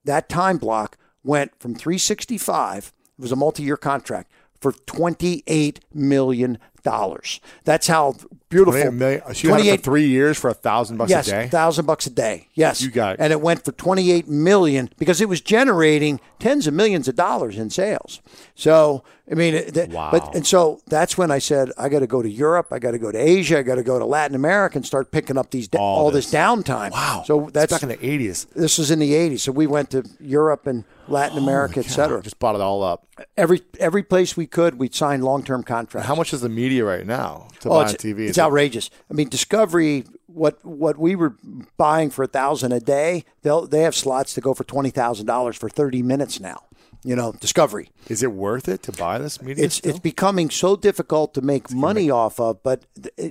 that 0.05 0.29
time 0.29 0.59
block 0.59 0.99
went 1.25 1.59
from 1.59 1.75
365. 1.75 2.93
It 3.19 3.23
was 3.23 3.33
a 3.33 3.37
multi-year 3.37 3.77
contract 3.77 4.31
for 4.61 4.73
28 4.73 5.81
million 5.93 6.59
dollars. 6.83 7.41
That's 7.65 7.87
how 7.87 8.17
beautiful. 8.55 8.73
28 8.81 8.93
million. 8.93 9.23
Uh, 9.27 9.33
so 9.33 9.49
you 9.49 9.55
had 9.55 9.67
it 9.67 9.77
for 9.79 9.83
three 9.85 10.07
years 10.09 10.39
for 10.39 10.49
a 10.51 10.55
thousand 10.55 10.97
bucks 10.97 11.11
yes, 11.11 11.29
a 11.29 11.31
day. 11.31 11.49
thousand 11.49 11.87
bucks 11.87 12.07
a 12.07 12.11
day. 12.11 12.49
Yes, 12.55 12.81
You 12.83 12.91
got 12.91 13.15
it. 13.15 13.21
and 13.21 13.33
it 13.33 13.41
went 13.41 13.65
for 13.65 13.73
28 13.73 14.29
million 14.29 14.89
because 14.99 15.21
it 15.21 15.29
was 15.29 15.41
generating 15.41 16.21
tens 16.39 16.67
of 16.67 16.75
millions 16.75 17.09
of 17.09 17.15
dollars 17.17 17.59
in 17.59 17.71
sales. 17.71 18.21
So 18.55 19.03
I 19.31 19.35
mean, 19.35 19.55
it- 19.55 19.89
Wow. 19.91 20.11
but 20.13 20.35
and 20.35 20.47
so 20.47 20.81
that's 20.87 21.17
when 21.17 21.31
I 21.31 21.39
said 21.39 21.71
I 21.79 21.89
got 21.89 22.01
to 22.01 22.07
go 22.07 22.21
to 22.21 22.29
Europe, 22.29 22.69
I 22.73 22.79
got 22.79 22.91
to 22.91 22.99
go 22.99 23.11
to 23.11 23.19
Asia, 23.19 23.59
I 23.59 23.63
got 23.63 23.77
to 23.77 23.83
go 23.83 23.99
to 23.99 24.05
Latin 24.05 24.35
America 24.35 24.77
and 24.77 24.85
start 24.87 25.11
picking 25.11 25.39
up 25.39 25.51
these 25.51 25.67
da- 25.69 25.79
All 25.79 25.97
all, 26.05 26.11
this. 26.11 26.31
this. 26.31 26.39
downtime. 26.41 26.91
Wow. 26.91 27.23
So 27.27 27.49
that's 27.53 27.73
back 27.73 27.83
in 27.83 27.89
the 27.89 27.97
80s. 27.97 28.47
this 28.55 28.77
was 28.79 28.91
in 28.91 28.99
the 28.99 29.13
'80s. 29.13 29.41
So 29.41 29.53
we 29.53 29.67
went 29.67 29.91
to 29.91 30.05
Europe 30.21 30.67
and 30.67 30.85
Latin 31.09 31.39
America, 31.39 31.81
et 31.81 31.87
cetera. 31.87 32.23
Just 32.23 32.39
bought 32.39 32.55
it 32.55 32.61
all 32.61 32.83
up. 32.83 33.07
Every 33.37 33.63
every 33.81 34.03
place 34.03 34.37
we 34.37 34.47
could, 34.47 34.79
we'd 34.79 34.95
sign 34.95 35.23
long 35.23 35.43
term 35.43 35.63
contracts. 35.63 36.07
How 36.07 36.15
much 36.15 36.33
is 36.35 36.41
the 36.43 36.49
media 36.51 36.85
right 36.85 37.07
now 37.07 37.49
to 37.61 37.69
Oh, 37.71 37.79
buy 37.79 37.83
it's, 37.85 37.93
on 37.93 37.99
TV? 37.99 38.29
it's 38.29 38.39
outrageous. 38.45 38.91
I 39.11 39.15
mean, 39.15 39.29
Discovery, 39.29 40.05
what 40.27 40.65
what 40.65 40.99
we 40.99 41.17
were 41.17 41.37
buying 41.77 42.11
for 42.11 42.23
a 42.25 42.27
thousand 42.27 42.73
a 42.73 42.81
day, 42.81 43.25
they'll 43.43 43.67
they 43.67 43.83
have 43.83 43.95
slots 43.95 44.35
to 44.35 44.41
go 44.41 44.55
for 44.55 44.65
twenty 44.65 44.91
thousand 44.91 45.27
dollars 45.27 45.57
for 45.57 45.69
thirty 45.69 46.03
minutes 46.03 46.41
now. 46.41 46.65
You 47.07 47.15
know, 47.15 47.33
Discovery. 47.33 47.91
Is 48.09 48.23
it 48.23 48.33
worth 48.33 48.67
it 48.67 48.83
to 48.85 48.93
buy 48.93 49.19
this 49.19 49.43
media? 49.43 49.65
It's 49.67 49.77
still? 49.77 49.91
it's 49.91 49.99
becoming 49.99 50.49
so 50.49 50.75
difficult 50.75 51.35
to 51.35 51.43
make 51.43 51.71
money 51.71 52.11
off 52.11 52.41
of, 52.41 52.63
but 52.63 52.85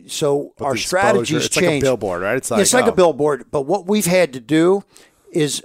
so 0.07 0.53
But 0.57 0.65
our 0.65 0.77
strategies 0.77 1.45
it's 1.47 1.55
like 1.55 1.65
a 1.65 1.67
change. 1.69 1.81
billboard, 1.83 2.21
right? 2.21 2.37
It's 2.37 2.51
Yeah, 2.51 2.59
it's 2.59 2.73
like 2.73 2.83
like, 2.83 2.91
a 2.91 2.93
oh. 2.93 2.95
billboard. 2.95 3.45
But 3.49 3.61
what 3.61 3.87
we've 3.87 4.05
had 4.05 4.31
to 4.33 4.39
do 4.39 4.83
is 5.31 5.63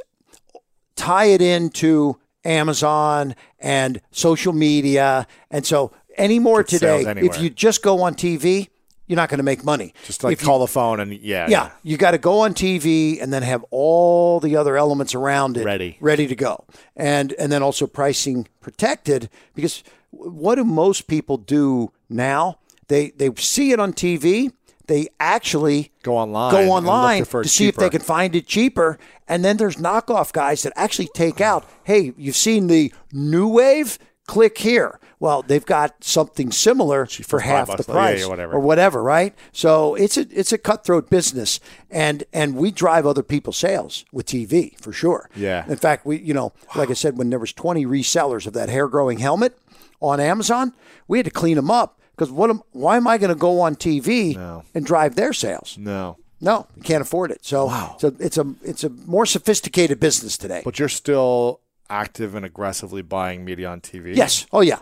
tie 0.97 1.27
it 1.27 1.43
into 1.43 2.19
Amazon 2.45 3.35
and 3.59 4.01
social 4.11 4.55
media, 4.55 5.27
and 5.51 5.67
so 5.67 5.93
anymore 6.17 6.65
today, 6.65 7.05
if 7.19 7.39
you 7.41 7.51
just 7.51 7.83
go 7.83 8.01
on 8.03 8.15
TV, 8.15 8.69
you're 9.09 9.17
not 9.17 9.29
going 9.29 9.39
to 9.39 9.45
make 9.45 9.65
money. 9.65 9.93
Just 10.05 10.23
like 10.23 10.35
If 10.35 10.43
you- 10.43 10.47
call 10.47 10.61
the 10.61 10.67
phone 10.69 11.01
and 11.01 11.13
yeah, 11.13 11.49
yeah, 11.49 11.71
you 11.83 11.97
got 11.97 12.13
to 12.13 12.19
go 12.19 12.41
on 12.41 12.55
TV 12.55 13.21
and 13.21 13.33
then 13.33 13.43
have 13.43 13.65
all 13.73 14.39
the 14.39 14.55
other 14.55 14.77
elements 14.77 15.15
around 15.15 15.57
it 15.57 15.65
Ready. 15.65 15.97
ready 16.01 16.27
to 16.29 16.37
go, 16.37 16.65
and 16.97 17.33
and 17.33 17.51
then 17.51 17.63
also 17.63 17.87
pricing 17.87 18.47
protected 18.61 19.29
because 19.55 19.83
what 20.11 20.55
do 20.55 20.65
most 20.65 21.09
people 21.09 21.37
do 21.39 21.91
now? 22.09 22.59
They 22.87 23.11
they 23.11 23.31
see 23.37 23.73
it 23.73 23.81
on 23.81 23.93
TV. 23.93 24.53
They 24.87 25.09
actually 25.21 25.93
Go 26.03 26.17
online 26.17 26.51
go 26.53 26.73
online 26.73 27.25
for 27.27 27.43
to 27.43 27.49
see 27.49 27.69
if 27.69 27.77
they 27.77 27.91
can 27.91 28.01
find 28.01 28.35
it 28.35 28.47
cheaper. 28.47 28.99
And 29.27 29.45
then 29.45 29.59
there's 29.59 29.77
knockoff 29.77 30.33
guys 30.33 30.63
that 30.63 30.73
actually 30.77 31.09
take 31.13 31.43
out. 31.43 31.67
Hey, 31.85 32.15
you've 32.17 32.37
seen 32.37 32.69
the 32.69 32.91
NuWave? 33.13 33.99
Click 34.27 34.59
here. 34.59 34.99
Well, 35.21 35.43
they've 35.43 35.65
got 35.67 36.05
something 36.05 36.53
similar 36.53 37.07
for 37.07 37.23
for 37.25 37.41
half 37.41 37.67
the 37.67 37.73
Oh, 37.73 37.77
yeah, 37.89 37.93
price, 37.93 38.21
yeah, 38.21 38.27
whatever. 38.27 38.53
or 38.55 38.61
whatever, 38.61 39.03
right? 39.03 39.35
So 39.53 39.95
it's 39.97 40.17
a 40.17 40.27
it's 40.31 40.53
a 40.53 40.59
cutthroat 40.59 41.11
business, 41.11 41.59
and 41.91 42.23
and 42.33 42.55
we 42.57 42.71
drive 42.71 43.05
other 43.07 43.23
people's 43.25 43.57
sales 43.57 44.05
with 44.13 44.27
TV 44.27 44.79
for 44.81 44.93
sure. 44.93 45.29
Yeah. 45.35 45.65
In 45.69 45.77
fact, 45.77 46.07
we 46.07 46.19
you 46.21 46.35
know, 46.35 46.53
like 46.77 46.91
I 46.91 46.95
said, 46.95 47.19
when 47.19 47.31
there 47.31 47.39
was 47.41 47.53
20 47.53 47.85
resellers 47.87 48.47
of 48.47 48.53
that 48.53 48.69
hair 48.69 48.87
growing 48.89 49.19
helmet 49.19 49.59
on 50.01 50.21
Amazon, 50.21 50.73
we 51.09 51.19
had 51.19 51.25
to 51.25 51.33
clean 51.33 51.57
them 51.57 51.71
up 51.71 52.01
because 52.15 52.31
what? 52.31 52.49
Am, 52.51 52.63
why 52.71 52.97
am 52.97 53.09
I 53.09 53.19
going 53.19 53.31
to 53.35 53.35
go 53.41 53.61
on 53.61 53.75
TV 53.75 54.37
No. 54.37 54.63
and 54.75 54.87
drive 54.87 55.17
their 55.17 55.33
sales? 55.33 55.77
No, 55.79 56.17
No, 56.41 56.67
you 56.77 56.83
can't 56.83 57.03
afford 57.03 57.33
it. 57.33 57.45
So, 57.45 57.69
so 57.99 58.15
it's 58.21 58.39
a 58.39 58.47
it's 58.63 58.85
a 58.85 58.89
more 58.91 59.27
sophisticated 59.27 59.99
business 59.99 60.39
today. 60.39 60.63
but 60.65 60.79
you're 60.79 60.89
still 60.89 61.61
active 61.91 62.37
and 62.37 62.45
aggressively 62.47 63.03
buying 63.03 63.45
media 63.45 63.69
on 63.69 63.81
TV. 63.81 64.15
yes. 64.15 64.47
Oh 64.53 64.61
yeah. 64.61 64.79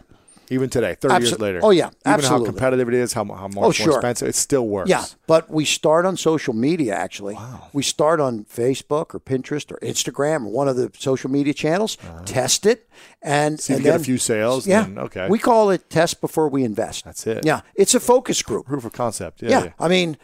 Even 0.51 0.68
today, 0.70 0.97
thirty 1.01 1.24
years 1.24 1.38
later. 1.38 1.61
oh, 1.62 1.70
yeah, 1.70 1.86
even 1.86 1.92
absolutely. 2.05 2.47
how 2.47 2.53
competitive 2.53 2.88
it 2.88 2.94
is, 2.94 3.12
how 3.12 3.24
how 3.24 3.49
much 3.49 3.57
Oh, 3.80 3.84
more 3.86 3.97
expensive, 3.97 4.28
it 4.28 4.34
still 4.34 4.66
works. 4.66 4.90
Yeah, 4.90 5.05
but 5.26 5.51
we 5.51 5.64
start 5.64 6.07
on 6.07 6.16
social 6.16 6.55
media 6.55 6.94
actually. 6.94 7.36
We 7.72 7.82
start 7.82 8.20
on 8.20 8.44
Facebook 8.44 9.14
or 9.14 9.20
Pinterest 9.20 9.70
or 9.72 9.78
Instagram 9.78 10.47
or 10.47 10.51
one 10.51 10.68
of 10.68 10.76
the 10.76 10.90
social 10.99 11.30
media 11.30 11.55
channels. 11.55 11.97
Test 12.24 12.66
it 12.66 12.88
and 13.22 13.55
Uh-huh. 13.55 13.62
See 13.62 13.72
and 13.74 13.84
you 13.84 13.90
get 13.90 14.01
a 14.01 14.05
few 14.05 14.18
sales, 14.18 14.66
Yeah, 14.66 14.82
then 14.82 14.99
okay. 14.99 15.28
We 15.28 15.38
call 15.38 15.70
it 15.70 15.88
test 15.90 16.20
before 16.20 16.49
we 16.49 16.64
invest. 16.64 17.05
That's 17.05 17.26
it. 17.26 17.44
Yeah, 17.44 17.61
it's 17.74 17.94
a 17.94 18.01
focus 18.01 18.42
group. 18.42 18.66
proof 18.66 18.84
of 18.84 18.92
concept. 18.92 19.42
Yeah, 19.42 19.51
Yeah, 19.51 19.64
yeah. 19.64 19.72
I 19.78 19.88
mean, 19.88 20.16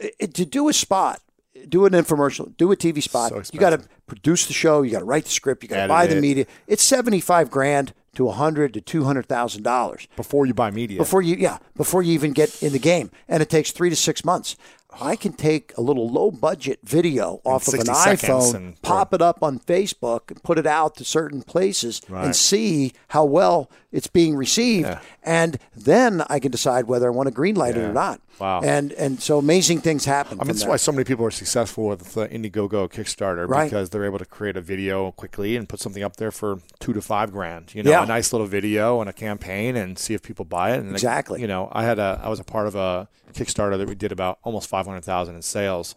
it, 0.00 0.34
to 0.34 0.44
do 0.44 0.68
a 0.68 0.72
spot, 0.72 1.20
do 1.68 1.86
an 1.86 1.92
infomercial, 1.92 2.56
do 2.56 2.70
a 2.72 2.76
TV 2.76 3.02
spot. 3.02 3.30
So 3.30 3.50
you 3.52 3.58
got 3.60 3.70
to 3.70 3.80
produce 4.06 4.46
the 4.46 4.52
show. 4.52 4.82
You 4.82 4.90
got 4.92 5.00
to 5.00 5.04
write 5.04 5.24
the 5.24 5.30
script. 5.30 5.62
You 5.62 5.68
got 5.68 5.82
to 5.82 5.88
buy 5.88 6.06
the 6.06 6.16
it. 6.16 6.20
media. 6.20 6.46
It's 6.66 6.82
seventy 6.84 7.20
five 7.20 7.50
grand 7.50 7.92
to 8.18 8.28
a 8.28 8.32
hundred 8.32 8.74
to 8.74 8.80
two 8.80 9.04
hundred 9.04 9.26
thousand 9.26 9.62
dollars. 9.62 10.08
Before 10.16 10.44
you 10.44 10.52
buy 10.52 10.72
media, 10.72 10.98
before 10.98 11.22
you 11.22 11.36
yeah 11.36 11.58
before 11.76 12.02
you 12.02 12.12
even 12.14 12.32
get 12.32 12.62
in 12.62 12.72
the 12.72 12.78
game, 12.80 13.12
and 13.28 13.40
it 13.42 13.48
takes 13.48 13.70
three 13.70 13.90
to 13.90 13.96
six 13.96 14.24
months. 14.24 14.56
I 15.00 15.16
can 15.16 15.34
take 15.34 15.72
a 15.76 15.80
little 15.82 16.08
low 16.08 16.30
budget 16.30 16.80
video 16.82 17.40
off 17.44 17.68
of 17.68 17.74
an 17.74 17.80
iPhone, 17.80 18.54
and- 18.54 18.82
pop 18.82 19.12
it 19.12 19.20
up 19.20 19.42
on 19.42 19.58
Facebook, 19.58 20.30
and 20.30 20.42
put 20.42 20.58
it 20.58 20.66
out 20.66 20.96
to 20.96 21.04
certain 21.04 21.42
places, 21.42 22.00
Right. 22.08 22.24
and 22.24 22.34
see 22.34 22.92
how 23.08 23.24
well 23.24 23.70
it's 23.92 24.06
being 24.06 24.34
received, 24.34 24.86
Yeah. 24.88 25.00
and 25.22 25.58
then 25.76 26.22
I 26.28 26.38
can 26.38 26.50
decide 26.50 26.86
whether 26.86 27.06
I 27.06 27.10
want 27.10 27.28
to 27.28 27.34
greenlight 27.34 27.70
it 27.70 27.76
Yeah. 27.76 27.88
or 27.90 27.92
not. 27.92 28.20
Wow. 28.38 28.60
And 28.62 28.92
and 28.92 29.20
so 29.20 29.36
amazing 29.38 29.80
things 29.80 30.04
happen. 30.04 30.38
I 30.40 30.44
mean, 30.44 30.54
that's 30.54 30.64
why 30.64 30.76
so 30.76 30.92
many 30.92 31.04
people 31.04 31.24
are 31.26 31.30
successful 31.30 31.88
with 31.88 32.14
the 32.14 32.28
Indiegogo 32.28 32.88
Kickstarter 32.88 33.48
Right. 33.48 33.64
because 33.64 33.90
they're 33.90 34.04
able 34.04 34.18
to 34.20 34.24
create 34.26 34.56
a 34.56 34.60
video 34.60 35.10
quickly 35.12 35.56
and 35.56 35.68
put 35.68 35.80
something 35.80 36.02
up 36.04 36.16
there 36.16 36.30
for 36.30 36.60
two 36.78 36.92
to 36.92 37.02
five 37.02 37.32
grand. 37.32 37.74
You 37.74 37.82
know, 37.82 37.90
Yeah. 37.90 38.04
a 38.04 38.06
nice 38.06 38.32
little 38.32 38.46
video 38.46 39.00
and 39.00 39.10
a 39.10 39.12
campaign, 39.12 39.74
and 39.76 39.98
see 39.98 40.14
if 40.14 40.22
people 40.22 40.44
buy 40.44 40.72
it. 40.72 40.78
And 40.80 40.92
Exactly. 40.92 41.40
you 41.40 41.46
know, 41.48 41.68
I 41.72 41.82
had 41.84 41.98
a 41.98 42.20
I 42.22 42.28
was 42.28 42.38
a 42.40 42.44
part 42.44 42.66
of 42.68 42.74
a 42.76 43.08
Kickstarter 43.34 43.76
that 43.76 43.88
we 43.88 43.94
did 43.94 44.12
about 44.12 44.38
almost 44.44 44.68
five 44.68 44.77
hundred 44.86 45.04
thousand 45.04 45.36
in 45.36 45.42
sales 45.42 45.94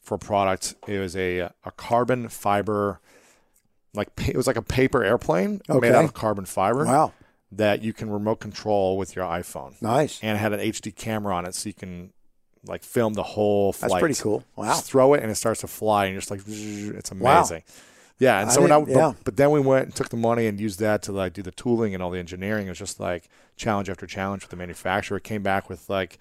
for 0.00 0.16
a 0.16 0.18
product. 0.18 0.74
It 0.86 0.98
was 0.98 1.16
a 1.16 1.40
a 1.40 1.70
carbon 1.76 2.28
fiber, 2.28 3.00
like 3.94 4.08
it 4.28 4.36
was 4.36 4.46
like 4.46 4.56
a 4.56 4.62
paper 4.62 5.04
airplane 5.04 5.60
Okay. 5.68 5.88
made 5.88 5.94
out 5.96 6.04
of 6.04 6.14
carbon 6.14 6.44
fiber. 6.44 6.84
Wow. 6.84 7.12
That 7.52 7.82
you 7.82 7.92
can 7.92 8.10
remote 8.10 8.40
control 8.40 8.96
with 8.98 9.14
your 9.14 9.24
iPhone 9.26 9.80
Nice. 9.80 10.18
and 10.22 10.36
it 10.36 10.40
had 10.40 10.52
an 10.52 10.58
HD 10.60 10.94
camera 10.94 11.34
on 11.36 11.46
it, 11.46 11.54
so 11.54 11.68
you 11.68 11.74
can 11.74 12.12
like 12.66 12.82
film 12.82 13.14
the 13.14 13.22
whole 13.22 13.72
flight. 13.72 13.90
That's 13.90 14.00
pretty 14.00 14.14
cool. 14.16 14.42
Wow. 14.56 14.64
Just 14.68 14.86
throw 14.86 15.14
it 15.14 15.22
and 15.22 15.30
it 15.30 15.36
starts 15.36 15.60
to 15.60 15.68
fly, 15.68 16.06
and 16.06 16.14
you're 16.14 16.20
just 16.20 16.30
like, 16.32 16.40
it's 16.46 17.12
Wow. 17.12 17.38
amazing. 17.38 17.62
Yeah, 18.18 18.40
and 18.40 18.50
I 18.50 18.52
so 18.52 18.66
now, 18.66 18.80
didn't- 18.80 18.96
yeah. 18.96 19.08
but, 19.16 19.24
but 19.24 19.36
then 19.36 19.50
we 19.50 19.60
went 19.60 19.84
and 19.86 19.94
took 19.94 20.08
the 20.08 20.16
money 20.16 20.46
and 20.46 20.58
used 20.60 20.80
that 20.80 21.02
to 21.02 21.12
like 21.12 21.32
do 21.32 21.42
the 21.42 21.50
tooling 21.52 21.94
and 21.94 22.02
all 22.02 22.10
the 22.10 22.18
engineering. 22.18 22.66
It 22.66 22.70
was 22.70 22.78
just 22.78 22.98
like 22.98 23.28
challenge 23.56 23.88
after 23.90 24.06
challenge 24.06 24.42
with 24.42 24.50
the 24.50 24.56
manufacturer. 24.56 25.18
It 25.18 25.24
came 25.24 25.42
back 25.42 25.68
with 25.68 25.88
like, 25.90 26.18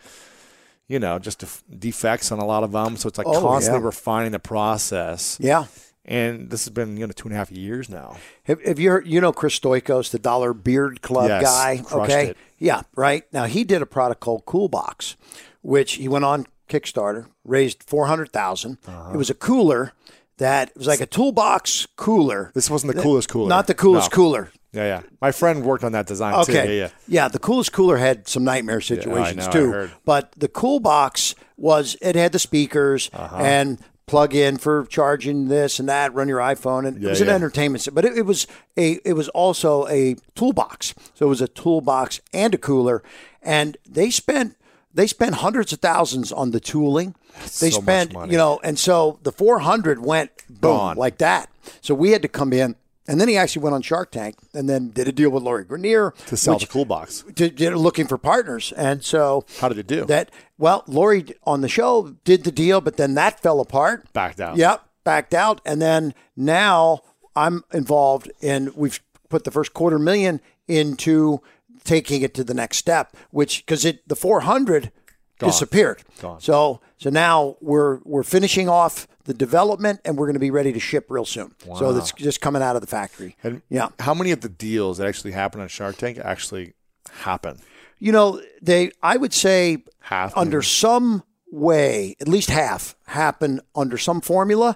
you 0.88 1.00
know, 1.00 1.18
just 1.20 1.40
def- 1.40 1.64
defects 1.80 2.32
on 2.32 2.40
a 2.40 2.46
lot 2.46 2.64
of 2.64 2.72
them. 2.72 2.98
So 2.98 3.08
it's 3.08 3.18
like 3.18 3.28
Oh, 3.28 3.42
constantly 3.42 3.80
yeah. 3.82 3.86
refining 3.86 4.32
the 4.32 4.40
process. 4.40 5.38
Yeah. 5.40 5.66
And 6.06 6.50
this 6.50 6.66
has 6.66 6.74
been 6.74 6.98
you 6.98 7.08
know 7.08 7.14
two 7.14 7.30
and 7.30 7.34
a 7.34 7.38
half 7.38 7.50
years 7.52 7.90
now. 7.90 8.18
Have, 8.44 8.62
have 8.64 8.78
you 8.80 8.90
heard, 8.90 9.08
you 9.08 9.22
know 9.22 9.32
Chris 9.32 9.58
Stoikos, 9.58 10.12
the 10.12 10.20
Dollar 10.20 10.54
Beard 10.54 11.02
Club 11.02 11.30
Yes, 11.30 11.44
guy? 11.44 11.82
okay. 11.94 12.26
it. 12.32 12.38
Yeah, 12.60 12.82
right. 12.96 13.24
Now 13.32 13.46
he 13.46 13.64
did 13.64 13.82
a 13.82 13.86
product 13.86 14.20
called 14.20 14.44
Cool 14.46 14.68
Box, 14.68 15.16
which 15.62 15.94
he 15.94 16.10
went 16.10 16.26
on 16.26 16.46
Kickstarter, 16.68 17.28
raised 17.46 17.84
four 17.84 18.08
hundred 18.08 18.36
Uh-huh. 18.36 19.12
It 19.14 19.18
was 19.18 19.30
a 19.30 19.34
cooler 19.34 19.94
that 20.40 20.70
it 20.72 20.78
was 20.78 20.88
like 20.88 21.00
a 21.00 21.06
toolbox 21.06 21.88
cooler. 21.96 22.52
This 22.54 22.70
wasn't 22.70 22.96
the 22.96 23.02
coolest 23.02 23.30
cooler. 23.30 23.48
Not 23.48 23.68
the 23.68 23.74
coolest 23.76 24.12
No. 24.12 24.16
cooler. 24.16 24.52
Yeah, 24.74 24.86
yeah. 24.86 25.02
My 25.22 25.32
friend 25.32 25.64
worked 25.64 25.84
on 25.84 25.92
that 25.92 26.08
design 26.08 26.34
too. 26.46 26.52
Okay. 26.52 26.80
Yeah, 26.80 26.90
yeah. 27.08 27.28
the 27.28 27.40
coolest 27.40 27.72
cooler 27.72 27.98
had 27.98 28.28
some 28.28 28.44
nightmare 28.44 28.82
situations 28.82 29.46
know, 29.46 29.50
I 29.50 29.52
too. 29.54 29.72
heard. 29.72 29.92
But 30.06 30.32
the 30.38 30.48
cool 30.48 30.80
box 30.80 31.36
was 31.58 31.96
it 32.02 32.16
had 32.16 32.32
the 32.32 32.40
speakers 32.40 33.10
Uh-huh. 33.14 33.38
and 33.38 33.78
plug 34.06 34.36
in 34.36 34.58
for 34.58 34.86
charging 34.88 35.48
this 35.48 35.80
and 35.80 35.88
that, 35.88 36.14
run 36.14 36.28
your 36.28 36.40
iPhone, 36.40 36.86
and 36.88 36.98
it 36.98 37.04
Yeah, 37.04 37.10
was 37.12 37.22
an 37.22 37.28
yeah. 37.28 37.36
entertainment. 37.36 37.88
But 37.94 38.04
it, 38.06 38.18
it 38.18 38.26
was 38.26 38.48
a 38.76 38.94
it 39.06 39.14
was 39.14 39.30
also 39.30 39.88
a 39.88 40.16
toolbox. 40.36 40.94
So 41.14 41.28
it 41.28 41.30
was 41.30 41.42
a 41.42 41.48
toolbox 41.48 42.20
and 42.34 42.54
a 42.56 42.58
cooler, 42.58 43.04
and 43.42 43.78
they 43.90 44.10
spent. 44.10 44.58
They 44.96 45.08
spent 45.08 45.34
hundreds 45.36 45.74
of 45.74 45.80
thousands 45.80 46.32
on 46.32 46.52
the 46.52 46.60
tooling. 46.60 47.16
They 47.60 47.72
so 47.72 47.82
spent, 47.82 48.12
you 48.30 48.38
know, 48.38 48.60
and 48.64 48.78
so 48.78 49.18
the 49.24 49.32
400 49.32 50.06
went 50.06 50.30
boom 50.48 50.60
Gone. 50.78 50.98
like 50.98 51.18
that. 51.18 51.50
So 51.82 51.96
we 51.96 52.12
had 52.12 52.22
to 52.22 52.28
come 52.28 52.54
in, 52.54 52.76
and 53.08 53.20
then 53.20 53.28
he 53.28 53.36
actually 53.38 53.62
went 53.64 53.76
on 53.76 53.82
Shark 53.82 54.12
Tank, 54.12 54.36
and 54.54 54.70
then 54.70 54.90
did 54.90 55.08
a 55.08 55.12
deal 55.12 55.30
with 55.30 55.44
Lori 55.44 55.66
Greiner 55.66 56.14
To 56.28 56.38
sell 56.38 56.56
which- 56.56 56.64
the 56.66 56.72
cool 56.72 56.86
box. 56.86 57.24
to, 57.36 57.50
to 57.50 57.78
looking 57.78 58.08
for 58.08 58.18
partners. 58.18 58.72
And 58.76 59.04
so 59.04 59.46
How 59.60 59.70
did 59.70 59.78
it 59.78 59.88
do? 59.88 60.06
that 60.06 60.30
well, 60.58 60.84
Lori 60.88 61.26
on 61.44 61.62
the 61.62 61.68
show 61.70 62.16
did 62.24 62.44
the 62.44 62.52
deal, 62.52 62.80
but 62.82 62.98
then 62.98 63.16
that 63.16 63.40
fell 63.42 63.60
apart. 63.60 64.12
Backed 64.14 64.40
out. 64.40 64.56
Yep, 64.58 64.84
backed 65.04 65.34
out, 65.34 65.60
and 65.66 65.82
then 65.82 66.14
now 66.38 67.02
I'm 67.36 67.64
involved 67.74 68.32
in. 68.42 68.72
We've 68.76 69.00
put 69.30 69.44
the 69.44 69.52
first 69.52 69.74
quarter 69.74 69.98
million 70.00 70.40
into 70.68 71.42
taking 71.84 72.22
it 72.22 72.34
to 72.36 72.44
the 72.44 72.54
next 72.54 72.78
step, 72.78 73.18
which 73.32 73.66
because 73.66 73.84
it 73.84 74.08
the 74.08 74.16
400 75.44 75.52
disappeared. 75.52 76.04
Gone. 76.22 76.40
So 76.42 76.82
so 76.98 77.10
now 77.10 77.58
we're 77.62 78.00
we're 78.04 78.24
finishing 78.24 78.68
off 78.70 79.08
the 79.26 79.34
development 79.34 80.02
and 80.06 80.18
we're 80.18 80.26
going 80.28 80.34
to 80.34 80.40
be 80.40 80.52
ready 80.52 80.74
to 80.74 80.80
ship 80.80 81.06
real 81.10 81.26
soon. 81.26 81.54
So 81.78 81.94
that's 81.94 82.12
just 82.12 82.42
coming 82.42 82.62
out 82.62 82.76
of 82.76 82.82
the 82.82 82.88
factory. 82.88 83.36
And 83.44 83.62
yeah. 83.70 83.90
How 84.00 84.14
many 84.14 84.32
of 84.32 84.42
the 84.42 84.50
deals 84.50 84.98
that 84.98 85.08
actually 85.08 85.32
happen 85.32 85.62
on 85.62 85.68
Shark 85.70 85.96
Tank 85.98 86.18
actually 86.18 86.74
happen? 87.10 87.60
You 88.00 88.12
know, 88.12 88.42
they 88.62 88.92
I 89.02 89.18
would 89.18 89.34
say 89.34 89.84
Half, 90.02 90.36
under 90.36 90.58
maybe? 90.58 90.66
some 90.66 91.24
way, 91.52 92.16
at 92.20 92.28
least 92.28 92.50
half 92.50 92.96
happen 93.06 93.62
under 93.76 93.98
some 93.98 94.20
formula, 94.22 94.76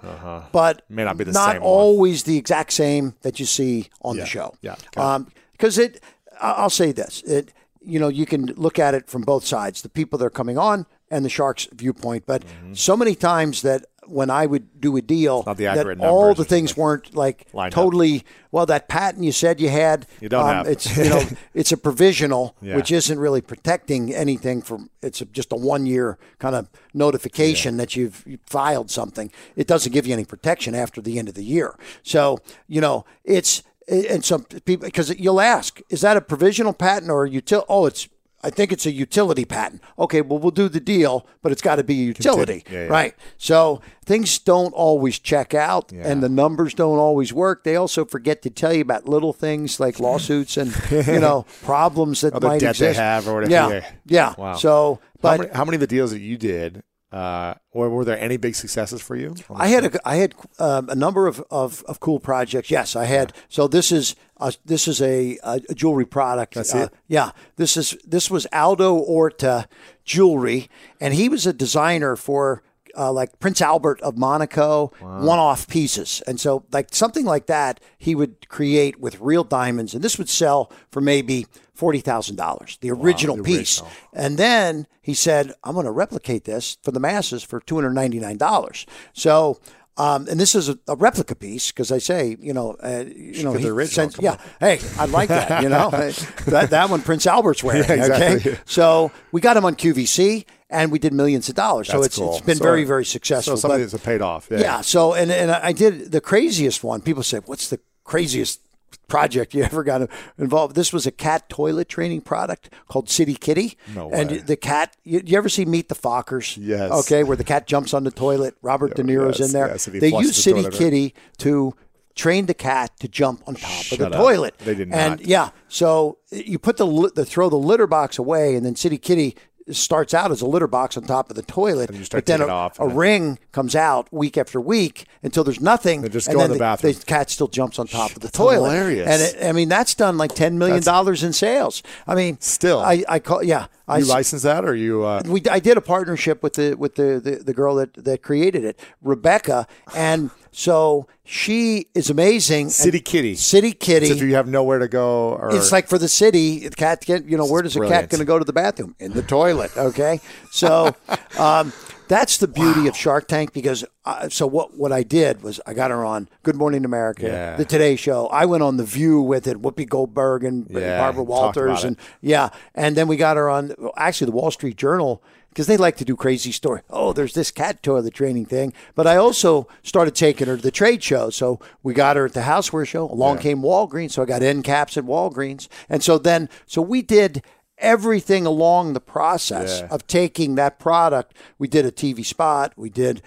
but 0.53 0.77
Uh-huh. 0.77 0.81
May 0.89 1.03
not 1.03 1.17
be 1.17 1.23
the 1.25 1.31
not 1.33 1.53
same 1.53 1.61
one. 1.61 1.69
always 1.69 2.23
the 2.23 2.37
exact 2.37 2.71
same 2.71 3.15
that 3.23 3.39
you 3.39 3.45
see 3.45 3.89
on 4.01 4.15
Yeah, 4.15 4.21
the 4.23 4.27
show. 4.29 4.53
yeah, 4.61 4.75
got 4.91 5.15
um, 5.15 5.31
because 5.53 5.77
it 5.77 6.01
I'll 6.39 6.69
say 6.69 6.91
this: 6.93 7.21
it, 7.23 7.51
you 7.87 7.99
know, 7.99 8.09
you 8.09 8.25
can 8.25 8.47
look 8.57 8.77
at 8.79 8.93
it 8.93 9.07
from 9.07 9.21
both 9.21 9.45
sides, 9.45 9.81
the 9.81 9.89
people 9.89 10.19
that 10.19 10.25
are 10.25 10.29
coming 10.29 10.57
on 10.57 10.85
and 11.09 11.23
the 11.23 11.29
sharks' 11.29 11.67
viewpoint. 11.73 12.25
But 12.25 12.43
so 12.73 12.97
many 12.97 13.15
times 13.15 13.61
that 13.61 13.85
when 14.07 14.29
I 14.29 14.45
would 14.45 14.79
do 14.79 14.95
a 14.97 15.01
deal, 15.01 15.43
that 15.43 15.97
all 15.99 16.33
the 16.33 16.45
things 16.45 16.77
weren't 16.77 17.13
like 17.15 17.45
Lined 17.53 17.73
up. 17.73 17.75
totally. 17.75 18.23
Well, 18.51 18.65
that 18.67 18.87
patent 18.87 19.23
you 19.25 19.33
said 19.33 19.59
you 19.59 19.67
had, 19.69 20.03
um, 20.03 20.07
You 20.21 20.29
don't 20.29 20.45
have. 20.45 20.67
It's 20.67 20.97
you 20.97 21.09
know, 21.09 21.23
it's 21.53 21.71
a 21.73 21.77
provisional, 21.77 22.55
Yeah. 22.61 22.75
which 22.77 22.91
isn't 22.91 23.19
really 23.19 23.41
protecting 23.41 24.13
anything 24.15 24.61
from. 24.61 24.89
It's 25.01 25.19
a, 25.21 25.25
just 25.25 25.51
a 25.51 25.55
one 25.57 25.85
year 25.85 26.17
kind 26.39 26.55
of 26.55 26.69
notification 26.93 27.77
that 27.77 27.95
you've, 27.95 28.23
you 28.25 28.37
filed 28.45 28.89
something. 28.91 29.31
It 29.55 29.67
doesn't 29.67 29.91
give 29.91 30.05
you 30.07 30.13
any 30.13 30.25
protection 30.25 30.75
after 30.75 31.01
the 31.01 31.19
end 31.19 31.27
of 31.29 31.35
the 31.35 31.43
year. 31.43 31.75
So 32.03 32.39
you 32.67 32.81
know, 32.81 33.05
it's 33.23 33.63
and 33.87 34.23
some 34.25 34.43
people 34.43 34.85
because 34.87 35.17
you'll 35.19 35.41
ask, 35.41 35.79
is 35.89 36.01
that 36.01 36.17
a 36.17 36.21
provisional 36.21 36.73
patent 36.73 37.09
or 37.11 37.25
a 37.25 37.29
util? 37.29 37.65
Oh, 37.69 37.85
it's. 37.85 38.07
I 38.43 38.51
think 38.51 38.71
it's 38.71 38.85
a 38.85 38.91
utility 38.91 39.45
patent. 39.45 39.81
Okay, 39.97 40.21
well, 40.21 40.37
we'll 40.37 40.51
do 40.51 40.69
the 40.69 40.79
deal, 40.79 41.25
but 41.41 41.51
it's 41.51 41.61
got 41.61 41.77
to 41.77 41.83
be 41.83 41.95
a 42.01 42.05
utility, 42.05 42.63
Yeah, 42.69 42.83
yeah. 42.83 42.87
right? 42.87 43.15
So 43.37 43.81
things 44.05 44.37
don't 44.37 44.73
always 44.73 45.17
check 45.17 45.55
out, 45.55 45.91
and 45.91 46.21
the 46.21 46.29
numbers 46.29 46.75
don't 46.75 46.99
always 46.99 47.33
work. 47.33 47.63
They 47.63 47.75
also 47.75 48.05
forget 48.05 48.43
to 48.43 48.51
tell 48.51 48.71
you 48.71 48.81
about 48.81 49.09
little 49.09 49.33
things 49.33 49.79
like 49.79 49.99
lawsuits 49.99 50.55
and 50.55 50.71
you 50.91 51.19
know 51.19 51.47
problems 51.63 52.21
that 52.21 52.33
might 52.35 52.59
debt 52.59 52.75
they 52.77 52.89
exist. 52.89 52.99
have 52.99 53.27
or 53.27 53.33
whatever. 53.41 53.51
Yeah, 53.51 53.69
Yeah. 53.69 53.91
yeah. 54.05 54.33
Wow. 54.37 54.53
So, 54.55 54.99
how, 55.01 55.19
but 55.21 55.39
many, 55.39 55.51
how 55.53 55.65
many 55.65 55.75
of 55.77 55.81
the 55.81 55.87
deals 55.87 56.11
that 56.11 56.19
you 56.21 56.37
did, 56.37 56.83
uh, 57.11 57.53
or 57.71 57.89
were 57.89 58.03
there 58.05 58.19
any 58.19 58.37
big 58.37 58.55
successes 58.55 59.01
for 59.01 59.15
you? 59.15 59.33
I 59.55 59.67
had 59.69 59.85
a, 59.85 60.07
I 60.07 60.15
had 60.17 60.35
um, 60.59 60.89
a 60.89 60.95
number 60.95 61.25
of, 61.27 61.43
of, 61.49 61.83
of 61.87 61.99
cool 61.99 62.19
projects. 62.19 62.69
Yes, 62.69 62.95
I 62.95 63.05
had. 63.05 63.33
So 63.49 63.67
this 63.67 63.91
is 63.91 64.15
a, 64.37 64.53
this 64.65 64.87
is 64.87 65.01
a, 65.01 65.37
a 65.43 65.59
jewelry 65.73 66.05
product. 66.05 66.55
That's 66.55 66.75
Uh, 66.75 66.77
it? 66.79 66.93
Yeah. 67.07 67.31
This 67.55 67.77
is 67.77 67.97
this 68.05 68.29
was 68.29 68.45
Aldo 68.51 68.95
Orta 68.95 69.67
jewelry, 70.03 70.69
and 70.99 71.13
he 71.13 71.29
was 71.29 71.45
a 71.47 71.53
designer 71.53 72.15
for. 72.15 72.63
Uh, 72.99 73.11
like 73.11 73.37
Prince 73.37 73.61
Albert 73.61 74.01
of 74.01 74.17
Monaco, 74.17 74.91
one-off 75.01 75.67
pieces, 75.67 76.23
and 76.25 76.39
so 76.39 76.65
like 76.71 76.95
something 76.95 77.25
like 77.25 77.45
that, 77.45 77.79
he 77.99 78.15
would 78.15 78.49
create 78.49 78.99
with 78.99 79.19
real 79.21 79.43
diamonds, 79.43 79.93
and 79.93 80.03
this 80.03 80.17
would 80.17 80.29
sell 80.29 80.71
for 80.89 80.99
maybe 80.99 81.45
forty 81.77 81.99
thousand 82.01 82.35
dollars, 82.37 82.77
the 82.81 82.91
original 82.91 83.37
the 83.37 83.43
piece. 83.43 83.79
original. 83.81 83.91
And 84.13 84.37
then 84.37 84.87
he 85.01 85.13
said, 85.13 85.53
I'm 85.63 85.73
going 85.73 85.85
to 85.85 85.91
replicate 85.91 86.43
this 86.45 86.77
for 86.83 86.91
the 86.91 86.99
masses 86.99 87.43
for 87.43 87.61
$299. 87.61 88.85
So, 89.13 89.59
um, 89.97 90.27
and 90.29 90.39
this 90.39 90.53
is 90.53 90.69
a, 90.69 90.77
a 90.87 90.95
replica 90.95 91.33
piece 91.35 91.71
because 91.71 91.91
I 91.91 91.97
say, 91.97 92.35
you 92.39 92.53
know, 92.53 92.75
uh, 92.83 93.05
you 93.07 93.43
know, 93.43 93.53
the 93.57 93.69
original, 93.69 94.09
sent- 94.11 94.21
yeah, 94.23 94.31
on. 94.33 94.39
hey, 94.59 94.79
I 94.99 95.05
like 95.05 95.29
that, 95.29 95.63
you 95.63 95.69
know, 95.69 95.89
that, 96.47 96.69
that 96.71 96.89
one 96.89 97.01
Prince 97.01 97.25
Albert's 97.25 97.63
wearing. 97.63 97.83
Yeah, 97.87 97.93
exactly. 97.95 98.51
Okay. 98.51 98.61
So 98.65 99.11
we 99.31 99.41
got 99.41 99.57
him 99.57 99.65
on 99.65 99.75
QVC 99.75 100.45
and 100.69 100.91
we 100.91 100.99
did 100.99 101.13
millions 101.13 101.47
of 101.49 101.55
dollars. 101.55 101.87
so 101.87 102.03
it's, 102.03 102.17
cool. 102.17 102.33
it's 102.35 102.45
been 102.45 102.57
So- 102.57 102.63
very, 102.63 102.83
very 102.83 103.05
So 103.05 103.11
successful. 103.13 103.57
some 103.57 103.71
of 103.71 103.79
But- 103.79 103.91
have 103.91 104.03
paid 104.03 104.21
off. 104.21 104.49
Yeah. 104.51 104.59
yeah. 104.59 104.81
So 104.81 105.13
and 105.13 105.31
and 105.31 105.49
I 105.51 105.71
did 105.71 106.11
the 106.11 106.21
craziest 106.21 106.83
one. 106.83 107.01
People 107.01 107.23
say, 107.23 107.39
"What's 107.45 107.69
the 107.69 107.79
craziest 108.03 108.59
project 109.07 109.53
you 109.53 109.63
ever 109.71 109.83
got 109.83 110.09
involved?" 110.37 110.75
This 110.75 110.91
was 110.93 111.05
a 111.05 111.11
cat 111.11 111.49
toilet 111.49 111.89
training 111.89 112.21
product 112.21 112.69
called 112.87 113.07
CitiKitty. 113.07 113.75
No 113.95 114.07
way. 114.07 114.21
And 114.21 114.29
the 114.47 114.55
cat. 114.55 114.95
You, 115.03 115.21
you 115.25 115.37
ever 115.37 115.49
see 115.49 115.65
Meet 115.65 115.89
the 115.89 115.95
Fockers? 115.95 116.57
Yes. 116.59 116.91
Okay, 116.91 117.23
where 117.23 117.37
the 117.37 117.43
cat 117.43 117.67
jumps 117.67 117.93
on 117.93 118.03
the 118.03 118.11
toilet. 118.11 118.55
Robert 118.61 118.95
De 118.95 119.03
Niro's 119.03 119.39
yes, 119.39 119.47
in 119.47 119.53
there. 119.53 119.67
yes, 119.67 119.85
they 119.85 120.09
use 120.09 120.27
the 120.27 120.33
City 120.33 120.61
toilet. 120.61 120.73
Kitty 120.73 121.15
to 121.37 121.73
train 122.15 122.47
the 122.47 122.53
cat 122.53 122.99
to 122.99 123.07
jump 123.07 123.43
on 123.47 123.55
top 123.55 123.69
Shut 123.69 123.99
of 123.99 124.09
the 124.09 124.17
up. 124.17 124.23
toilet. 124.23 124.57
They 124.57 124.75
did 124.75 124.89
not. 124.89 124.97
And 124.97 125.21
yeah, 125.21 125.51
so 125.67 126.17
you 126.31 126.59
put 126.59 126.77
the, 126.77 127.11
the 127.15 127.23
throw 127.23 127.49
the 127.49 127.57
litter 127.57 127.87
box 127.87 128.17
away, 128.17 128.55
and 128.55 128.65
then 128.65 128.73
CitiKitty 128.73 129.35
starts 129.71 130.13
out 130.13 130.31
as 130.31 130.41
a 130.41 130.45
litter 130.47 130.67
box 130.67 130.97
on 130.97 131.03
top 131.03 131.29
of 131.29 131.35
the 131.35 131.41
toilet. 131.41 131.89
And 131.89 131.97
you 131.99 132.05
start 132.05 132.25
but 132.25 132.31
then 132.31 132.41
a, 132.41 132.47
off, 132.47 132.79
a 132.79 132.87
ring 132.87 133.39
comes 133.51 133.75
out 133.75 134.11
week 134.11 134.37
after 134.37 134.61
week 134.61 135.05
until 135.23 135.43
there's 135.43 135.59
nothing. 135.61 136.01
They 136.01 136.09
just 136.09 136.27
and 136.27 136.35
go 136.35 136.41
in 136.43 136.49
then 136.49 136.57
the 136.57 136.61
bathroom. 136.61 136.93
The 136.93 137.05
cat 137.05 137.29
still 137.29 137.47
jumps 137.47 137.79
on 137.79 137.87
top 137.87 138.09
of 138.11 138.15
the 138.15 138.27
That's 138.27 138.37
toilet. 138.37 138.69
hilarious. 138.71 139.07
And 139.07 139.21
it, 139.21 139.47
I 139.47 139.51
mean, 139.51 139.69
that's 139.69 139.93
done 139.93 140.17
like 140.17 140.33
ten 140.33 140.57
million 140.57 140.81
dollars 140.83 141.23
in 141.23 141.33
sales. 141.33 141.83
I 142.05 142.15
mean, 142.15 142.39
Still. 142.39 142.79
I, 142.79 143.03
I 143.07 143.19
call 143.19 143.43
yeah. 143.43 143.67
I 143.89 143.99
You 143.99 144.05
license 144.05 144.41
that, 144.41 144.65
or 144.65 144.75
you? 144.75 145.05
Uh, 145.05 145.21
we 145.25 145.41
I 145.49 145.59
did 145.61 145.77
a 145.77 145.81
partnership 145.81 146.43
with 146.43 146.55
the 146.55 146.73
with 146.73 146.95
the, 146.95 147.21
the, 147.23 147.37
the 147.37 147.53
girl 147.53 147.75
that, 147.75 147.93
that 147.93 148.21
created 148.21 148.65
it, 148.65 148.77
Rebecca, 149.01 149.65
and 149.95 150.29
so 150.51 151.07
she 151.23 151.87
is 151.93 152.09
amazing. 152.09 152.69
City 152.69 152.97
And 152.99 153.05
Kitty. 153.05 153.33
CitiKitty. 153.35 154.09
if 154.11 154.21
you 154.21 154.35
have 154.35 154.47
nowhere 154.47 154.79
to 154.79 154.87
go, 154.87 155.33
or 155.33 155.55
It's 155.55 155.71
like 155.71 155.87
for 155.87 155.97
the 155.97 156.07
city, 156.07 156.67
the 156.67 156.75
cat 156.75 157.01
get 157.05 157.25
you 157.25 157.37
know 157.37 157.45
where 157.45 157.61
does 157.61 157.75
a 157.75 157.79
cat 157.81 158.09
going 158.09 158.19
to 158.19 158.25
go 158.25 158.39
to 158.39 158.45
the 158.45 158.53
bathroom 158.53 158.95
in 158.99 159.13
the 159.13 159.21
toilet? 159.23 159.75
Okay, 159.77 160.19
so 160.51 160.95
um, 161.39 161.73
that's 162.07 162.37
the 162.37 162.47
beauty 162.47 162.87
of 162.87 162.95
Shark 162.95 163.27
Tank 163.27 163.51
because 163.51 163.83
uh, 164.05 164.29
so 164.29 164.47
what 164.47 164.77
what 164.77 164.91
I 164.93 165.03
did 165.03 165.43
was 165.43 165.59
I 165.67 165.73
got 165.73 165.91
her 165.91 166.05
on 166.05 166.29
Good 166.43 166.55
Morning 166.55 166.85
America, 166.85 167.23
Yeah. 167.27 167.55
the 167.57 167.65
Today 167.65 167.95
Show. 167.97 168.27
I 168.27 168.45
went 168.45 168.63
on 168.63 168.77
the 168.77 168.85
View 168.85 169.21
with 169.21 169.47
it, 169.47 169.61
Whoopi 169.61 169.87
Goldberg 169.87 170.43
and 170.45 170.67
Yeah, 170.69 170.99
Barbara 170.99 171.23
Walters, 171.23 171.83
and 171.83 171.97
yeah, 172.21 172.49
and 172.73 172.95
then 172.95 173.07
we 173.07 173.17
got 173.17 173.35
her 173.37 173.49
on 173.49 173.73
actually 173.97 174.27
the 174.31 174.37
Wall 174.37 174.51
Street 174.51 174.77
Journal. 174.77 175.21
Because 175.57 175.65
they 175.65 175.75
like 175.75 175.97
to 175.97 176.05
do 176.05 176.15
crazy 176.15 176.51
story. 176.51 176.81
Oh, 176.87 177.13
there's 177.13 177.33
this 177.33 177.49
cat 177.49 177.81
toilet 177.81 178.13
training 178.13 178.45
thing. 178.45 178.73
But 178.93 179.07
I 179.07 179.15
also 179.15 179.67
started 179.81 180.13
taking 180.13 180.45
her 180.45 180.55
to 180.55 180.61
the 180.61 180.69
trade 180.69 181.01
show. 181.01 181.31
So 181.31 181.59
we 181.81 181.95
got 181.95 182.15
her 182.15 182.25
at 182.25 182.33
the 182.33 182.41
houseware 182.41 182.85
show. 182.85 183.09
Along 183.09 183.39
came 183.39 183.63
Walgreens. 183.63 184.11
So 184.11 184.21
I 184.21 184.25
got 184.25 184.43
end 184.43 184.65
caps 184.65 184.97
at 184.97 185.05
Walgreens. 185.05 185.67
And 185.89 186.03
so 186.03 186.19
then, 186.19 186.47
so 186.67 186.83
we 186.83 187.01
did 187.01 187.41
everything 187.79 188.45
along 188.45 188.93
the 188.93 188.99
process 188.99 189.79
Yeah. 189.79 189.87
of 189.89 190.05
taking 190.05 190.53
that 190.55 190.77
product. 190.77 191.35
We 191.57 191.67
did 191.67 191.87
a 191.87 191.91
TV 191.91 192.23
spot. 192.23 192.73
We 192.75 192.91
did 192.91 193.23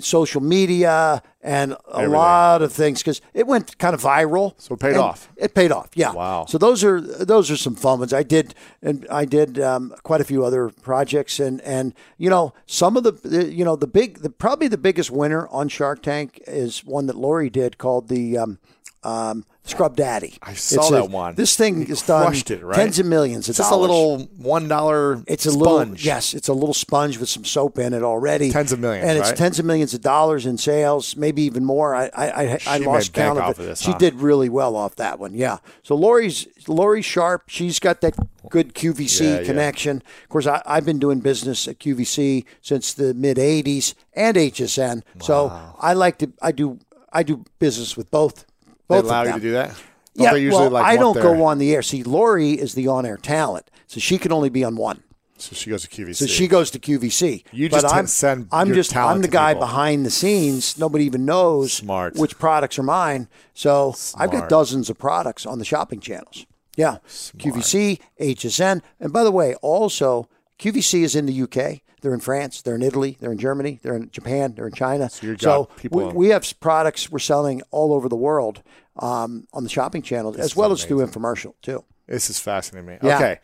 social 0.00 0.40
media 0.40 1.22
and 1.40 1.72
a 1.72 1.76
Everything. 1.94 2.12
lot 2.12 2.62
of 2.62 2.72
things 2.72 3.00
because 3.00 3.20
it 3.32 3.46
went 3.46 3.78
kind 3.78 3.94
of 3.94 4.02
viral. 4.02 4.54
So 4.58 4.74
it 4.74 4.80
paid 4.80 4.96
off. 4.96 5.28
It 5.36 5.54
paid 5.54 5.72
off. 5.72 5.90
Yeah. 5.94 6.12
Wow. 6.12 6.46
So 6.46 6.58
those 6.58 6.82
are 6.84 7.00
those 7.00 7.50
are 7.50 7.56
some 7.56 7.74
fun 7.74 8.00
ones. 8.00 8.12
I 8.12 8.22
did 8.22 8.54
and 8.82 9.06
I 9.10 9.24
did 9.24 9.58
um, 9.60 9.94
quite 10.02 10.20
a 10.20 10.24
few 10.24 10.44
other 10.44 10.70
projects 10.70 11.38
and 11.40 11.60
and 11.62 11.94
you 12.16 12.28
know 12.30 12.54
some 12.66 12.96
of 12.96 13.04
the, 13.04 13.12
the 13.12 13.52
you 13.52 13.64
know 13.64 13.76
the 13.76 13.86
big 13.86 14.18
the 14.18 14.30
probably 14.30 14.68
the 14.68 14.78
biggest 14.78 15.10
winner 15.10 15.46
on 15.48 15.68
Shark 15.68 16.02
Tank 16.02 16.40
is 16.46 16.84
one 16.84 17.06
that 17.06 17.16
Lori 17.16 17.50
did 17.50 17.78
called 17.78 18.08
the 18.08 18.36
um, 18.36 18.58
um, 19.04 19.44
Scrub 19.64 19.96
Daddy. 19.96 20.38
I 20.42 20.54
saw 20.54 20.80
It's 20.80 20.90
a- 20.90 20.94
that 20.94 21.10
one. 21.10 21.34
This 21.34 21.56
thing 21.56 21.86
is 21.86 22.02
done 22.02 22.24
crushed 22.26 22.50
it, 22.50 22.64
right? 22.64 22.74
tens 22.74 22.98
of 22.98 23.06
millions 23.06 23.46
of 23.46 23.50
it's 23.50 23.58
just 23.58 23.70
a 23.70 23.76
little 23.76 24.20
one 24.38 24.66
dollar. 24.66 25.22
It's 25.26 25.44
a 25.46 25.50
sponge. 25.52 25.60
little 25.90 25.96
yes, 25.96 26.34
it's 26.34 26.48
a 26.48 26.52
little 26.52 26.74
sponge 26.74 27.18
with 27.18 27.28
some 27.28 27.44
soap 27.44 27.78
in 27.78 27.92
it 27.92 28.02
already. 28.02 28.50
Tens 28.50 28.72
of 28.72 28.80
millions, 28.80 29.06
and 29.08 29.18
it's 29.18 29.28
right? 29.28 29.36
tens 29.36 29.58
of 29.58 29.64
millions 29.66 29.92
of 29.94 30.00
dollars 30.00 30.46
in 30.46 30.56
sales, 30.58 31.16
maybe 31.16 31.42
even 31.42 31.64
more. 31.64 31.94
I 31.94 32.10
I, 32.14 32.26
I, 32.26 32.58
I 32.66 32.78
lost 32.78 33.12
count 33.12 33.38
of 33.38 33.58
it. 33.58 33.62
of 33.62 33.66
this, 33.66 33.80
she 33.82 33.92
huh? 33.92 33.98
did 33.98 34.14
really 34.14 34.48
well 34.48 34.74
off 34.74 34.96
that 34.96 35.18
one. 35.18 35.34
Yeah. 35.34 35.58
So 35.82 35.94
Lori's 35.94 36.46
Lori 36.66 37.02
Sharp. 37.02 37.44
She's 37.48 37.78
got 37.78 38.00
that 38.00 38.14
good 38.50 38.74
QVC 38.74 39.20
Yeah, 39.20 39.40
yeah. 39.40 39.44
connection. 39.44 39.96
Of 40.22 40.28
course, 40.30 40.46
I, 40.46 40.62
I've 40.64 40.86
been 40.86 40.98
doing 40.98 41.20
business 41.20 41.68
at 41.68 41.78
QVC 41.78 42.44
since 42.62 42.94
the 42.94 43.12
mid 43.14 43.36
'80s 43.36 43.94
and 44.14 44.36
HSN. 44.36 45.02
So 45.20 45.52
I 45.78 45.92
like 45.92 46.18
to 46.18 46.32
I 46.40 46.52
do 46.52 46.78
I 47.12 47.22
do 47.22 47.44
business 47.58 47.96
with 47.96 48.10
both. 48.10 48.44
They 48.88 48.96
Both 48.96 49.04
allow 49.04 49.22
of 49.22 49.28
you 49.28 49.34
to 49.34 49.40
do 49.40 49.52
that. 49.52 49.68
Don't 49.68 50.24
Yeah, 50.24 50.32
they 50.32 50.40
usually 50.40 50.62
well, 50.62 50.70
like 50.70 50.84
I 50.84 50.96
don't 50.96 51.14
go 51.14 51.44
on 51.44 51.58
the 51.58 51.74
air. 51.74 51.82
See, 51.82 52.02
Lori 52.02 52.52
is 52.52 52.74
the 52.74 52.88
on-air 52.88 53.16
talent, 53.18 53.70
so 53.86 54.00
she 54.00 54.18
can 54.18 54.32
only 54.32 54.48
be 54.48 54.64
on 54.64 54.76
one. 54.76 55.02
So 55.40 55.54
she 55.54 55.70
goes 55.70 55.86
to 55.86 55.88
QVC. 55.88 56.16
So 56.16 56.26
she 56.26 56.48
goes 56.48 56.70
to 56.72 56.80
QVC. 56.80 57.44
You 57.52 57.68
but 57.70 57.82
just 57.82 57.94
I'm, 57.94 58.06
send 58.08 58.48
I'm 58.50 58.74
just 58.74 58.96
I'm 58.96 59.22
the 59.22 59.28
guy 59.28 59.54
people. 59.54 59.68
behind 59.68 60.04
the 60.04 60.10
scenes. 60.10 60.76
Nobody 60.76 61.04
even 61.04 61.24
knows 61.24 61.72
Smart. 61.72 62.16
which 62.16 62.38
products 62.38 62.78
are 62.78 62.82
mine. 62.82 63.28
So 63.54 63.94
I've 64.16 64.32
got 64.32 64.48
dozens 64.48 64.90
of 64.90 64.98
products 64.98 65.46
on 65.46 65.60
the 65.60 65.64
shopping 65.64 66.00
channels. 66.00 66.44
Yeah, 66.76 66.98
QVC, 67.08 68.00
HSN, 68.20 68.82
and 69.00 69.12
by 69.12 69.24
the 69.24 69.32
way, 69.32 69.54
also 69.56 70.28
QVC 70.58 71.02
is 71.02 71.14
in 71.14 71.26
the 71.26 71.42
UK. 71.42 71.82
They're 72.00 72.14
in 72.14 72.20
France. 72.20 72.62
They're 72.62 72.74
in 72.74 72.82
Italy. 72.82 73.16
They're 73.20 73.32
in 73.32 73.38
Germany. 73.38 73.80
They're 73.82 73.96
in 73.96 74.10
Japan. 74.10 74.54
They're 74.54 74.66
in 74.66 74.74
China. 74.74 75.08
So, 75.10 75.26
you 75.26 75.36
got 75.36 75.76
people 75.76 76.08
we, 76.08 76.12
we 76.12 76.28
have 76.28 76.44
products 76.60 77.10
we're 77.10 77.18
selling 77.18 77.62
all 77.70 77.92
over 77.92 78.08
the 78.08 78.16
world 78.16 78.62
um, 78.98 79.46
on 79.52 79.64
the 79.64 79.70
shopping 79.70 80.02
channels, 80.02 80.36
as 80.36 80.56
well 80.56 80.72
as 80.72 80.84
through 80.84 80.98
infomercial 80.98 81.54
too. 81.62 81.84
This 82.06 82.30
is 82.30 82.38
fascinating 82.38 82.88
me. 82.88 82.98
Yeah. 83.02 83.16
Okay. 83.16 83.38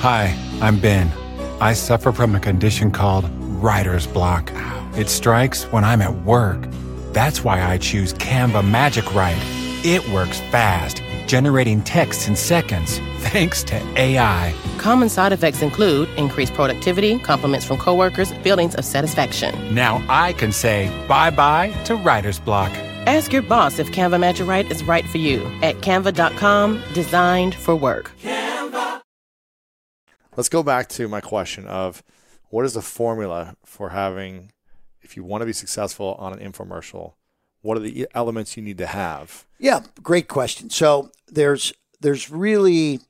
Hi, 0.00 0.36
I'm 0.60 0.78
Ben. 0.80 1.10
I 1.60 1.72
suffer 1.72 2.12
from 2.12 2.34
a 2.34 2.40
condition 2.40 2.90
called 2.90 3.28
writer's 3.38 4.06
block. 4.06 4.50
It 4.96 5.08
strikes 5.08 5.64
when 5.72 5.84
I'm 5.84 6.02
at 6.02 6.24
work. 6.24 6.66
That's 7.12 7.44
why 7.44 7.62
I 7.62 7.78
choose 7.78 8.12
Canva 8.14 8.68
Magic 8.68 9.14
Write. 9.14 9.38
It 9.84 10.06
works 10.08 10.40
fast, 10.50 11.00
generating 11.26 11.82
text 11.82 12.28
in 12.28 12.36
seconds, 12.36 12.98
thanks 13.18 13.62
to 13.64 13.76
AI. 14.00 14.54
Common 14.78 15.08
side 15.08 15.32
effects 15.32 15.62
include 15.62 16.08
increased 16.16 16.54
productivity, 16.54 17.18
compliments 17.18 17.66
from 17.66 17.78
coworkers, 17.78 18.32
feelings 18.42 18.74
of 18.74 18.84
satisfaction. 18.84 19.74
Now 19.74 20.04
I 20.08 20.32
can 20.34 20.52
say 20.52 20.90
bye 21.08 21.30
bye 21.30 21.70
to 21.84 21.96
writer's 21.96 22.38
block. 22.38 22.70
Ask 23.06 23.32
your 23.32 23.42
boss 23.42 23.78
if 23.78 23.92
Canva 23.92 24.18
Magic 24.18 24.46
Write 24.46 24.70
is 24.70 24.82
right 24.82 25.06
for 25.06 25.18
you 25.18 25.44
at 25.62 25.76
canva.com, 25.76 26.82
designed 26.94 27.54
for 27.54 27.76
work. 27.76 28.10
Canva. 28.22 29.02
Let's 30.36 30.48
go 30.48 30.62
back 30.62 30.88
to 30.90 31.06
my 31.06 31.20
question 31.20 31.66
of 31.66 32.02
what 32.48 32.64
is 32.64 32.74
the 32.74 32.82
formula 32.82 33.56
for 33.64 33.90
having, 33.90 34.52
if 35.02 35.16
you 35.16 35.24
want 35.24 35.42
to 35.42 35.46
be 35.46 35.52
successful 35.52 36.16
on 36.18 36.32
an 36.32 36.38
infomercial, 36.38 37.14
what 37.64 37.78
are 37.78 37.80
the 37.80 38.06
elements 38.14 38.56
you 38.56 38.62
need 38.62 38.76
to 38.78 38.86
have? 38.86 39.46
Yeah, 39.58 39.80
great 40.02 40.28
question. 40.28 40.68
So 40.68 41.10
there's 41.26 41.72
there's 42.00 42.30
really 42.30 43.00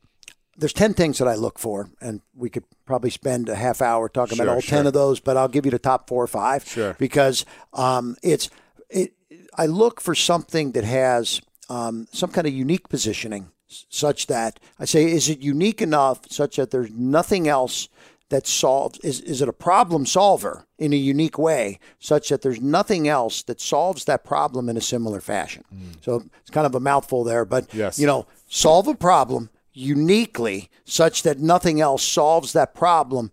there's 0.57 0.73
10 0.73 0.95
things 0.95 1.19
that 1.19 1.27
I 1.27 1.35
look 1.35 1.59
for, 1.59 1.89
and 2.01 2.21
we 2.37 2.49
could 2.49 2.63
probably 2.87 3.11
spend 3.11 3.49
a 3.49 3.57
half 3.57 3.83
hour 3.83 4.09
talking 4.09 4.37
Sure, 4.37 4.47
about 4.47 4.55
all 4.55 4.61
sure. 4.61 4.79
10 4.79 4.87
of 4.87 4.93
those, 4.93 5.19
but 5.19 5.37
I'll 5.37 5.49
give 5.49 5.65
you 5.65 5.73
the 5.73 5.81
top 5.81 6.09
four 6.09 6.23
or 6.23 6.29
five. 6.29 6.65
Sure. 6.65 6.95
Because 6.97 7.45
um, 7.73 8.17
it's, 8.23 8.49
it, 8.89 9.15
I 9.59 9.67
look 9.67 10.01
for 10.01 10.15
something 10.15 10.71
that 10.73 10.85
has 10.85 11.41
um, 11.69 12.07
some 12.13 12.31
kind 12.31 12.47
of 12.47 12.53
unique 12.53 12.89
positioning, 12.89 13.51
such 13.67 14.29
that 14.29 14.61
I 14.79 14.85
say, 14.85 15.11
is 15.11 15.29
it 15.29 15.41
unique 15.41 15.83
enough 15.83 16.31
such 16.31 16.55
that 16.57 16.71
there's 16.71 16.91
nothing 16.93 17.49
else 17.49 17.89
that 18.35 18.47
solves, 18.49 18.99
is, 19.11 19.21
is 19.21 19.41
it 19.41 19.49
a 19.49 19.53
problem 19.53 20.05
solver 20.05 20.67
in 20.79 20.93
a 20.93 20.97
unique 20.97 21.39
way, 21.39 21.79
such 22.01 22.29
that 22.31 22.43
there's 22.43 22.61
nothing 22.61 23.07
else 23.07 23.43
that 23.43 23.61
solves 23.61 24.05
that 24.05 24.25
problem 24.25 24.69
in 24.69 24.77
a 24.77 24.81
similar 24.81 25.21
fashion? 25.21 25.63
So 26.01 26.25
it's 26.41 26.51
kind 26.51 26.67
of 26.67 26.75
a 26.75 26.81
mouthful 26.81 27.23
there, 27.25 27.45
but, 27.45 27.65
Mm. 27.69 27.75
Yes. 27.75 27.99
you 28.01 28.07
know, 28.07 28.27
solve 28.49 28.89
a 28.89 28.95
problem 28.95 29.51
uniquely 29.73 30.69
such 30.85 31.23
that 31.23 31.39
nothing 31.39 31.81
else 31.81 32.03
solves 32.03 32.53
that 32.53 32.75
problem 32.75 33.31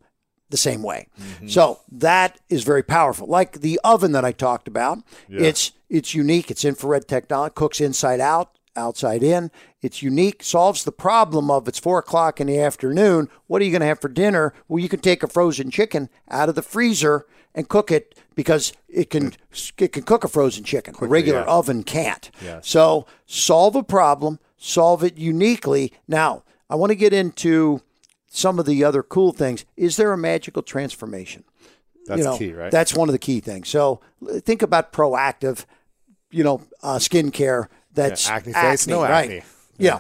the 0.50 0.58
same 0.58 0.84
way. 0.84 1.08
Mm-hmm. 1.20 1.48
So 1.48 1.80
that 1.92 2.40
is 2.50 2.64
very 2.64 2.84
powerful. 2.84 3.28
Like 3.28 3.62
the 3.62 3.80
oven 3.84 4.12
that 4.12 4.26
I 4.26 4.34
talked 4.34 4.68
about, 4.68 5.00
it's 5.30 5.72
it's 5.90 6.14
unique. 6.14 6.52
It's 6.52 6.64
infrared 6.66 7.08
technology, 7.08 7.54
cooks 7.56 7.82
inside 7.82 8.20
out, 8.20 8.58
outside 8.76 9.24
in. 9.24 9.52
It's 9.82 10.02
unique, 10.02 10.44
solves 10.44 10.84
the 10.84 10.92
problem 10.92 11.50
of 11.52 11.68
it's 11.68 11.80
four 11.80 12.00
o'clock 12.00 12.40
in 12.40 12.48
the 12.48 12.60
afternoon. 12.60 13.30
What 13.48 13.62
are 13.62 13.66
you 13.66 13.72
going 13.72 13.82
to 13.82 13.88
have 13.88 14.02
for 14.02 14.10
dinner? 14.10 14.54
Well, 14.68 14.80
you 14.80 14.90
can 14.90 15.00
take 15.00 15.24
a 15.24 15.28
frozen 15.28 15.72
chicken 15.72 16.10
out 16.30 16.50
of 16.50 16.56
the 16.56 16.62
freezer 16.62 17.26
and 17.54 17.68
cook 17.68 17.92
it 17.92 18.18
because 18.36 18.74
it 18.88 19.10
can 19.10 19.34
it 19.78 19.92
can 19.92 20.04
cook 20.04 20.24
a 20.24 20.28
frozen 20.28 20.64
chicken. 20.64 20.96
a 21.00 21.06
regular 21.06 21.42
yeah. 21.42 21.46
oven 21.46 21.84
can't. 21.84 22.32
Yes. 22.44 22.68
So 22.68 23.06
solve 23.26 23.76
a 23.76 23.84
problem, 23.84 24.40
solve 24.58 25.04
it 25.04 25.18
uniquely. 25.18 25.94
Now, 26.08 26.44
I 26.70 26.76
want 26.76 26.92
to 26.92 26.96
get 26.96 27.14
into 27.14 27.82
some 28.28 28.60
of 28.60 28.66
the 28.66 28.84
other 28.84 29.04
cool 29.04 29.34
things. 29.34 29.66
Is 29.76 29.98
there 29.98 30.14
a 30.14 30.18
magical 30.18 30.62
transformation? 30.62 31.44
That's 32.06 32.20
you 32.20 32.24
know, 32.24 32.38
key, 32.38 32.54
right? 32.54 32.72
That's 32.72 32.96
one 32.96 33.10
of 33.10 33.14
the 33.14 33.20
key 33.20 33.42
things. 33.42 33.70
So 33.70 34.02
think 34.40 34.62
about 34.62 34.94
Proactiv, 34.94 35.66
you 36.32 36.44
know, 36.44 36.62
uh, 36.82 36.96
skincare. 36.96 37.68
That's 37.94 38.28
Yeah, 38.28 38.36
acne 38.36 38.54
face, 38.54 38.88
no 38.88 39.02
right? 39.04 39.26
acne. 39.26 39.44
Yeah. 39.78 40.00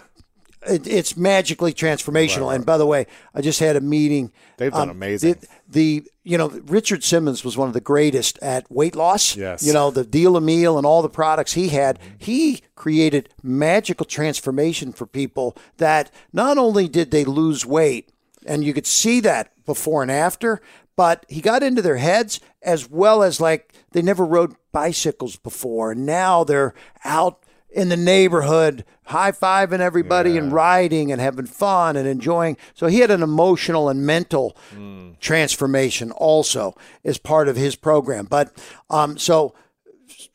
It, 0.67 0.85
it's 0.85 1.17
magically 1.17 1.73
transformational. 1.73 2.53
And 2.53 2.63
by 2.65 2.77
the 2.77 2.85
way, 2.85 3.07
I 3.33 3.41
just 3.41 3.59
had 3.59 3.75
a 3.75 3.81
meeting. 3.81 4.31
They've 4.57 4.71
done 4.71 4.83
um, 4.83 4.89
amazing. 4.91 5.33
The, 5.33 5.47
the 5.69 6.03
you 6.23 6.37
know 6.37 6.49
Richard 6.65 7.03
Simmons 7.03 7.43
was 7.43 7.57
one 7.57 7.67
of 7.67 7.73
the 7.73 7.81
greatest 7.81 8.37
at 8.43 8.71
weight 8.71 8.95
loss. 8.95 9.35
Yes. 9.35 9.63
You 9.63 9.73
know 9.73 9.89
the 9.89 10.03
deal 10.03 10.37
a 10.37 10.41
meal 10.41 10.77
and 10.77 10.85
all 10.85 11.01
the 11.01 11.09
products 11.09 11.53
he 11.53 11.69
had. 11.69 11.97
He 12.19 12.61
created 12.75 13.29
magical 13.41 14.05
transformation 14.05 14.93
for 14.93 15.07
people 15.07 15.57
that 15.77 16.11
not 16.31 16.59
only 16.59 16.87
did 16.87 17.09
they 17.09 17.25
lose 17.25 17.65
weight, 17.65 18.11
and 18.45 18.63
you 18.63 18.71
could 18.73 18.85
see 18.87 19.19
that 19.21 19.51
before 19.65 20.03
and 20.03 20.11
after, 20.11 20.61
but 20.95 21.25
he 21.27 21.41
got 21.41 21.63
into 21.63 21.81
their 21.81 21.97
heads 21.97 22.39
as 22.61 22.87
well 22.87 23.23
as 23.23 23.41
like 23.41 23.73
they 23.93 24.01
never 24.03 24.25
rode 24.25 24.55
bicycles 24.71 25.37
before. 25.37 25.93
And 25.93 26.05
now 26.05 26.43
they're 26.43 26.73
out 27.03 27.40
in 27.71 27.89
the 27.89 27.97
neighborhood, 27.97 28.83
high 29.05 29.31
fiving 29.31 29.79
everybody 29.79 30.37
and 30.37 30.51
riding 30.51 31.11
and 31.11 31.21
having 31.21 31.45
fun 31.45 31.95
and 31.95 32.07
enjoying. 32.07 32.57
So 32.73 32.87
he 32.87 32.99
had 32.99 33.11
an 33.11 33.23
emotional 33.23 33.89
and 33.89 34.05
mental 34.05 34.57
transformation 35.19 36.11
also 36.11 36.75
as 37.03 37.17
part 37.17 37.47
of 37.47 37.55
his 37.55 37.75
program. 37.75 38.25
But 38.25 38.51
um, 38.89 39.17
so 39.17 39.53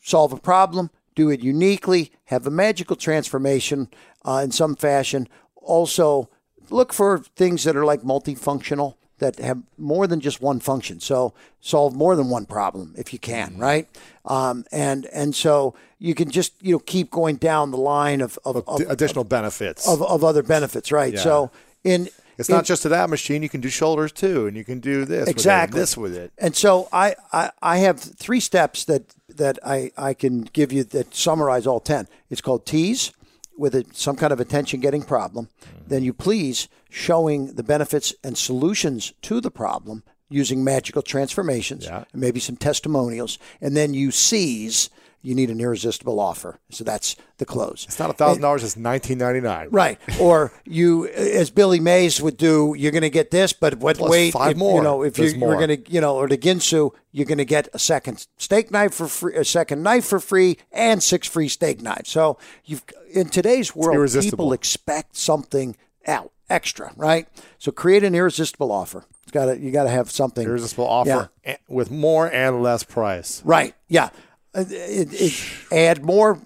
solve 0.02 0.32
a 0.32 0.38
problem, 0.38 0.90
do 1.14 1.30
it 1.30 1.40
uniquely, 1.40 2.12
have 2.26 2.46
a 2.46 2.50
magical 2.50 2.96
transformation 2.96 3.88
uh, 4.24 4.40
in 4.42 4.50
some 4.50 4.74
fashion. 4.74 5.28
Also, 5.56 6.30
look 6.70 6.92
for 6.92 7.18
things 7.18 7.64
that 7.64 7.76
are 7.76 7.84
like 7.84 8.02
multifunctional 8.02 8.94
that 9.18 9.38
have 9.38 9.62
more 9.78 10.06
than 10.06 10.20
just 10.20 10.40
one 10.40 10.60
function. 10.60 11.00
So 11.00 11.32
solve 11.60 11.94
more 11.94 12.16
than 12.16 12.28
one 12.28 12.46
problem 12.46 12.94
if 12.96 13.12
you 13.12 13.18
can, 13.18 13.58
right? 13.58 13.88
Um, 14.24 14.64
and 14.70 15.06
and 15.06 15.34
so 15.34 15.74
you 15.98 16.14
can 16.14 16.30
just 16.30 16.52
you 16.60 16.72
know 16.72 16.78
keep 16.78 17.10
going 17.10 17.36
down 17.36 17.70
the 17.70 17.78
line 17.78 18.20
of 18.20 18.38
of, 18.44 18.56
of, 18.68 18.80
additional 18.88 19.24
benefits. 19.24 19.88
of, 19.88 20.02
of 20.02 20.24
other 20.24 20.42
benefits, 20.42 20.92
right? 20.92 21.14
Yeah. 21.14 21.20
So 21.20 21.50
in 21.84 22.08
it's 22.38 22.48
in- 22.48 22.54
not 22.54 22.64
just 22.64 22.82
to 22.82 22.88
that 22.90 23.08
machine. 23.10 23.42
You 23.42 23.48
can 23.48 23.60
do 23.60 23.68
shoulders 23.68 24.12
too, 24.12 24.46
and 24.46 24.56
you 24.56 24.64
can 24.64 24.80
do 24.80 25.04
this. 25.04 25.28
exactly 25.28 25.74
With 25.74 25.78
it, 25.78 25.82
this 25.82 25.96
with 25.96 26.14
it. 26.16 26.32
And 26.38 26.54
so 26.54 26.88
I, 26.92 27.14
I, 27.32 27.50
I 27.62 27.78
have 27.78 27.98
three 28.00 28.40
steps 28.40 28.84
that 28.84 29.14
that 29.28 29.58
I, 29.64 29.92
I 29.96 30.14
can 30.14 30.42
give 30.42 30.72
you 30.72 30.84
that 30.84 31.14
summarize 31.14 31.66
all 31.66 31.80
ten. 31.80 32.08
It's 32.30 32.40
called 32.40 32.66
tease 32.66 33.12
with 33.58 33.74
a, 33.74 33.84
some 33.92 34.16
kind 34.16 34.32
of 34.32 34.40
attention 34.40 34.80
getting 34.80 35.02
problem. 35.02 35.48
Then 35.86 36.02
you 36.02 36.12
please 36.12 36.68
showing 36.90 37.54
the 37.54 37.62
benefits 37.62 38.14
and 38.24 38.36
solutions 38.36 39.12
to 39.22 39.40
the 39.40 39.50
problem 39.50 40.02
using 40.28 40.64
magical 40.64 41.02
transformations 41.02 41.84
Yeah. 41.84 42.04
and 42.12 42.20
maybe 42.20 42.40
some 42.40 42.56
testimonials. 42.56 43.38
And 43.60 43.76
then 43.76 43.94
you 43.94 44.10
seize. 44.10 44.90
You 45.26 45.34
need 45.34 45.50
an 45.50 45.60
irresistible 45.60 46.20
offer. 46.20 46.60
So 46.70 46.84
that's 46.84 47.16
the 47.38 47.44
close. 47.44 47.84
It's 47.88 47.98
not 47.98 48.10
a 48.10 48.12
thousand 48.12 48.42
dollars. 48.42 48.62
It's 48.62 48.76
nineteen 48.76 49.18
ninety 49.18 49.40
nine. 49.40 49.68
Right. 49.70 49.98
Or 50.20 50.52
you, 50.64 51.08
as 51.08 51.50
Billy 51.50 51.80
Mays 51.80 52.22
would 52.22 52.36
do, 52.36 52.74
you're 52.78 52.92
going 52.92 53.02
to 53.02 53.10
get 53.10 53.32
this, 53.32 53.52
but 53.52 53.78
what 53.78 53.96
Plus 53.96 54.10
wait, 54.10 54.32
five 54.32 54.52
if, 54.52 54.56
more. 54.56 54.78
You 54.78 54.84
know, 54.84 55.02
if 55.02 55.14
There's 55.14 55.32
you, 55.32 55.40
more. 55.40 55.50
you're 55.50 55.66
going 55.66 55.82
to, 55.82 55.90
you 55.90 56.00
know, 56.00 56.14
or 56.14 56.28
the 56.28 56.38
Ginsu, 56.38 56.92
you're 57.10 57.26
going 57.26 57.38
to 57.38 57.44
get 57.44 57.68
a 57.74 57.78
second 57.78 58.26
steak 58.36 58.70
knife 58.70 58.94
for 58.94 59.08
free, 59.08 59.34
a 59.34 59.44
second 59.44 59.82
knife 59.82 60.04
for 60.04 60.20
free, 60.20 60.58
and 60.70 61.02
six 61.02 61.26
free 61.26 61.48
steak 61.48 61.82
knives. 61.82 62.08
So 62.08 62.38
you've 62.64 62.84
in 63.12 63.28
today's 63.28 63.74
world, 63.74 64.08
people 64.20 64.52
expect 64.52 65.16
something 65.16 65.76
out 66.06 66.30
extra, 66.48 66.92
right? 66.96 67.26
So 67.58 67.72
create 67.72 68.04
an 68.04 68.14
irresistible 68.14 68.70
offer. 68.70 69.04
It's 69.24 69.32
got 69.32 69.46
to, 69.46 69.58
you 69.58 69.72
got 69.72 69.84
to 69.84 69.90
have 69.90 70.08
something 70.08 70.46
Irresistible 70.46 70.86
offer 70.86 71.30
a- 71.44 71.58
with 71.68 71.90
more 71.90 72.32
and 72.32 72.62
less 72.62 72.84
price. 72.84 73.42
Right. 73.44 73.74
Yeah. 73.88 74.10
Uh, 74.56 74.64
It, 74.68 75.08
it, 75.12 75.32
add 75.70 76.04
more 76.04 76.40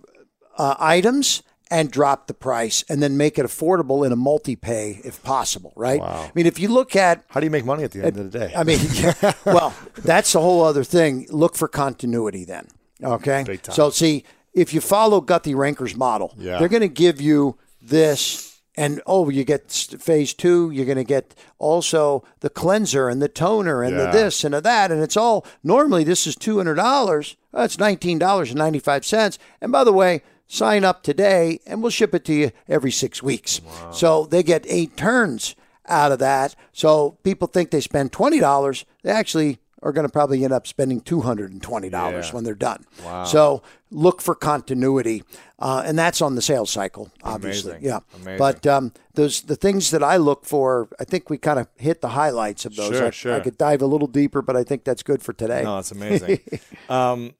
uh, 0.59 0.75
items 0.79 1.43
and 1.73 1.89
drop 1.91 2.27
the 2.27 2.35
price, 2.35 2.85
and 2.89 3.01
then 3.01 3.17
make 3.17 3.39
it 3.39 3.47
affordable 3.47 4.05
in 4.05 4.11
a 4.11 4.17
multi-pay 4.17 5.01
if 5.05 5.23
possible. 5.23 5.73
Right. 5.77 6.01
Wow. 6.01 6.25
I 6.25 6.33
mean, 6.35 6.47
if 6.47 6.59
you 6.59 6.67
look 6.69 6.97
at 6.97 7.23
How 7.29 7.39
do 7.39 7.47
you 7.47 7.51
make 7.51 7.65
money 7.65 7.85
at 7.85 7.93
the 7.93 8.05
end 8.05 8.19
of 8.19 8.33
the 8.33 8.39
day? 8.41 8.53
I 8.57 8.65
mean, 8.65 8.81
well, 9.47 9.73
that's 9.99 10.35
a 10.35 10.41
whole 10.41 10.65
other 10.65 10.83
thing. 10.83 11.27
Look 11.31 11.55
for 11.57 11.69
continuity 11.69 12.45
then. 12.45 12.67
Okay. 13.03 13.59
So 13.71 13.91
see, 13.91 14.25
if 14.53 14.75
you 14.75 14.81
follow 14.81 15.21
Guthy-Renker's 15.21 15.95
model, 15.95 16.35
Yeah. 16.37 16.59
they're 16.59 16.69
going 16.69 16.83
to 16.83 16.89
give 16.89 17.21
you 17.21 17.57
this, 17.81 18.50
and 18.77 19.01
oh, 19.07 19.29
you 19.31 19.45
get 19.45 19.71
phase 19.71 20.33
two. 20.35 20.71
You're 20.71 20.87
going 20.87 20.97
to 20.97 21.05
get 21.05 21.35
also 21.59 22.25
the 22.41 22.51
cleanser 22.51 23.09
and 23.09 23.21
the 23.21 23.29
toner 23.29 23.83
and 23.83 23.97
Yeah. 23.97 24.07
the 24.07 24.11
this 24.13 24.45
and 24.45 24.55
the 24.55 24.61
that, 24.61 24.91
and 24.93 25.03
it's 25.03 25.17
all 25.17 25.45
normally 25.63 26.05
this 26.05 26.27
is 26.27 26.37
two 26.37 26.57
hundred 26.59 26.77
dollars. 26.77 27.37
That's 27.53 27.79
nineteen 27.79 28.19
dollars 28.19 28.51
and 28.51 28.59
ninety 28.59 28.79
five 28.79 29.05
cents. 29.05 29.39
And 29.61 29.71
by 29.73 29.85
the 29.85 29.93
way. 29.93 30.23
Sign 30.53 30.83
up 30.83 31.05
today, 31.05 31.61
and 31.65 31.81
we'll 31.81 31.93
ship 31.93 32.13
it 32.13 32.25
to 32.25 32.33
you 32.35 32.51
every 32.69 32.91
six 32.91 33.23
weeks. 33.23 33.61
So 33.93 34.27
they 34.27 34.43
get 34.43 34.67
eight 34.69 34.97
turns 34.97 35.55
out 35.87 36.11
of 36.11 36.19
that. 36.19 36.57
So 36.73 37.19
people 37.23 37.47
think 37.47 37.71
they 37.71 37.81
spend 37.81 38.11
twenty 38.11 38.41
dollars. 38.41 38.85
They 39.05 39.13
actually 39.13 39.61
are 39.83 39.93
going 39.93 40.07
to 40.07 40.13
probably 40.13 40.45
end 40.45 40.53
up 40.53 40.67
spending 40.67 41.01
two 41.01 41.21
hundred 41.23 41.53
and 41.53 41.63
twenty 41.63 41.89
dollars 41.89 42.29
Yeah. 42.29 42.35
when 42.35 42.45
they're 42.45 42.55
done. 42.55 42.85
Wow. 43.05 43.25
So 43.25 43.63
look 43.91 44.21
for 44.21 44.35
continuity, 44.35 45.25
uh, 45.59 45.83
and 45.85 45.99
that's 45.99 46.21
on 46.21 46.35
the 46.35 46.43
sales 46.43 46.71
cycle, 46.71 47.11
obviously. 47.23 47.73
Amazing. 47.73 47.89
Yeah. 47.89 47.99
Amazing. 48.15 48.39
But 48.39 48.67
um, 48.67 48.93
those 49.15 49.43
the 49.43 49.57
things 49.57 49.91
that 49.91 50.03
I 50.03 50.17
look 50.17 50.45
for. 50.45 50.89
I 50.99 51.05
think 51.05 51.31
we 51.31 51.39
kind 51.39 51.59
of 51.59 51.69
hit 51.77 52.01
the 52.01 52.11
highlights 52.11 52.65
of 52.65 52.77
those. 52.77 52.97
Sure, 52.97 53.07
I, 53.07 53.11
sure. 53.11 53.35
I 53.35 53.41
could 53.41 53.57
dive 53.57 53.83
a 53.83 53.87
little 53.87 54.09
deeper, 54.09 54.43
but 54.43 54.57
I 54.57 54.65
think 54.65 54.85
that's 54.85 55.03
good 55.03 55.23
for 55.23 55.33
today. 55.33 55.63
no, 55.63 55.79
it's 55.79 55.93
amazing. 55.93 56.41
um, 56.89 57.35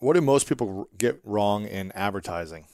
what 0.00 0.14
do 0.14 0.20
most 0.20 0.48
people 0.48 0.88
get 0.96 1.20
wrong 1.24 1.66
in 1.66 1.92
advertising? 1.92 2.66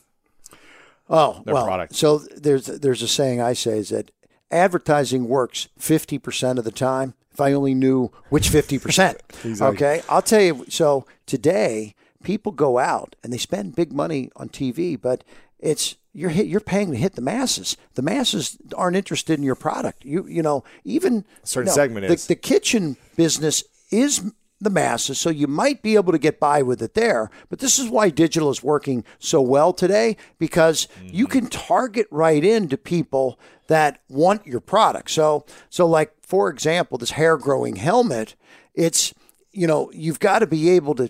Oh, 1.08 1.42
their 1.44 1.54
well, 1.54 1.64
product. 1.66 1.94
so 1.94 2.18
there's 2.18 2.66
there's 2.66 3.02
a 3.02 3.08
saying 3.08 3.40
I 3.40 3.52
say 3.52 3.78
is 3.78 3.90
that 3.90 4.10
advertising 4.50 5.28
works 5.28 5.68
50% 5.78 6.58
of 6.58 6.64
the 6.64 6.70
time. 6.70 7.14
If 7.34 7.40
I 7.40 7.52
only 7.52 7.74
knew 7.74 8.10
which 8.30 8.48
50%. 8.48 9.60
Okay? 9.60 10.02
I'll 10.08 10.22
tell 10.22 10.40
you 10.40 10.64
so 10.68 11.04
today 11.26 11.94
people 12.22 12.52
go 12.52 12.78
out 12.78 13.14
and 13.22 13.32
they 13.32 13.38
spend 13.38 13.76
big 13.76 13.92
money 13.92 14.30
on 14.36 14.48
TV, 14.48 15.00
but 15.00 15.22
it's 15.58 15.96
you're 16.12 16.30
hit, 16.30 16.46
you're 16.46 16.60
paying 16.60 16.92
to 16.92 16.96
hit 16.96 17.14
the 17.14 17.22
masses. 17.22 17.76
The 17.94 18.02
masses 18.02 18.56
aren't 18.76 18.96
interested 18.96 19.38
in 19.38 19.44
your 19.44 19.54
product. 19.54 20.04
You 20.04 20.26
you 20.26 20.42
know, 20.42 20.64
even 20.84 21.24
certain 21.42 21.66
you 21.66 21.70
know, 21.70 21.74
segment 21.74 22.08
the, 22.08 22.14
is. 22.14 22.26
the 22.26 22.36
kitchen 22.36 22.96
business 23.16 23.64
is 23.90 24.32
the 24.60 24.70
masses, 24.70 25.18
so 25.18 25.30
you 25.30 25.46
might 25.46 25.82
be 25.82 25.96
able 25.96 26.12
to 26.12 26.18
get 26.18 26.40
by 26.40 26.62
with 26.62 26.80
it 26.80 26.94
there. 26.94 27.30
But 27.50 27.58
this 27.58 27.78
is 27.78 27.88
why 27.88 28.10
digital 28.10 28.50
is 28.50 28.62
working 28.62 29.04
so 29.18 29.42
well 29.42 29.72
today 29.72 30.16
because 30.38 30.88
you 31.02 31.26
mm-hmm. 31.26 31.38
can 31.38 31.46
target 31.48 32.06
right 32.10 32.42
into 32.42 32.78
people 32.78 33.38
that 33.66 34.00
want 34.08 34.46
your 34.46 34.60
product. 34.60 35.10
So, 35.10 35.44
so 35.68 35.86
like 35.86 36.13
for 36.26 36.48
example, 36.48 36.98
this 36.98 37.12
hair 37.12 37.36
growing 37.36 37.76
helmet, 37.76 38.34
it's 38.74 39.14
you 39.52 39.66
know 39.66 39.90
you've 39.92 40.20
got 40.20 40.40
to 40.40 40.46
be 40.46 40.70
able 40.70 40.94
to 40.96 41.08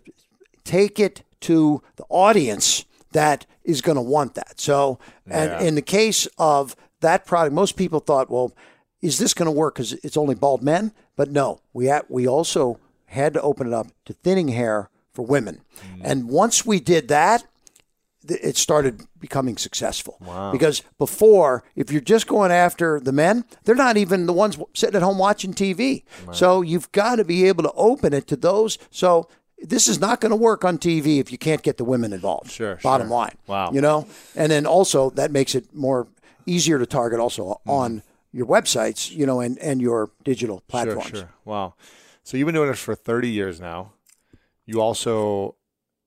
take 0.65 0.99
it 0.99 1.23
to 1.41 1.83
the 1.97 2.05
audience 2.09 2.85
that 3.13 3.47
is 3.65 3.81
going 3.81 3.97
to 3.97 4.03
want 4.03 4.35
that. 4.35 4.59
So, 4.61 4.99
and 5.27 5.51
Yeah. 5.51 5.61
in 5.61 5.75
the 5.75 5.83
case 5.83 6.27
of 6.39 6.75
that 7.01 7.27
product, 7.27 7.55
most 7.55 7.77
people 7.77 8.01
thought, 8.01 8.31
well, 8.31 8.53
is 9.03 9.19
this 9.19 9.35
going 9.35 9.47
to 9.47 9.53
work 9.53 9.75
because 9.77 9.93
it's 9.93 10.17
only 10.17 10.35
bald 10.35 10.63
men? 10.63 10.93
But 11.17 11.31
no, 11.31 11.61
we 11.73 11.87
had, 11.87 12.03
we 12.09 12.27
also 12.27 12.79
had 13.07 13.35
to 13.35 13.43
open 13.43 13.69
it 13.69 13.73
up 13.73 13.87
to 14.07 14.13
thinning 14.15 14.49
hair 14.49 14.89
for 15.13 15.25
women. 15.25 15.61
Mm. 15.97 16.01
And 16.03 16.29
once 16.29 16.67
we 16.67 16.81
did 16.81 17.09
that, 17.09 17.41
th- 17.41 17.49
it 18.29 18.57
started 18.57 19.03
becoming 19.19 19.57
successful. 19.57 20.19
Because 20.53 20.83
before, 20.99 21.65
if 21.77 21.91
you're 21.91 22.01
just 22.01 22.27
going 22.27 22.51
after 22.51 23.01
the 23.01 23.13
men, 23.13 23.45
they're 23.65 23.75
not 23.75 23.97
even 23.97 24.27
the 24.27 24.33
ones 24.33 24.59
sitting 24.75 24.97
at 24.97 25.03
home 25.03 25.19
watching 25.19 25.55
TV. 25.55 26.05
So 26.33 26.63
you've 26.63 26.91
got 26.93 27.17
to 27.17 27.25
be 27.25 27.47
able 27.47 27.63
to 27.65 27.73
open 27.73 28.13
it 28.13 28.27
to 28.29 28.37
those. 28.37 28.79
So 28.91 29.29
this 29.59 29.89
is 29.89 30.01
not 30.01 30.21
going 30.21 30.31
to 30.31 30.37
work 30.37 30.65
on 30.65 30.79
TV 30.79 31.19
if 31.21 31.33
you 31.33 31.39
can't 31.39 31.63
get 31.63 31.77
the 31.77 31.85
women 31.85 32.13
involved. 32.13 32.51
Sure, 32.51 32.79
Bottom 32.83 33.09
sure. 33.09 33.17
line. 33.17 33.37
Wow. 33.47 33.73
You 33.73 33.81
know, 33.81 34.07
and 34.37 34.51
then 34.51 34.67
also 34.67 35.11
that 35.11 35.31
makes 35.31 35.55
it 35.55 35.75
more 35.75 36.07
easier 36.47 36.79
to 36.79 36.87
target 36.87 37.21
also 37.21 37.61
mm. 37.67 37.73
on 37.73 38.03
your 38.33 38.47
websites, 38.47 39.11
you 39.11 39.27
know, 39.27 39.41
and, 39.41 39.59
and 39.59 39.81
your 39.81 40.11
digital 40.25 40.61
platforms. 40.69 41.07
Sure, 41.07 41.19
sure. 41.21 41.31
Wow. 41.45 41.75
So 42.25 42.37
you've 42.37 42.47
been 42.47 42.55
doing 42.55 42.69
this 42.69 42.81
for 42.81 42.95
30 42.95 43.31
years 43.31 43.61
now. 43.61 43.93
You 44.67 44.81
also 44.81 45.57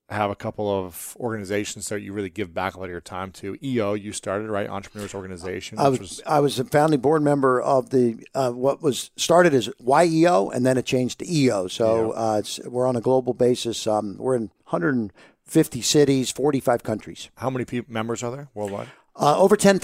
have 0.10 0.32
a 0.32 0.36
couple 0.36 0.70
of 0.70 1.18
organizations 1.20 1.89
that 1.89 2.01
you 2.01 2.14
really 2.14 2.30
give 2.30 2.53
back 2.53 2.76
a 2.76 2.80
lot 2.80 2.86
of 2.86 2.91
your 2.91 3.01
time 3.01 3.32
to. 3.34 3.58
EO, 3.62 3.93
you 3.93 4.14
started, 4.14 4.49
right? 4.49 4.70
Entrepreneurs 4.70 5.14
Organization. 5.14 5.78
I 5.80 5.89
which 5.89 5.99
was 5.99 6.22
I 6.26 6.39
was 6.39 6.60
a 6.60 6.66
founding 6.66 7.01
board 7.01 7.22
member 7.22 7.62
of 7.62 7.89
the 7.89 8.24
uh, 8.34 8.51
what 8.51 8.82
was 8.82 9.12
started 9.18 9.53
as 9.53 9.70
YEO 9.80 10.49
and 10.49 10.66
then 10.66 10.78
it 10.78 10.86
changed 10.86 11.20
to 11.20 11.30
EO. 11.30 11.68
So 11.68 12.12
uh, 12.12 12.38
it's, 12.39 12.60
we're 12.60 12.88
on 12.88 12.95
a 12.95 13.01
global 13.01 13.34
basis. 13.34 13.86
Um, 13.86 14.18
we're 14.18 14.36
in 14.36 14.49
150 14.70 15.82
cities, 15.82 16.32
45 16.32 16.84
countries, 16.84 17.30
how 17.36 17.49
many 17.49 17.66
people, 17.66 17.91
members 17.91 18.24
are 18.24 18.32
there 18.32 18.47
worldwide? 18.53 18.88
uh, 19.18 19.38
over 19.38 19.58
10,000 19.58 19.82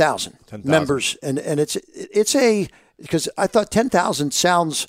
10,000. 0.47 0.69
members, 0.69 1.17
and 1.21 1.39
and 1.39 1.59
it's 1.59 1.75
it's 1.93 2.35
a 2.35 2.67
because 3.01 3.27
I 3.37 3.47
thought 3.47 3.71
10,000 3.71 4.33
sounds 4.33 4.87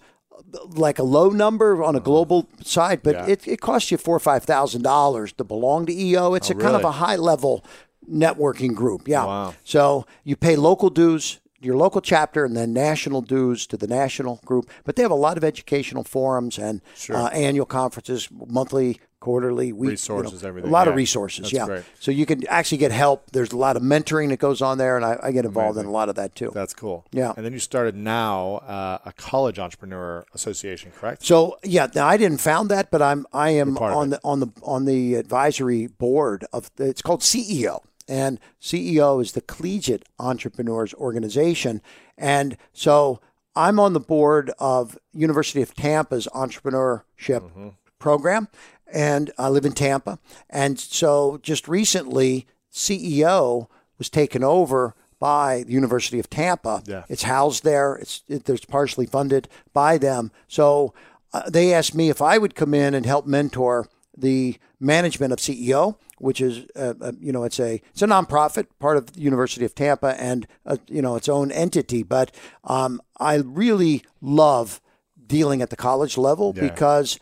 like 0.74 0.98
a 0.98 1.02
low 1.02 1.30
number 1.30 1.82
on 1.82 1.96
a 1.96 2.00
global 2.00 2.48
side, 2.62 3.02
but 3.02 3.14
Yeah. 3.14 3.26
it, 3.26 3.48
it 3.48 3.60
costs 3.60 3.90
you 3.90 3.96
four 3.98 4.16
or 4.16 4.20
five 4.20 4.44
thousand 4.44 4.82
dollars 4.82 5.32
to 5.34 5.44
belong 5.44 5.86
to 5.86 5.92
EO. 5.92 6.34
It's 6.34 6.50
a 6.50 6.54
kind 6.54 6.76
of 6.76 6.84
a 6.84 6.92
high 6.92 7.16
level 7.16 7.64
networking 8.10 8.74
group. 8.74 9.08
Yeah. 9.08 9.24
Wow. 9.24 9.54
So 9.64 10.06
you 10.24 10.36
pay 10.36 10.56
local 10.56 10.90
dues, 10.90 11.40
your 11.60 11.76
local 11.76 12.00
chapter, 12.00 12.44
and 12.44 12.56
then 12.56 12.72
national 12.72 13.22
dues 13.22 13.66
to 13.68 13.76
the 13.76 13.86
national 13.86 14.40
group. 14.44 14.70
But 14.84 14.96
they 14.96 15.02
have 15.02 15.10
a 15.10 15.14
lot 15.14 15.36
of 15.36 15.44
educational 15.44 16.04
forums 16.04 16.58
and 16.58 16.82
uh, 17.10 17.26
annual 17.28 17.66
conferences, 17.66 18.28
monthly, 18.30 19.00
quarterly, 19.24 19.72
week, 19.72 19.78
you 19.78 19.84
know, 19.86 19.90
Resources, 19.90 20.44
everything. 20.44 20.68
A 20.68 20.72
lot 20.72 20.86
of 20.86 20.94
resources. 20.94 21.44
That's 21.44 21.52
yeah. 21.54 21.66
great. 21.66 21.84
So 21.98 22.10
you 22.10 22.26
can 22.26 22.46
actually 22.48 22.78
get 22.78 22.92
help. 22.92 23.30
There's 23.32 23.52
a 23.52 23.56
lot 23.56 23.76
of 23.76 23.82
mentoring 23.82 24.28
that 24.28 24.38
goes 24.38 24.60
on 24.60 24.76
there, 24.76 24.96
and 24.96 25.04
I, 25.04 25.18
I 25.22 25.32
get 25.32 25.44
involved 25.46 25.78
in 25.78 25.86
a 25.86 25.90
lot 25.90 26.08
of 26.10 26.14
that 26.16 26.34
too. 26.34 26.50
That's 26.52 26.74
cool. 26.74 27.06
Yeah. 27.10 27.32
And 27.36 27.44
then 27.44 27.52
you 27.54 27.58
started 27.58 27.96
now 27.96 28.56
uh, 28.56 28.98
a 29.06 29.12
college 29.12 29.58
entrepreneur 29.58 30.26
association, 30.34 30.92
correct? 30.94 31.24
So 31.24 31.58
yeah, 31.64 31.86
now 31.94 32.06
I 32.06 32.16
didn't 32.18 32.38
found 32.38 32.68
that, 32.70 32.90
but 32.90 33.00
I'm 33.00 33.26
I 33.32 33.50
am 33.50 33.78
on 33.78 34.10
the 34.10 34.20
on 34.22 34.40
the 34.40 34.48
on 34.62 34.84
the 34.84 35.14
advisory 35.14 35.86
board 35.86 36.44
of 36.52 36.70
it's 36.78 37.00
called 37.02 37.20
CEO, 37.20 37.80
and 38.06 38.38
CEO 38.60 39.22
is 39.22 39.32
the 39.32 39.40
Collegiate 39.40 40.04
Entrepreneurs 40.18 40.92
Organization, 40.94 41.80
and 42.18 42.56
so 42.72 43.20
I'm 43.56 43.80
on 43.80 43.92
the 43.94 44.00
board 44.00 44.50
of 44.58 44.98
University 45.12 45.62
of 45.62 45.74
Tampa's 45.74 46.28
entrepreneurship 46.34 47.02
Mm-hmm. 47.40 47.68
program, 47.98 48.48
and 48.94 49.30
I 49.36 49.48
live 49.48 49.66
in 49.66 49.72
Tampa, 49.72 50.18
and 50.48 50.78
so 50.78 51.38
just 51.42 51.68
recently 51.68 52.46
CEO 52.72 53.68
was 53.98 54.08
taken 54.08 54.42
over 54.42 54.94
by 55.18 55.62
the 55.62 55.72
University 55.72 56.18
of 56.18 56.28
Tampa. 56.28 56.82
Yeah. 56.86 57.04
It's 57.08 57.22
housed 57.22 57.64
there. 57.64 57.94
It's 57.96 58.22
it, 58.28 58.44
there's 58.44 58.64
partially 58.64 59.06
funded 59.06 59.48
by 59.72 59.98
them. 59.98 60.30
So 60.48 60.92
uh, 61.32 61.48
they 61.48 61.72
asked 61.72 61.94
me 61.94 62.10
if 62.10 62.20
I 62.20 62.38
would 62.38 62.54
come 62.54 62.74
in 62.74 62.94
and 62.94 63.06
help 63.06 63.26
mentor 63.26 63.88
the 64.16 64.58
management 64.80 65.32
of 65.32 65.38
CEO, 65.38 65.96
which 66.18 66.40
is 66.40 66.66
uh, 66.76 66.94
uh, 67.00 67.12
you 67.20 67.32
know 67.32 67.44
it's 67.44 67.58
a 67.58 67.80
it's 67.90 68.02
a 68.02 68.06
nonprofit 68.06 68.66
part 68.78 68.96
of 68.96 69.12
the 69.12 69.20
University 69.20 69.64
of 69.64 69.74
Tampa 69.74 70.20
and 70.20 70.46
uh, 70.66 70.76
you 70.88 71.02
know 71.02 71.16
its 71.16 71.28
own 71.28 71.50
entity. 71.50 72.02
But 72.02 72.34
um, 72.64 73.00
I 73.18 73.36
really 73.36 74.02
love 74.20 74.80
dealing 75.26 75.62
at 75.62 75.70
the 75.70 75.76
college 75.76 76.18
level 76.18 76.52
because 76.52 77.18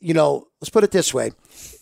you 0.00 0.12
know 0.12 0.47
let's 0.60 0.70
put 0.70 0.84
it 0.84 0.90
this 0.90 1.12
way 1.12 1.32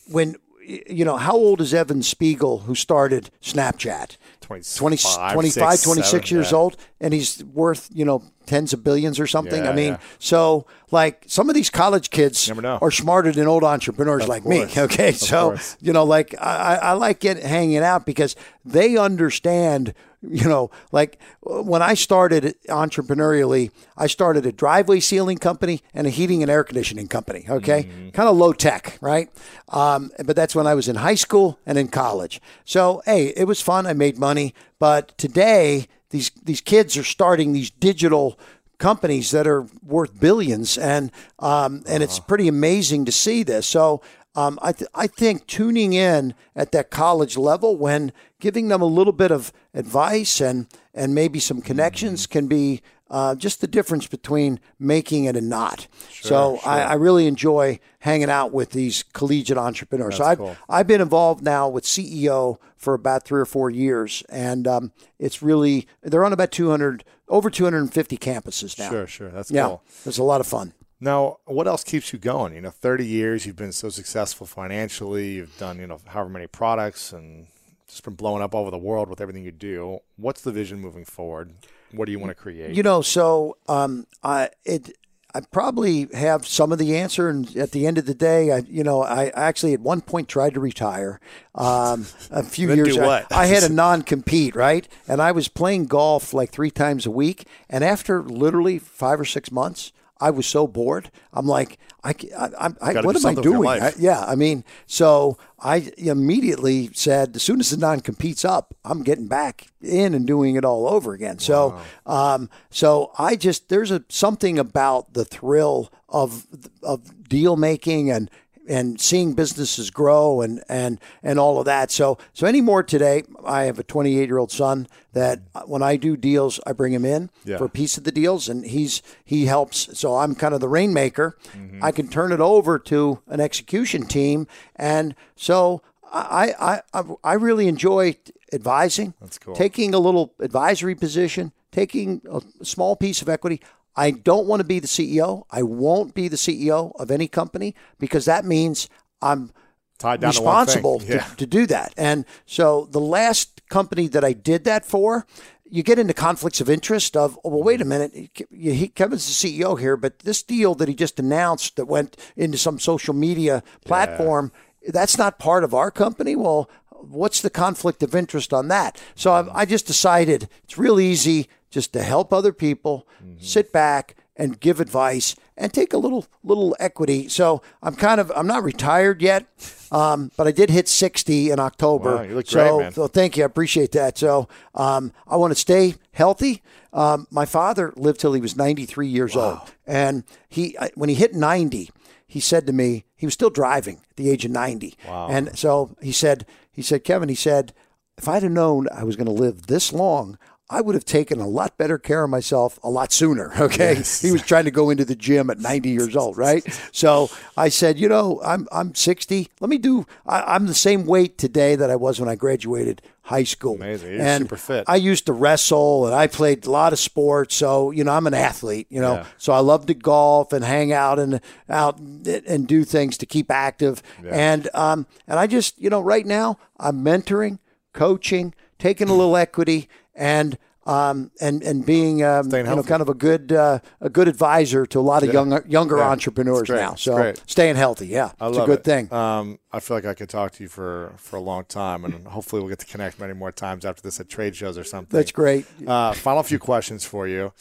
when 0.09 0.37
you 0.66 1.05
know 1.05 1.16
how 1.16 1.35
old 1.35 1.61
is 1.61 1.72
Evan 1.72 2.03
Spiegel 2.03 2.59
who 2.61 2.74
started 2.74 3.31
Snapchat 3.41 4.16
25, 4.41 4.77
20, 4.77 4.97
25 4.97 5.72
six, 5.72 5.83
26 5.83 6.11
seven, 6.11 6.37
years 6.37 6.51
yeah. 6.51 6.57
old 6.57 6.77
and 7.01 7.14
he's 7.14 7.43
worth 7.45 7.89
you 7.93 8.05
know 8.05 8.22
tens 8.47 8.72
of 8.72 8.82
billions 8.84 9.18
or 9.20 9.26
something 9.26 9.64
Yeah, 9.64 9.70
i 9.70 9.74
mean 9.74 9.92
yeah. 9.94 9.99
so 10.18 10.66
like 10.90 11.24
some 11.26 11.49
of 11.51 11.55
these 11.55 11.70
college 11.70 12.11
kids 12.11 12.49
are 12.82 12.90
smarter 12.90 13.32
than 13.32 13.47
old 13.49 13.64
entrepreneurs 13.64 14.22
Of 14.22 14.28
like 14.28 14.42
course. 14.44 14.76
me 14.76 14.82
okay 14.86 15.09
Of 15.11 15.16
so 15.16 15.49
course. 15.51 15.76
you 15.80 15.92
know 15.92 16.05
like 16.05 16.34
I, 16.40 16.76
I 16.76 16.92
like 16.92 17.20
getting 17.20 17.44
hanging 17.47 17.78
out 17.78 18.07
because 18.07 18.36
they 18.64 18.97
understand 18.97 19.94
you 20.22 20.49
know 20.49 20.70
like 20.92 21.18
when 21.42 21.82
i 21.82 21.94
started 21.94 22.55
entrepreneurially 22.68 23.70
i 23.97 24.07
started 24.07 24.47
a 24.47 24.53
driveway 24.53 25.01
sealing 25.01 25.38
company 25.38 25.82
and 25.94 26.07
a 26.07 26.11
heating 26.11 26.42
and 26.42 26.51
air 26.51 26.64
conditioning 26.64 27.09
company 27.09 27.44
okay 27.49 27.84
Mm-hmm. 27.84 28.11
kind 28.11 28.28
of 28.28 28.36
low 28.36 28.53
tech 28.53 28.99
right 29.01 29.28
um, 29.68 30.11
but 30.24 30.34
that's 30.36 30.55
when 30.55 30.66
i 30.66 30.74
was 30.74 30.88
in 30.88 30.97
high 30.97 31.14
school 31.14 31.59
and 31.66 31.76
in 31.78 31.88
college 31.88 32.40
so 32.64 33.03
hey 33.05 33.26
it 33.36 33.44
was 33.44 33.61
fun 33.61 33.86
i 33.86 33.92
made 33.92 34.18
money 34.18 34.55
but 34.78 35.16
today 35.18 35.86
these 36.11 36.30
these 36.44 36.61
kids 36.61 36.96
are 36.96 37.04
starting 37.04 37.52
these 37.52 37.70
digital 37.70 38.38
companies 38.78 39.30
that 39.30 39.46
are 39.46 39.66
worth 39.82 40.18
billions, 40.18 40.78
and 40.78 41.11
um, 41.38 41.82
and 41.88 42.02
it's 42.02 42.18
pretty 42.18 42.48
amazing 42.48 43.04
to 43.07 43.12
see 43.12 43.42
this. 43.42 43.66
So 43.66 44.02
um, 44.34 44.59
I 44.62 44.72
th- 44.72 44.90
I 44.94 45.07
think 45.07 45.46
tuning 45.46 45.94
in 45.94 46.34
at 46.54 46.72
that 46.72 46.90
college 46.90 47.36
level 47.36 47.76
when 47.76 48.12
giving 48.38 48.68
them 48.68 48.82
a 48.82 48.86
little 48.86 49.12
bit 49.12 49.30
of 49.30 49.52
advice 49.74 50.40
and 50.40 50.66
and 50.94 51.14
maybe 51.14 51.38
some 51.38 51.61
connections 51.61 52.26
can 52.26 52.46
be 52.46 52.82
uh, 53.11 53.34
just 53.34 53.61
the 53.61 53.66
difference 53.66 54.07
between 54.07 54.59
making 54.78 55.24
it 55.24 55.36
and 55.36 55.48
not. 55.48 55.86
so 56.11 56.59
I, 56.64 56.82
I 56.82 56.94
really 56.94 57.26
enjoy 57.26 57.78
hanging 58.00 58.30
out 58.30 58.52
with 58.52 58.70
these 58.70 59.02
collegiate 59.12 59.59
entrepreneurs. 59.59 60.16
so 60.16 60.24
I've 60.24 60.38
cool. 60.38 60.57
I've 60.68 60.86
been 60.86 61.00
involved 61.00 61.42
now 61.44 61.68
with 61.68 61.84
CEO 61.84 62.59
for 62.76 62.94
about 62.94 63.24
three 63.24 63.40
or 63.40 63.44
four 63.46 63.70
years, 63.70 64.22
and 64.28 64.66
um, 64.66 64.92
it's 65.18 65.42
really 65.42 65.86
they're 66.02 66.24
on 66.24 66.32
about 66.32 66.50
200 66.52 67.04
over 67.28 67.50
250 67.50 68.16
campuses 68.18 68.78
now. 68.78 68.90
Sure, 68.90 69.07
sure. 69.07 69.28
That's 69.30 69.50
Yeah, 69.50 69.66
cool. 69.66 69.82
it's 70.04 70.18
a 70.18 70.22
lot 70.22 70.40
of 70.40 70.46
fun. 70.46 70.72
Now, 70.98 71.38
what 71.44 71.66
else 71.68 71.84
keeps 71.84 72.12
you 72.12 72.18
going? 72.18 72.54
You 72.54 72.62
know, 72.62 72.70
30 72.70 73.04
years, 73.04 73.44
you've 73.44 73.57
been 73.57 73.72
so 73.72 73.90
successful 73.90 74.46
financially. 74.46 75.32
You've 75.34 75.57
done, 75.59 75.78
you 75.78 75.86
know, 75.86 76.00
however 76.07 76.30
many 76.30 76.46
products 76.46 77.12
and 77.12 77.48
just 77.86 78.02
been 78.02 78.14
blowing 78.14 78.42
up 78.42 78.54
all 78.54 78.62
over 78.62 78.70
the 78.70 78.78
world 78.78 79.11
with 79.11 79.20
everything 79.20 79.44
you 79.44 79.50
do. 79.52 79.98
What's 80.16 80.40
the 80.40 80.52
vision 80.52 80.80
moving 80.80 81.04
forward? 81.04 81.52
What 81.93 82.07
do 82.07 82.12
you 82.12 82.18
want 82.18 82.30
to 82.30 82.34
create? 82.34 82.74
You 82.74 82.82
know, 82.82 83.03
so 83.03 83.57
um, 83.68 84.07
I 84.22 84.51
it 84.64 84.97
I 85.34 85.41
probably 85.41 86.09
have 86.14 86.47
some 86.47 86.72
of 86.72 86.78
the 86.78 86.97
answer, 86.97 87.28
and 87.28 87.55
at 87.59 87.72
the 87.72 87.87
end 87.87 87.99
of 87.99 88.07
the 88.07 88.14
day, 88.14 88.51
I 88.53 88.59
you 88.68 88.82
know 88.82 89.03
I 89.03 89.26
actually 89.34 89.74
at 89.74 89.80
one 89.80 90.01
point 90.01 90.28
tried 90.28 90.55
to 90.55 90.61
retire. 90.61 91.20
Um, 91.55 92.07
a 92.30 92.43
few 92.57 92.72
years, 92.72 92.97
I- 92.97 93.26
I, 93.30 93.47
had 93.47 93.62
a 93.62 93.68
non-compete, 93.72 94.55
right, 94.55 94.89
and 95.07 95.20
I 95.20 95.32
was 95.32 95.49
playing 95.49 95.87
golf 95.87 96.32
like 96.32 96.51
three 96.51 96.70
times 96.70 97.05
a 97.05 97.11
week, 97.11 97.47
and 97.68 97.84
after 97.84 98.22
literally 98.22 98.78
five 98.78 99.20
or 99.20 99.24
six 99.26 99.53
months. 99.53 99.93
I 100.21 100.31
was 100.31 100.47
so 100.47 100.67
bored. 100.67 101.11
I'm 101.33 101.47
like, 101.47 101.79
I, 102.03 102.11
I, 102.39 102.49
I, 102.59 102.67
I 102.81 102.93
what 103.01 103.17
am 103.17 103.17
I 103.17 103.21
something 103.21 103.37
with 103.37 103.45
your 103.45 103.55
doing? 103.55 103.69
I- 103.83 103.93
yeah, 103.99 104.25
I 104.25 104.35
mean, 104.35 104.64
so 104.87 105.37
I 105.59 105.91
immediately 105.99 106.91
said, 106.95 107.37
as 107.37 107.43
soon 107.43 107.61
as 107.61 107.71
the 107.71 107.77
non 107.77 108.01
competes 108.01 108.45
up, 108.45 108.75
I'm 108.85 109.03
getting 109.03 109.27
back 109.29 109.67
in 109.83 110.14
and 110.14 110.27
doing 110.27 110.57
it 110.57 110.64
all 110.64 110.89
over 110.89 111.12
again. 111.12 111.39
So, 111.39 111.79
um, 112.07 112.49
so 112.71 113.12
I 113.19 113.37
just 113.37 113.69
there's 113.69 113.91
a 113.91 114.05
something 114.09 114.59
about 114.59 115.12
the 115.14 115.25
thrill 115.25 115.93
of 116.09 116.47
of 116.83 117.29
deal 117.29 117.57
making 117.57 118.11
and 118.11 118.31
and 118.69 119.01
seeing 119.01 119.35
businesses 119.35 119.91
grow 119.91 120.41
and 120.41 120.62
and 120.69 120.99
and 121.23 121.39
all 121.39 121.59
of 121.59 121.64
that. 121.67 121.91
So 121.91 122.19
so 122.33 122.47
anymore 122.47 122.83
today, 122.83 123.23
I 123.45 123.64
have 123.64 123.79
a 123.79 123.83
28 123.83 124.27
year 124.29 124.39
old 124.39 124.51
son 124.53 124.87
that 125.12 125.41
when 125.67 125.83
I 125.83 125.97
do 125.97 126.17
deals, 126.17 126.61
I 126.67 126.73
bring 126.73 126.93
him 126.93 127.05
in 127.05 127.31
Yeah. 127.45 127.59
for 127.59 127.64
a 127.67 127.69
piece 127.71 127.97
of 127.99 128.05
the 128.05 128.12
deals, 128.12 128.49
and 128.49 128.64
he's 128.67 129.03
he 129.25 129.47
helps. 129.47 129.99
So 129.99 130.17
I'm 130.17 130.35
kind 130.35 130.55
of 130.55 130.61
the 130.61 130.69
rainmaker. 130.69 131.37
Mm-hmm. 131.57 131.83
I 131.85 131.93
can 131.93 132.09
turn 132.09 132.33
it 132.33 132.41
over 132.41 132.79
to 132.81 133.21
an 133.29 133.41
execution 133.41 134.07
team, 134.07 134.47
and 134.77 135.14
so 135.37 135.83
I 136.12 136.53
I 136.59 137.01
I, 137.01 137.03
I 137.25 137.33
really 137.35 137.69
enjoy 137.69 138.17
advising. 138.53 139.14
That's 139.21 139.39
cool. 139.39 139.55
Taking 139.57 139.95
a 139.95 139.99
little 139.99 140.35
advisory 140.41 140.95
position, 140.95 141.53
taking 141.73 142.23
a 142.31 142.41
small 142.64 142.97
piece 142.97 143.23
of 143.23 143.29
equity. 143.29 143.61
I 143.97 144.11
don't 144.11 144.47
want 144.47 144.61
to 144.61 144.64
be 144.64 144.78
the 144.78 144.86
CEO. 144.86 145.44
I 145.51 145.62
won't 145.62 146.14
be 146.14 146.28
the 146.28 146.36
CEO 146.36 146.92
of 147.01 147.11
any 147.11 147.28
company 147.28 147.74
because 147.99 148.26
that 148.26 148.44
means 148.44 148.88
I'm 149.22 149.53
Tied 149.99 150.20
down 150.20 150.32
to 150.32 150.38
responsible 150.38 151.03
Yeah. 151.05 151.24
to, 151.24 151.36
to 151.36 151.47
do 151.47 151.66
that. 151.66 151.94
And 151.97 152.26
so 152.44 152.86
the 152.90 153.01
last 153.01 153.62
company 153.70 154.09
that 154.09 154.24
I 154.24 154.34
did 154.34 154.64
that 154.64 154.84
for, 154.84 155.26
you 155.64 155.82
get 155.82 155.99
into 155.99 156.12
conflicts 156.12 156.61
of 156.61 156.68
interest 156.68 157.16
of, 157.16 157.38
oh, 157.42 157.49
well, 157.49 157.62
wait 157.62 157.80
a 157.80 157.84
mm-hmm. 157.84 157.88
minute, 157.88 158.47
he, 158.51 158.72
he- 158.74 158.88
Kevin's 158.88 159.26
the 159.26 159.49
CEO 159.49 159.78
here, 159.78 159.97
but 159.97 160.20
this 160.20 160.42
deal 160.42 160.74
that 160.74 160.88
he 160.88 160.94
just 160.94 161.18
announced 161.18 161.76
that 161.76 161.86
went 161.86 162.16
into 162.36 162.59
some 162.59 162.78
social 162.78 163.14
media 163.14 163.62
platform, 163.84 164.53
that's 164.88 165.18
not 165.18 165.38
part 165.38 165.64
of 165.64 165.74
our 165.74 165.90
company. 165.90 166.36
Well, 166.36 166.70
what's 166.90 167.40
the 167.40 167.51
conflict 167.51 168.03
of 168.03 168.14
interest 168.14 168.53
on 168.53 168.68
that? 168.68 169.03
So 169.14 169.32
I, 169.32 169.42
mm-hmm. 169.42 169.57
I 169.57 169.64
just 169.64 169.86
decided 169.86 170.49
it's 170.64 170.78
real 170.78 171.01
easy 171.01 171.49
just 171.77 171.93
to 171.93 172.03
help 172.03 172.33
other 172.33 172.55
people, 172.55 173.07
sit 173.39 173.70
back 173.70 174.16
and 174.35 174.59
give 174.59 174.81
advice 174.81 175.37
and 175.59 175.74
take 175.74 175.93
a 175.93 175.99
little 175.99 176.24
little 176.43 176.74
equity. 176.81 177.29
So 177.29 177.61
I'm 177.83 177.95
kind 177.95 178.18
of 178.18 178.33
I'm 178.35 178.47
not 178.47 178.62
retired 178.62 179.20
yet, 179.20 179.45
um, 179.93 180.31
but 180.39 180.47
I 180.47 180.53
did 180.53 180.70
hit 180.70 180.89
60 180.89 181.51
in 181.51 181.61
October. 181.61 182.16
Wow, 182.16 182.22
you 182.22 182.35
look 182.35 182.47
so, 182.47 182.77
great, 182.79 182.85
man. 182.85 182.93
so 182.93 183.09
thank 183.09 183.37
you, 183.37 183.43
I 183.43 183.47
appreciate 183.47 183.93
that. 183.93 184.16
So 184.16 184.49
um, 184.74 185.12
I 185.29 185.37
want 185.37 185.51
to 185.51 185.55
stay 185.55 185.97
healthy. 186.12 186.62
Um, 186.95 187.27
my 187.31 187.45
father 187.45 187.93
lived 187.95 188.20
till 188.20 188.33
he 188.33 188.41
was 188.41 188.57
93 188.57 189.07
years 189.07 189.37
old, 189.37 189.61
and 189.87 190.24
he 190.49 190.79
when 190.95 191.11
he 191.11 191.14
hit 191.14 191.35
90, 191.35 191.91
he 192.27 192.41
said 192.41 192.66
to 192.66 192.72
me 192.72 193.05
he 193.16 193.27
was 193.27 193.35
still 193.35 193.51
driving 193.51 193.97
at 194.09 194.16
the 194.16 194.31
age 194.31 194.47
of 194.47 194.51
90. 194.51 194.97
Wow. 195.07 195.29
And 195.29 195.59
so 195.59 195.95
he 196.01 196.12
said 196.12 196.47
he 196.72 196.81
said 196.81 197.05
Kevin 197.05 197.29
he 197.29 197.35
said 197.35 197.74
if 198.16 198.27
I'd 198.27 198.45
have 198.45 198.53
known 198.53 198.89
I 198.95 199.05
was 199.05 199.14
going 199.14 199.27
to 199.27 199.43
live 199.43 199.66
this 199.66 199.93
long. 199.93 200.39
I 200.69 200.81
would 200.81 200.95
have 200.97 201.05
taken 201.05 201.41
a 201.41 201.47
lot 201.47 201.79
better 201.79 201.97
care 201.97 202.25
of 202.25 202.31
myself 202.31 202.79
a 202.83 202.91
lot 202.91 203.12
sooner. 203.12 203.53
Okay, 203.67 203.95
he 204.21 204.33
was 204.33 204.43
trying 204.43 204.64
to 204.64 204.71
go 204.71 204.91
into 204.91 205.05
the 205.05 205.14
gym 205.14 205.49
at 205.51 205.59
90 205.59 205.89
years 205.91 206.17
old, 206.17 206.37
right? 206.47 206.62
So 206.93 207.31
I 207.57 207.69
said, 207.69 207.99
you 207.99 208.09
know, 208.09 208.41
I'm 208.45 208.67
I'm 208.73 208.95
60. 208.95 209.49
Let 209.61 209.71
me 209.71 209.79
do. 209.79 210.07
I, 210.27 210.43
I'm 210.55 210.67
the 210.67 210.75
same 210.75 211.07
weight 211.07 211.39
today 211.39 211.77
that 211.77 211.91
I 211.91 211.97
was 211.97 212.19
when 212.21 212.29
I 212.29 212.35
graduated 212.35 213.03
high 213.23 213.43
school. 213.45 213.75
Amazing. 213.75 214.12
You're 214.14 214.23
and 214.23 214.45
super 214.45 214.57
fit. 214.57 214.85
I 214.87 214.97
used 214.97 215.27
to 215.27 215.33
wrestle 215.33 216.07
and 216.07 216.14
I 216.14 216.27
played 216.29 216.64
a 216.67 216.71
lot 216.71 216.93
of 216.93 216.99
sports. 217.01 217.55
So 217.57 217.91
you 217.91 218.05
know, 218.05 218.12
I'm 218.12 218.27
an 218.27 218.35
athlete. 218.35 218.87
You 218.91 219.01
know, 219.01 219.14
Yeah. 219.14 219.27
so 219.39 219.53
I 219.53 219.59
love 219.61 219.87
to 219.87 219.95
golf 219.95 220.53
and 220.53 220.64
hang 220.64 220.93
out 220.93 221.19
and 221.19 221.41
out 221.69 221.99
and 221.99 222.67
do 222.69 222.85
things 222.85 223.17
to 223.19 223.27
keep 223.27 223.51
active. 223.51 224.03
And 224.29 224.69
um 224.75 225.07
and 225.29 225.39
I 225.41 225.47
just 225.47 225.81
you 225.81 225.91
know 225.91 226.01
right 226.01 226.27
now 226.27 226.59
I'm 226.79 227.05
mentoring, 227.05 227.59
coaching, 227.93 228.55
taking 228.79 229.09
a 229.09 229.14
little 229.14 229.37
equity, 229.37 229.89
and 230.17 230.59
um 230.87 231.33
and 231.41 231.62
and 231.64 231.85
being 231.85 232.23
um, 232.23 232.49
you 232.53 232.62
know 232.62 232.83
kind 232.85 233.03
of 233.03 233.09
a 233.09 233.14
good 233.14 233.51
uh, 233.53 233.81
a 234.01 234.09
good 234.09 234.29
advisor 234.29 234.87
to 234.87 235.01
a 235.01 235.03
lot 235.03 235.25
of 235.25 235.33
younger 235.33 235.64
younger 235.69 235.97
Yeah. 235.99 236.11
entrepreneurs 236.11 236.69
now. 236.69 236.95
So 236.95 237.17
great. 237.17 237.43
staying 237.47 237.75
healthy, 237.77 238.07
yeah, 238.07 238.31
I 238.41 238.49
it's 238.49 238.59
a 238.59 238.64
good 238.67 238.79
it. 238.81 238.85
thing. 238.85 239.12
Um, 239.12 239.59
I 239.73 239.81
feel 239.81 239.97
like 239.97 240.05
I 240.07 240.14
could 240.14 240.29
talk 240.29 240.53
to 240.53 240.62
you 240.62 240.69
for, 240.69 241.12
for 241.17 241.37
a 241.37 241.41
long 241.41 241.64
time, 241.64 242.05
and 242.05 242.27
hopefully 242.29 242.62
we'll 242.62 242.69
get 242.69 242.79
to 242.79 242.87
connect 242.87 243.19
many 243.19 243.33
more 243.35 243.51
times 243.53 243.85
after 243.85 244.01
this 244.01 244.21
at 244.21 244.29
trade 244.29 244.55
shows 244.55 244.79
or 244.79 244.85
something. 244.85 245.17
That's 245.17 245.33
great. 245.33 245.67
Uh, 245.87 246.12
final 246.14 246.43
few 246.45 246.59
questions 246.61 247.05
for 247.05 247.27
you. 247.27 247.53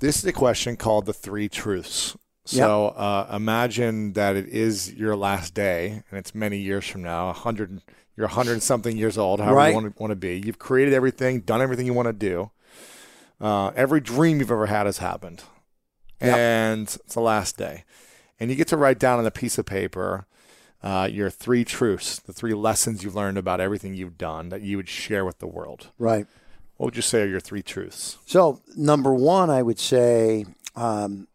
This 0.00 0.16
is 0.18 0.24
a 0.24 0.32
question 0.32 0.76
called 0.76 1.04
the 1.06 1.12
three 1.12 1.48
truths. 1.50 2.16
So 2.46 2.88
uh, 2.88 3.30
imagine 3.34 4.14
that 4.14 4.36
it 4.36 4.48
is 4.48 4.92
your 4.94 5.16
last 5.16 5.54
day, 5.54 6.02
and 6.10 6.18
it's 6.18 6.34
many 6.34 6.58
years 6.58 6.86
from 6.86 7.02
now. 7.02 7.30
A 7.30 7.32
hundred, 7.32 7.80
you're 8.16 8.28
hundred 8.28 8.52
and 8.52 8.62
something 8.62 8.96
years 8.96 9.18
old, 9.18 9.40
however 9.40 9.56
Right. 9.56 9.68
you 9.68 9.74
want 9.74 9.96
to, 9.96 10.02
want 10.02 10.10
to 10.12 10.16
be. 10.16 10.40
You've 10.44 10.58
created 10.58 10.94
everything, 10.94 11.40
done 11.40 11.60
everything 11.62 11.86
you 11.86 11.94
want 11.94 12.06
to 12.06 12.12
do. 12.12 12.50
Uh, 13.40 13.68
every 13.76 14.00
dream 14.00 14.38
you've 14.38 14.50
ever 14.50 14.66
had 14.66 14.86
has 14.86 14.98
happened, 14.98 15.42
Yep. 16.20 16.36
and 16.36 16.82
it's 17.04 17.14
the 17.14 17.20
last 17.20 17.56
day, 17.58 17.84
and 18.38 18.48
you 18.50 18.56
get 18.56 18.68
to 18.68 18.76
write 18.76 18.98
down 18.98 19.18
on 19.18 19.26
a 19.26 19.30
piece 19.30 19.58
of 19.58 19.66
paper 19.66 20.26
uh, 20.82 21.08
your 21.10 21.30
three 21.30 21.64
truths, 21.64 22.18
the 22.20 22.32
three 22.32 22.54
lessons 22.54 23.02
you've 23.02 23.14
learned 23.16 23.38
about 23.38 23.58
everything 23.60 23.94
you've 23.94 24.18
done 24.18 24.50
that 24.50 24.60
you 24.62 24.76
would 24.76 24.88
share 24.88 25.24
with 25.24 25.38
the 25.38 25.46
world. 25.46 25.88
Right. 25.98 26.26
What 26.76 26.86
would 26.88 26.96
you 26.96 27.02
say 27.02 27.22
are 27.22 27.26
your 27.26 27.40
three 27.40 27.62
truths? 27.62 28.18
So, 28.26 28.60
number 28.76 29.14
one, 29.14 29.48
I 29.48 29.62
would 29.62 29.78
say 29.78 30.44
um, 30.76 31.26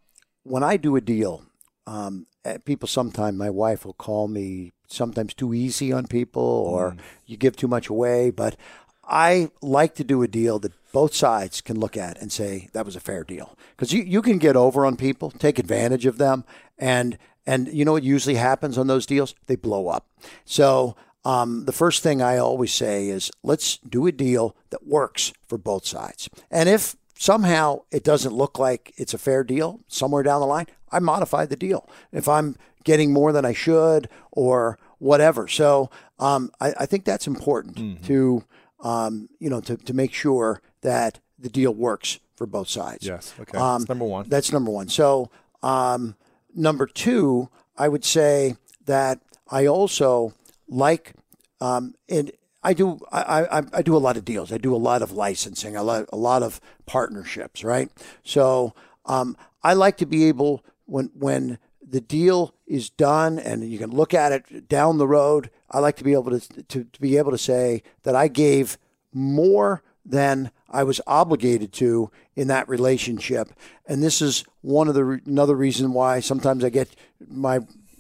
when 0.43 0.63
I 0.63 0.77
do 0.77 0.95
a 0.95 1.01
deal, 1.01 1.43
um, 1.87 2.27
eh, 2.45 2.57
people 2.63 2.87
sometimes, 2.87 3.37
my 3.37 3.49
wife 3.49 3.85
will 3.85 3.93
call 3.93 4.27
me 4.27 4.71
sometimes 4.89 5.33
too 5.33 5.53
easy 5.53 5.93
on 5.93 6.07
people 6.07 6.41
or 6.41 6.95
you 7.25 7.37
give 7.37 7.55
too 7.55 7.67
much 7.67 7.89
away. 7.89 8.29
But 8.31 8.55
I 9.03 9.49
like 9.61 9.95
to 9.95 10.03
do 10.03 10.21
a 10.21 10.27
deal 10.27 10.59
that 10.59 10.73
both 10.91 11.13
sides 11.13 11.61
can 11.61 11.79
look 11.79 11.95
at 11.97 12.19
and 12.21 12.31
say 12.31 12.69
that 12.73 12.85
was 12.85 12.95
a 12.95 12.99
fair 12.99 13.23
deal 13.23 13.57
because 13.75 13.93
you, 13.93 14.03
you 14.03 14.21
can 14.21 14.37
get 14.37 14.55
over 14.55 14.85
on 14.85 14.95
people, 14.95 15.31
take 15.31 15.59
advantage 15.59 16.05
of 16.05 16.17
them, 16.17 16.43
and 16.77 17.17
and 17.45 17.67
you 17.69 17.83
know 17.83 17.93
what 17.93 18.03
usually 18.03 18.35
happens 18.35 18.77
on 18.77 18.87
those 18.87 19.05
deals? 19.05 19.33
They 19.47 19.55
blow 19.55 19.87
up. 19.87 20.07
So 20.45 20.95
um, 21.25 21.65
the 21.65 21.71
first 21.71 22.03
thing 22.03 22.21
I 22.21 22.37
always 22.37 22.71
say 22.71 23.09
is 23.09 23.31
let's 23.43 23.77
do 23.77 24.05
a 24.07 24.11
deal 24.11 24.55
that 24.69 24.85
works 24.85 25.33
for 25.47 25.57
both 25.57 25.85
sides. 25.85 26.29
And 26.51 26.69
if 26.69 26.95
somehow 27.17 27.81
it 27.91 28.03
doesn't 28.03 28.33
look 28.33 28.59
like 28.59 28.93
it's 28.97 29.13
a 29.13 29.17
fair 29.17 29.43
deal 29.43 29.81
somewhere 29.87 30.23
down 30.23 30.41
the 30.41 30.47
line, 30.47 30.67
I 30.91 30.99
modify 30.99 31.45
the 31.45 31.55
deal. 31.55 31.89
If 32.11 32.27
I'm 32.27 32.55
getting 32.83 33.11
more 33.13 33.31
than 33.31 33.45
I 33.45 33.53
should 33.53 34.09
or 34.31 34.77
whatever. 34.99 35.47
So 35.47 35.89
um, 36.19 36.51
I, 36.59 36.73
I 36.81 36.85
think 36.85 37.05
that's 37.05 37.27
important 37.27 38.03
to 38.05 38.43
um, 38.81 39.29
you 39.39 39.49
know 39.49 39.61
to, 39.61 39.77
to 39.77 39.93
make 39.93 40.13
sure 40.13 40.61
that 40.81 41.19
the 41.37 41.49
deal 41.49 41.73
works 41.73 42.19
for 42.35 42.45
both 42.45 42.69
sides. 42.69 43.05
Yes. 43.05 43.33
Okay. 43.39 43.57
Um, 43.57 43.81
That's 43.81 43.89
number 43.89 44.05
one. 44.05 44.29
That's 44.29 44.51
number 44.51 44.71
one. 44.71 44.87
So, 44.89 45.29
um, 45.61 46.15
number 46.55 46.87
two, 46.87 47.49
I 47.77 47.89
would 47.89 48.05
say 48.05 48.55
that 48.85 49.19
I 49.49 49.67
also 49.67 50.33
like, 50.67 51.13
um, 51.59 51.95
and 52.07 52.31
I 52.63 52.73
do, 52.73 52.99
I, 53.11 53.59
I, 53.59 53.63
I 53.73 53.81
do 53.81 53.95
a 53.95 53.99
lot 53.99 54.15
of 54.15 54.23
deals. 54.23 54.51
I 54.53 54.57
do 54.57 54.73
a 54.73 54.77
lot 54.77 55.01
of 55.01 55.11
licensing, 55.11 55.75
a 55.75 55.83
lot, 55.83 56.05
a 56.13 56.17
lot 56.17 56.43
of 56.43 56.61
partnerships, 56.85 57.63
right? 57.63 57.89
So, 58.23 58.73
um, 59.05 59.35
I 59.61 59.73
like 59.73 59.97
to 59.97 60.05
be 60.05 60.25
able 60.25 60.63
when 60.85 61.11
when 61.13 61.57
the 61.89 62.01
deal 62.01 62.53
is 62.67 62.89
done 62.89 63.39
and 63.39 63.69
you 63.69 63.77
can 63.77 63.91
look 63.91 64.13
at 64.13 64.31
it 64.31 64.67
down 64.67 64.97
the 64.97 65.07
road. 65.07 65.49
I 65.69 65.79
like 65.79 65.95
to 65.97 66.03
be 66.03 66.13
able 66.13 66.39
to 66.39 66.63
to, 66.63 66.83
to 66.83 67.01
be 67.01 67.17
able 67.17 67.31
to 67.31 67.37
say 67.37 67.83
that 68.03 68.15
I 68.15 68.27
gave 68.27 68.77
more 69.13 69.83
than 70.05 70.51
I 70.69 70.83
was 70.83 71.01
obligated 71.07 71.73
to 71.73 72.11
in 72.35 72.47
that 72.47 72.69
relationship. 72.69 73.49
And 73.85 74.01
this 74.03 74.21
is 74.21 74.43
one 74.61 74.87
of 74.87 74.95
the 74.95 75.21
another 75.25 75.55
reason 75.55 75.93
why 75.93 76.19
sometimes 76.19 76.63
I 76.63 76.69
get 76.69 76.95
my 77.27 77.59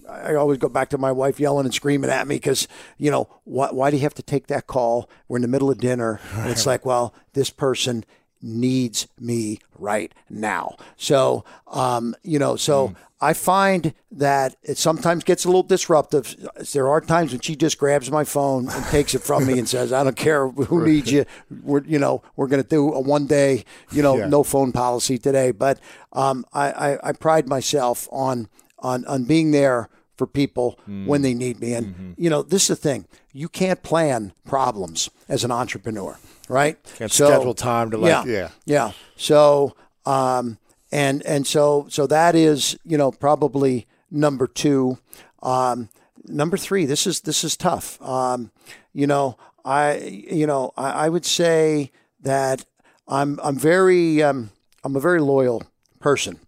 I 0.09 0.35
always 0.35 0.57
go 0.57 0.69
back 0.69 0.89
to 0.89 0.97
my 0.97 1.11
wife 1.11 1.39
yelling 1.39 1.65
and 1.65 1.73
screaming 1.73 2.09
at 2.09 2.27
me 2.27 2.35
because 2.35 2.67
you 2.97 3.11
know 3.11 3.29
why, 3.43 3.69
why 3.71 3.91
do 3.91 3.97
you 3.97 4.03
have 4.03 4.15
to 4.15 4.23
take 4.23 4.47
that 4.47 4.67
call? 4.67 5.09
We're 5.27 5.37
in 5.37 5.41
the 5.41 5.47
middle 5.47 5.69
of 5.69 5.77
dinner, 5.77 6.19
and 6.33 6.49
it's 6.49 6.65
like, 6.65 6.85
well, 6.85 7.13
this 7.33 7.49
person 7.49 8.05
needs 8.41 9.07
me 9.19 9.59
right 9.77 10.13
now. 10.29 10.75
So, 10.97 11.43
um, 11.67 12.15
you 12.23 12.39
know, 12.39 12.55
so 12.55 12.93
I 13.21 13.33
find 13.33 13.93
that 14.11 14.55
it 14.63 14.77
sometimes 14.77 15.23
gets 15.25 15.43
a 15.43 15.49
little 15.49 15.63
disruptive. 15.63 16.35
There 16.71 16.87
are 16.87 17.01
times 17.01 17.31
when 17.33 17.41
she 17.41 17.55
just 17.55 17.77
grabs 17.77 18.09
my 18.09 18.23
phone 18.23 18.69
and 18.69 18.85
takes 18.85 19.13
it 19.13 19.19
from 19.21 19.45
me 19.45 19.59
and 19.59 19.67
says, 19.67 19.91
"I 19.91 20.03
don't 20.05 20.15
care 20.15 20.47
who 20.47 20.85
needs 20.91 21.11
you. 21.11 21.25
We're, 21.63 21.83
you 21.83 21.99
know, 21.99 22.21
we're 22.37 22.47
going 22.47 22.63
to 22.63 22.69
do 22.69 22.93
a 22.93 22.99
one 23.01 23.25
day, 23.27 23.65
you 23.91 24.01
know, 24.01 24.17
Yeah. 24.17 24.27
no 24.29 24.43
phone 24.43 24.71
policy 24.71 25.17
today." 25.17 25.51
But 25.51 25.79
um, 26.13 26.45
I, 26.53 26.71
I, 26.71 27.09
I 27.09 27.11
pride 27.11 27.47
myself 27.47 28.07
on 28.11 28.47
on 28.79 29.03
on 29.05 29.25
being 29.25 29.51
there 29.51 29.89
for 30.15 30.25
people 30.27 30.79
when 31.05 31.21
they 31.21 31.33
need 31.33 31.59
me. 31.59 31.73
And 31.73 32.15
you 32.17 32.29
know, 32.29 32.41
this 32.41 32.63
is 32.63 32.67
the 32.69 32.75
thing: 32.77 33.05
you 33.33 33.49
can't 33.49 33.83
plan 33.83 34.31
problems 34.45 35.09
as 35.27 35.43
an 35.43 35.51
entrepreneur, 35.51 36.17
right? 36.49 36.77
Can't 36.97 37.11
schedule 37.11 37.53
time 37.53 37.91
to 37.91 37.97
like- 37.97 38.25
yeah. 38.25 38.49
yeah. 38.65 38.91
So, 39.15 39.75
um, 40.05 40.57
and 40.91 41.21
and 41.25 41.47
so 41.47 41.85
so 41.89 42.07
that 42.07 42.35
is 42.35 42.77
you 42.83 42.97
know 42.97 43.11
probably 43.11 43.87
number 44.11 44.47
two. 44.47 44.97
Um, 45.41 45.89
number 46.25 46.57
three. 46.57 46.85
This 46.85 47.07
is 47.07 47.21
this 47.21 47.43
is 47.43 47.55
tough. 47.55 48.01
Um, 48.01 48.51
you 48.91 49.07
know, 49.07 49.37
I 49.63 49.97
you 49.97 50.47
know 50.47 50.73
I, 50.75 51.05
I 51.05 51.09
would 51.09 51.25
say 51.25 51.91
that 52.21 52.65
I'm 53.07 53.39
I'm 53.43 53.57
very 53.57 54.21
um, 54.23 54.49
I'm 54.83 54.95
a 54.95 54.99
very 54.99 55.21
loyal 55.21 55.63
person, 55.99 56.39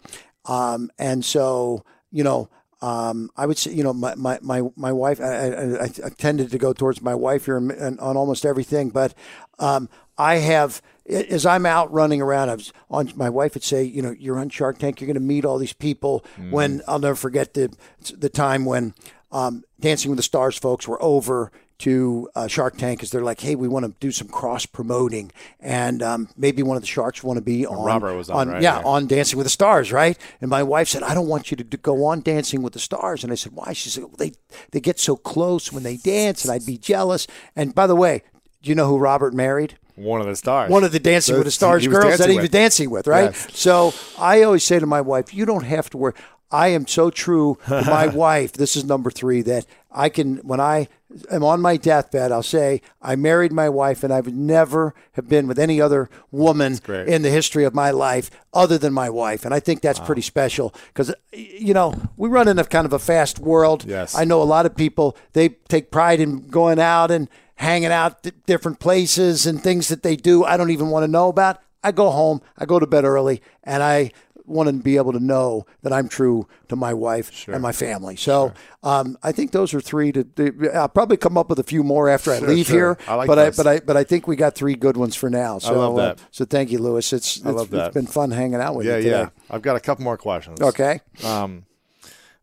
um, 0.46 0.92
and 0.98 1.24
so 1.24 1.86
you 2.12 2.24
know 2.24 2.50
um, 2.82 3.30
I 3.38 3.46
would 3.46 3.60
say, 3.60 3.72
you 3.74 3.84
know, 3.84 3.94
my 3.94 4.16
my 4.16 4.40
my, 4.42 4.64
my 4.76 4.92
wife. 4.92 5.22
I, 5.22 5.50
I, 5.50 5.84
I 5.84 6.10
tended 6.18 6.50
to 6.52 6.58
go 6.58 6.74
towards 6.74 7.02
my 7.02 7.14
wife 7.14 7.46
here 7.46 7.58
on, 7.58 8.00
on 8.00 8.18
almost 8.18 8.44
everything, 8.44 8.90
but 8.90 9.14
um, 9.62 9.88
I 10.18 10.36
have 10.36 10.82
as 11.10 11.46
I'm 11.46 11.66
out 11.66 11.92
running 11.92 12.22
around, 12.22 12.50
I 12.50 12.56
was 12.56 12.72
on. 12.90 13.12
My 13.16 13.30
wife 13.30 13.54
would 13.56 13.64
say, 13.64 13.84
"You 13.84 14.02
know, 14.02 14.12
you're 14.18 14.38
on 14.40 14.50
Shark 14.50 14.78
Tank. 14.78 15.02
You're 15.02 15.08
going 15.08 15.16
to 15.16 15.20
meet 15.20 15.46
all 15.46 15.58
these 15.58 15.74
people." 15.74 16.24
Mm. 16.38 16.52
When 16.52 16.82
I'll 16.88 17.00
never 17.00 17.16
forget 17.16 17.54
the 17.54 17.74
the 18.16 18.30
time 18.30 18.66
when 18.66 18.94
um, 19.32 19.64
Dancing 19.80 20.12
with 20.12 20.18
the 20.18 20.24
Stars 20.24 20.58
folks 20.58 20.88
were 20.88 21.02
over 21.02 21.52
to 21.80 22.30
uh, 22.36 22.46
Shark 22.48 22.78
Tank 22.78 23.00
because 23.00 23.10
they're 23.10 23.24
like, 23.24 23.42
"Hey, 23.42 23.56
we 23.56 23.68
want 23.68 23.86
to 23.86 23.94
do 24.00 24.12
some 24.12 24.28
cross 24.28 24.68
promoting, 24.68 25.32
and 25.60 26.04
um, 26.04 26.30
maybe 26.38 26.62
one 26.62 26.78
of 26.78 26.84
the 26.84 26.88
sharks 26.88 27.24
want 27.24 27.38
to 27.38 27.42
be 27.42 27.66
on." 27.66 27.84
Robert 27.84 28.16
was 28.16 28.30
on, 28.30 28.50
right? 28.50 28.62
yeah, 28.62 28.80
Yeah. 28.80 28.86
on 28.86 29.08
Dancing 29.08 29.38
with 29.38 29.46
the 29.46 29.52
Stars, 29.52 29.92
right? 29.92 30.18
And 30.40 30.50
my 30.50 30.62
wife 30.62 30.88
said, 30.88 31.02
"I 31.02 31.16
don't 31.16 31.28
want 31.28 31.50
you 31.50 31.58
to, 31.58 31.64
to 31.64 31.78
go 31.78 32.06
on 32.06 32.22
Dancing 32.22 32.62
with 32.62 32.74
the 32.74 32.80
Stars." 32.80 33.24
And 33.24 33.34
I 33.34 33.36
said, 33.36 33.54
"Why?" 33.54 33.74
She 33.74 33.90
said, 33.90 34.04
well, 34.04 34.16
"They 34.18 34.34
they 34.72 34.80
get 34.80 35.00
so 35.00 35.16
close 35.16 35.74
when 35.74 35.82
they 35.82 35.98
dance, 35.98 36.46
and 36.46 36.52
I'd 36.54 36.66
be 36.66 36.78
jealous." 36.78 37.26
And 37.56 37.74
by 37.74 37.88
the 37.88 37.96
way, 37.96 38.22
do 38.62 38.70
you 38.70 38.76
know 38.76 38.88
who 38.88 38.98
Robert 38.98 39.34
married? 39.34 39.78
One 39.96 40.22
of 40.22 40.28
the 40.28 40.36
stars. 40.36 40.72
one 40.72 40.84
of 40.84 40.92
the 40.92 41.00
Dancing 41.00 41.36
with 41.36 41.46
the 41.46 41.52
Stars 41.52 41.86
girls 41.86 42.18
that 42.18 42.30
he 42.30 42.38
was 42.38 42.50
dancing 42.50 42.90
with, 42.90 43.08
right? 43.08 43.26
Yes. 43.26 43.48
So 43.58 43.94
I 44.18 44.42
always 44.42 44.64
say 44.64 44.80
to 44.80 44.86
my 44.86 45.02
wife, 45.02 45.34
you 45.34 45.46
don't 45.46 45.64
have 45.66 45.90
to 45.92 45.98
worry. 45.98 46.14
I 46.50 46.70
am 46.70 46.88
so 46.88 47.10
true 47.10 47.58
to 47.68 47.84
my 47.86 48.08
wife. 48.26 48.54
This 48.54 48.76
is 48.76 48.84
number 48.84 49.10
three 49.12 49.42
that 49.44 49.66
I 49.92 50.10
can, 50.10 50.38
when 50.38 50.60
I 50.60 50.88
am 51.30 51.44
on 51.44 51.62
my 51.62 51.78
deathbed, 51.78 52.32
I'll 52.32 52.44
say, 52.44 52.82
I 53.02 53.16
married 53.16 53.52
my 53.54 53.70
wife 53.70 54.04
and 54.04 54.12
I've 54.14 54.34
never 54.34 54.94
have 55.14 55.30
been 55.30 55.48
with 55.48 55.60
any 55.60 55.80
other 55.80 56.10
woman 56.32 56.80
in 56.88 57.22
the 57.22 57.30
history 57.30 57.64
of 57.64 57.74
my 57.74 57.92
life 57.92 58.32
other 58.54 58.78
than 58.78 58.92
my 58.92 59.10
wife. 59.10 59.46
And 59.46 59.54
I 59.54 59.60
think 59.60 59.82
that's 59.82 60.00
pretty 60.00 60.22
special 60.22 60.74
because, 60.88 61.14
you 61.32 61.74
know, 61.74 61.94
we 62.18 62.28
run 62.28 62.48
in 62.48 62.60
a 62.60 62.66
kind 62.66 62.86
of 62.86 62.94
a 62.94 63.00
fast 63.00 63.40
world. 63.40 63.86
Yes. 63.86 64.16
I 64.16 64.24
know 64.26 64.42
a 64.42 64.44
lot 64.44 64.66
of 64.66 64.76
people, 64.76 65.16
they 65.34 65.50
take 65.50 65.92
pride 65.92 66.20
in 66.20 66.48
going 66.50 66.80
out 66.80 67.12
and 67.12 67.30
hanging 67.56 67.92
out 67.92 68.26
at 68.26 68.46
different 68.46 68.80
places 68.80 69.46
and 69.46 69.62
things 69.62 69.88
that 69.90 70.04
they 70.04 70.16
do 70.16 70.44
I 70.44 70.58
don't 70.58 70.72
even 70.72 70.90
want 70.90 71.04
to 71.04 71.08
know 71.12 71.30
about. 71.30 71.60
I 71.84 71.92
go 71.92 72.10
home, 72.12 72.42
I 72.58 72.66
go 72.66 72.80
to 72.80 72.86
bed 72.86 73.06
early, 73.06 73.42
and 73.64 73.82
I 73.82 74.12
want 74.46 74.68
to 74.68 74.74
be 74.74 74.98
able 74.98 75.14
to 75.14 75.20
know 75.20 75.66
that 75.82 75.94
I'm 75.94 76.10
true 76.10 76.48
to 76.68 76.76
my 76.76 76.94
wife 76.94 77.48
and 77.48 77.62
my 77.62 77.72
family. 77.72 78.16
So 78.16 78.54
um, 78.84 79.18
I 79.24 79.32
think 79.32 79.52
those 79.52 79.74
are 79.74 79.82
three. 79.82 80.12
To, 80.12 80.24
to- 80.24 80.72
I'll 80.76 80.90
probably 80.90 81.18
come 81.18 81.38
up 81.38 81.50
with 81.50 81.58
a 81.60 81.64
few 81.64 81.84
more 81.84 82.10
after 82.10 82.32
I 82.32 82.40
Sure, 82.40 82.48
leave 82.50 82.68
sure. 82.68 82.76
here. 82.76 82.98
I 83.08 83.16
like 83.16 83.28
but 83.28 83.36
those. 83.36 83.60
I 83.60 83.64
but 83.64 83.70
I 83.70 83.80
but 83.86 83.98
I 83.98 84.04
think 84.04 84.28
we 84.28 84.36
got 84.36 84.54
three 84.56 84.76
good 84.76 84.98
ones 84.98 85.16
for 85.16 85.30
now. 85.30 85.58
So 85.60 85.74
love 85.78 85.98
uh, 85.98 86.02
that. 86.02 86.20
so 86.32 86.46
thank 86.46 86.72
you, 86.72 86.80
Lewis. 86.80 87.14
It's 87.14 87.38
it's, 87.38 87.46
love 87.46 87.70
that. 87.72 87.88
it's 87.88 87.94
been 87.94 88.08
fun 88.08 88.32
hanging 88.32 88.62
out 88.62 88.76
with 88.76 88.86
yeah, 88.86 88.98
you 88.98 89.04
today. 89.04 89.20
yeah. 89.20 89.30
I've 89.50 89.62
got 89.62 89.76
a 89.76 89.80
couple 89.80 90.04
more 90.04 90.18
questions. 90.18 90.60
Okay. 90.62 91.00
Um, 91.24 91.66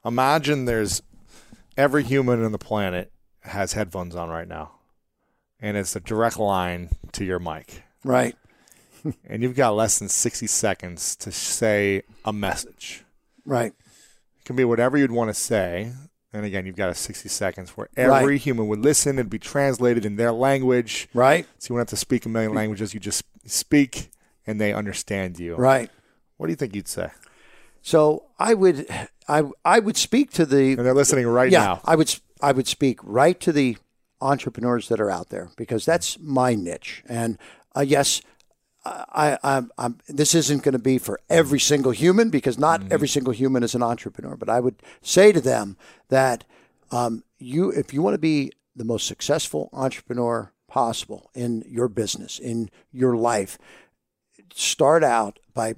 imagine 0.04 0.64
there's 0.64 1.02
every 1.76 2.02
human 2.04 2.42
on 2.44 2.52
the 2.52 2.58
planet 2.58 3.12
has 3.42 3.74
headphones 3.74 4.16
on 4.16 4.28
right 4.30 4.48
now, 4.48 4.72
and 5.60 5.76
it's 5.76 5.94
a 5.96 6.00
direct 6.00 6.38
line 6.38 6.90
to 7.12 7.24
your 7.24 7.38
mic, 7.38 7.82
Right. 8.04 8.36
and 9.28 9.42
you've 9.42 9.56
got 9.56 9.70
less 9.74 9.98
than 9.98 10.08
sixty 10.08 10.46
seconds 10.46 11.16
to 11.16 11.32
say 11.32 12.02
a 12.24 12.32
message. 12.32 13.04
Right. 13.44 13.72
It 14.38 14.44
can 14.44 14.56
be 14.56 14.64
whatever 14.64 14.96
you'd 14.98 15.10
want 15.12 15.28
to 15.30 15.34
say. 15.34 15.92
And 16.32 16.44
again, 16.44 16.66
you've 16.66 16.76
got 16.76 16.90
a 16.90 16.94
60 16.94 17.26
seconds 17.30 17.70
where 17.70 17.88
every 17.96 18.34
Right. 18.34 18.40
human 18.40 18.68
would 18.68 18.80
listen. 18.80 19.18
It'd 19.18 19.30
be 19.30 19.38
translated 19.38 20.04
in 20.04 20.16
their 20.16 20.30
language. 20.30 21.08
Right. 21.14 21.46
So 21.58 21.68
you 21.70 21.74
won't 21.76 21.88
have 21.88 21.98
to 21.98 22.04
speak 22.04 22.26
a 22.26 22.28
million 22.28 22.52
languages. 22.52 22.92
You 22.92 23.00
just 23.00 23.22
speak 23.46 24.10
and 24.46 24.60
they 24.60 24.74
understand 24.74 25.38
you. 25.38 25.54
Right. 25.56 25.90
What 26.36 26.46
do 26.48 26.52
you 26.52 26.56
think 26.56 26.74
you'd 26.74 26.86
say? 26.86 27.08
So 27.80 28.24
I 28.38 28.52
would 28.52 28.86
I 29.26 29.44
I 29.64 29.78
would 29.78 29.96
speak 29.96 30.30
to 30.32 30.44
the 30.44 30.72
And 30.72 30.84
they're 30.84 30.92
listening 30.92 31.26
right 31.26 31.50
yeah, 31.50 31.60
now. 31.64 31.80
I 31.86 31.96
would 31.96 32.14
I 32.42 32.52
would 32.52 32.68
speak 32.68 33.00
right 33.02 33.40
to 33.40 33.50
the 33.50 33.78
entrepreneurs 34.20 34.88
that 34.88 35.00
are 35.00 35.10
out 35.10 35.28
there 35.30 35.50
because 35.56 35.84
that's 35.84 36.18
my 36.18 36.54
niche. 36.54 37.02
And 37.08 37.38
uh, 37.76 37.80
yes, 37.80 38.22
I, 38.84 39.04
I, 39.12 39.38
I'm, 39.42 39.70
I'm, 39.78 39.98
this 40.08 40.34
isn't 40.34 40.62
going 40.62 40.72
to 40.72 40.78
be 40.78 40.98
for 40.98 41.20
every 41.28 41.60
single 41.60 41.92
human 41.92 42.30
because 42.30 42.58
not 42.58 42.82
every 42.90 43.08
single 43.08 43.32
human 43.32 43.62
is 43.62 43.74
an 43.74 43.82
entrepreneur. 43.82 44.36
But 44.36 44.48
I 44.48 44.60
would 44.60 44.76
say 45.02 45.32
to 45.32 45.40
them 45.40 45.76
that 46.08 46.44
um, 46.90 47.24
you, 47.38 47.70
if 47.70 47.92
you 47.92 48.02
want 48.02 48.14
to 48.14 48.18
be 48.18 48.52
the 48.74 48.84
most 48.84 49.06
successful 49.06 49.68
entrepreneur 49.72 50.52
possible 50.68 51.30
in 51.34 51.64
your 51.68 51.88
business, 51.88 52.38
in 52.38 52.70
your 52.92 53.16
life, 53.16 53.58
start 54.54 55.04
out 55.04 55.38
by 55.54 55.74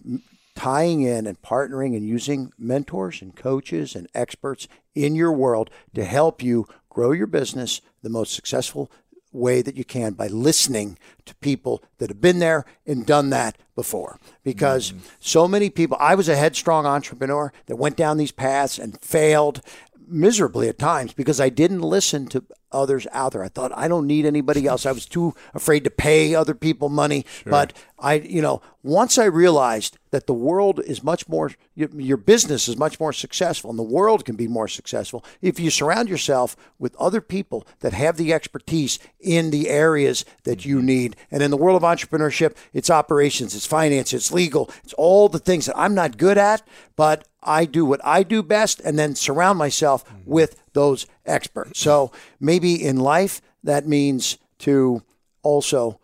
tying 0.55 1.01
in 1.03 1.27
and 1.27 1.41
partnering 1.41 1.97
and 1.97 2.07
using 2.07 2.53
mentors 2.59 3.23
and 3.23 3.35
coaches 3.35 3.95
and 3.95 4.09
experts 4.15 4.69
in 4.95 5.15
your 5.15 5.33
world 5.33 5.71
to 5.95 6.05
help 6.05 6.43
you 6.43 6.67
grow 6.91 7.13
your 7.13 7.27
business 7.27 7.81
the 8.03 8.11
most 8.11 8.35
successful 8.35 8.91
way 9.33 9.63
that 9.63 9.77
you 9.77 9.85
can 9.85 10.13
by 10.13 10.27
listening 10.27 10.99
to 11.25 11.35
people 11.37 11.83
that 11.99 12.11
have 12.11 12.21
been 12.21 12.41
there 12.41 12.65
and 12.87 13.07
done 13.07 13.31
that 13.31 13.57
before. 13.77 14.19
Because 14.43 14.91
mm-hmm. 14.91 15.05
so 15.21 15.47
many 15.47 15.71
people 15.71 15.97
I 16.01 16.15
was 16.15 16.29
a 16.29 16.37
headstrong 16.37 16.87
entrepreneur 16.87 17.53
that 17.67 17.77
went 17.77 17.97
down 17.97 18.17
these 18.17 18.33
paths 18.33 18.79
and 18.79 19.01
failed 19.01 19.61
miserably 20.09 20.69
at 20.69 20.79
times 20.79 21.13
because 21.13 21.41
I 21.41 21.49
didn't 21.49 21.83
listen 21.83 22.27
to 22.29 22.45
others 22.73 23.07
out 23.13 23.33
there. 23.33 23.45
I 23.45 23.49
thought 23.49 23.73
I 23.77 23.89
don't 23.89 24.07
need 24.07 24.27
anybody 24.27 24.67
else. 24.67 24.87
I 24.87 24.93
was 24.93 25.07
too 25.07 25.35
afraid 25.55 25.85
to 25.85 25.91
pay 25.91 26.35
other 26.35 26.55
people 26.55 26.89
money. 26.89 27.25
But 27.45 27.73
I, 27.99 28.15
you 28.15 28.41
know, 28.41 28.63
once 28.83 29.19
I 29.19 29.25
realized 29.25 29.99
that 30.11 30.27
the 30.27 30.35
world 30.35 30.81
is 30.87 31.05
much 31.05 31.29
more, 31.29 31.53
your, 31.75 31.91
your 31.95 32.17
business 32.17 32.69
is 32.69 32.77
much 32.77 32.99
more 32.99 33.13
successful 33.13 33.71
and 33.71 33.79
the 33.79 33.83
world 33.83 34.25
can 34.25 34.37
be 34.37 34.49
more 34.49 34.69
successful 34.69 35.25
if 35.43 35.61
you 35.61 35.71
surround 35.71 36.09
yourself 36.09 36.57
with 36.79 36.97
other 36.97 37.21
people 37.21 37.67
that 37.81 37.93
have 37.93 38.17
the 38.17 38.33
expertise 38.33 38.99
in 39.21 39.51
the 39.51 39.69
areas 39.69 40.25
that 40.45 40.65
you 40.65 40.79
mm-hmm. 40.79 40.87
need. 40.87 41.17
And 41.31 41.43
in 41.43 41.51
the 41.51 41.57
world 41.57 41.83
of 41.83 41.89
entrepreneurship, 41.89 42.57
it's 42.73 42.91
operations, 42.91 43.55
it's 43.55 43.67
finance, 43.67 44.13
it's 44.13 44.33
legal, 44.33 44.71
it's 44.83 44.95
all 44.95 45.29
the 45.29 45.39
things 45.39 45.67
that 45.67 45.79
I'm 45.79 45.95
not 45.95 46.17
good 46.17 46.39
at, 46.39 46.67
but 46.97 47.27
I 47.43 47.65
do 47.65 47.85
what 47.85 48.01
I 48.05 48.23
do 48.23 48.43
best 48.43 48.81
and 48.81 48.99
then 48.99 49.15
surround 49.15 49.59
myself 49.59 50.05
mm-hmm. 50.05 50.31
with 50.31 50.60
those 50.73 51.07
experts. 51.27 51.81
So 51.81 52.13
maybe 52.39 52.75
in 52.85 52.97
life, 52.99 53.41
that 53.65 53.87
means 53.87 54.39
to 54.61 55.03
also 55.43 56.01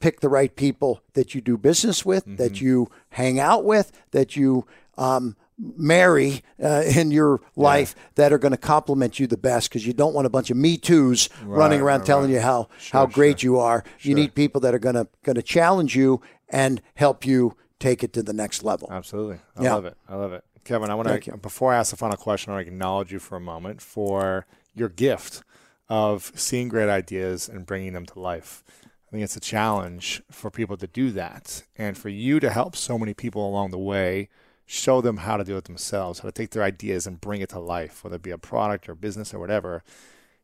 pick 0.00 0.20
the 0.20 0.28
right 0.28 0.54
people 0.54 1.00
that 1.14 1.34
you 1.34 1.40
do 1.40 1.56
business 1.56 2.04
with, 2.04 2.24
that 2.36 2.60
you 2.60 2.88
hang 3.10 3.40
out 3.40 3.64
with, 3.64 3.92
that 4.10 4.36
you 4.36 4.66
um, 4.98 5.36
marry 5.58 6.42
uh, 6.62 6.82
in 6.86 7.10
your 7.10 7.40
life 7.56 7.94
that 8.16 8.30
are 8.32 8.38
going 8.38 8.52
to 8.52 8.58
compliment 8.58 9.18
you 9.18 9.26
the 9.26 9.38
best 9.38 9.70
because 9.70 9.86
you 9.86 9.94
don't 9.94 10.12
want 10.14 10.26
a 10.26 10.30
bunch 10.30 10.50
of 10.50 10.56
me 10.56 10.76
too's 10.76 11.30
running 11.44 11.80
around 11.80 12.04
telling 12.04 12.30
you 12.30 12.40
how 12.40 12.68
how 12.92 13.06
great 13.06 13.42
you 13.42 13.58
are. 13.58 13.82
You 14.00 14.14
need 14.14 14.34
people 14.34 14.60
that 14.62 14.74
are 14.74 14.78
going 14.78 14.96
to 14.96 15.08
going 15.22 15.36
to 15.36 15.42
challenge 15.42 15.96
you 15.96 16.20
and 16.50 16.82
help 16.94 17.24
you 17.26 17.56
take 17.78 18.02
it 18.04 18.12
to 18.14 18.22
the 18.22 18.32
next 18.34 18.62
level. 18.64 18.88
Absolutely. 18.90 19.38
I 19.56 19.62
Yeah. 19.64 19.74
love 19.74 19.86
it. 19.86 19.96
I 20.08 20.14
love 20.16 20.32
it. 20.34 20.44
Kevin, 20.66 20.90
I 20.90 20.96
want 20.96 21.22
to, 21.22 21.36
before 21.36 21.72
I 21.72 21.76
ask 21.76 21.92
the 21.92 21.96
final 21.96 22.16
question, 22.16 22.52
I 22.52 22.56
want 22.56 22.66
to 22.66 22.72
acknowledge 22.72 23.12
you 23.12 23.20
for 23.20 23.36
a 23.36 23.40
moment 23.40 23.80
for 23.80 24.46
your 24.74 24.88
gift 24.88 25.44
of 25.88 26.32
seeing 26.34 26.68
great 26.68 26.88
ideas 26.88 27.48
and 27.48 27.64
bringing 27.64 27.92
them 27.92 28.04
to 28.06 28.18
life. 28.18 28.64
I 28.84 29.12
think 29.12 29.22
it's 29.22 29.36
a 29.36 29.40
challenge 29.40 30.22
for 30.28 30.50
people 30.50 30.76
to 30.78 30.88
do 30.88 31.12
that 31.12 31.62
and 31.78 31.96
for 31.96 32.08
you 32.08 32.40
to 32.40 32.50
help 32.50 32.74
so 32.74 32.98
many 32.98 33.14
people 33.14 33.48
along 33.48 33.70
the 33.70 33.78
way 33.78 34.28
show 34.66 35.00
them 35.00 35.18
how 35.18 35.36
to 35.36 35.44
do 35.44 35.56
it 35.56 35.66
themselves, 35.66 36.18
how 36.18 36.28
to 36.28 36.32
take 36.32 36.50
their 36.50 36.64
ideas 36.64 37.06
and 37.06 37.20
bring 37.20 37.40
it 37.40 37.50
to 37.50 37.60
life, 37.60 38.02
whether 38.02 38.16
it 38.16 38.22
be 38.22 38.32
a 38.32 38.38
product 38.38 38.88
or 38.88 38.96
business 38.96 39.32
or 39.32 39.38
whatever. 39.38 39.84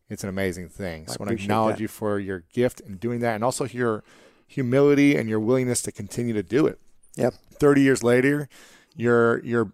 It's 0.08 0.22
an 0.22 0.28
amazing 0.28 0.68
thing. 0.68 1.08
So 1.08 1.16
I, 1.18 1.24
want 1.24 1.36
to 1.36 1.42
acknowledge 1.42 1.76
that. 1.76 1.82
you 1.82 1.88
for 1.88 2.20
your 2.20 2.44
gift 2.52 2.78
in 2.78 2.98
doing 2.98 3.18
that 3.20 3.34
and 3.34 3.42
also 3.42 3.64
your 3.64 4.04
humility 4.46 5.16
and 5.16 5.28
your 5.28 5.40
willingness 5.40 5.82
to 5.82 5.90
continue 5.90 6.32
to 6.34 6.44
do 6.44 6.68
it. 6.68 6.78
Yep. 7.16 7.34
30 7.54 7.80
years 7.80 8.04
later, 8.04 8.48
you're 8.94 9.42
you're 9.44 9.72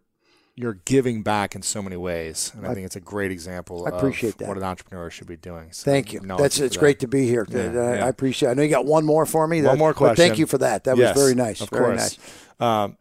you're 0.59 0.81
giving 0.85 1.23
back 1.23 1.55
in 1.55 1.63
so 1.63 1.81
many 1.81 1.97
ways, 1.97 2.51
and 2.57 2.67
I, 2.67 2.75
think 2.75 2.85
it's 2.85 2.97
a 2.97 3.01
great 3.01 3.31
example. 3.31 3.87
I 3.87 3.97
appreciate 3.97 4.31
of 4.33 4.39
that. 4.39 4.49
what 4.49 4.57
an 4.57 4.65
entrepreneur 4.65 5.09
should 5.09 5.29
be 5.29 5.37
doing. 5.37 5.71
So 5.71 5.85
Thank 5.85 6.13
you. 6.13 6.19
That's 6.21 6.59
it's 6.59 6.75
for 6.75 6.81
great 6.81 6.99
to 7.01 7.07
be 7.07 7.27
here. 7.29 7.47
Yeah, 7.49 7.61
I, 7.61 7.65
yeah. 7.73 8.05
I 8.07 8.09
appreciate. 8.09 8.49
It. 8.49 8.51
I 8.51 8.55
know 8.55 8.63
you 8.63 8.69
got 8.69 8.85
one 8.85 9.05
more 9.05 9.25
for 9.25 9.47
me. 9.47 9.59
One 9.59 9.65
That- 9.75 9.79
more 9.79 9.93
but 9.93 9.97
question. 9.99 10.17
thank 10.17 10.39
you 10.39 10.47
for 10.47 10.59
that. 10.59 10.83
That 10.85 10.97
Yes, 10.97 11.15
was 11.15 11.23
very 11.23 11.35
nice. 11.37 11.61
Of 11.61 11.71
very 11.71 11.85
course. 11.97 12.19
nice. 12.61 12.85
Um, 12.85 12.97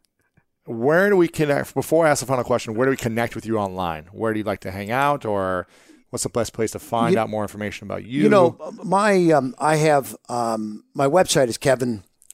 where 0.66 1.10
do 1.10 1.16
we 1.18 1.28
connect? 1.28 1.74
Before 1.74 2.06
I 2.06 2.12
ask 2.12 2.20
the 2.20 2.28
final 2.28 2.44
question, 2.44 2.76
where 2.76 2.86
do 2.86 2.92
we 2.92 2.98
connect 2.98 3.34
with 3.34 3.46
you 3.48 3.58
online? 3.58 4.06
Where 4.12 4.34
do 4.34 4.40
you 4.40 4.46
like 4.46 4.60
to 4.62 4.72
hang 4.72 4.92
out, 4.92 5.26
or 5.26 5.66
what's 6.12 6.24
the 6.24 6.30
best 6.30 6.54
place 6.54 6.72
to 6.72 6.80
find 6.80 7.14
You- 7.16 7.20
out 7.20 7.30
more 7.30 7.42
information 7.42 7.88
about 7.88 8.06
you? 8.06 8.22
You 8.24 8.30
know, 8.30 8.56
my 8.84 9.32
um, 9.32 9.56
I 9.58 9.78
have 9.78 10.16
um, 10.30 10.84
my 10.94 11.08
website 11.08 11.48
is 11.48 11.58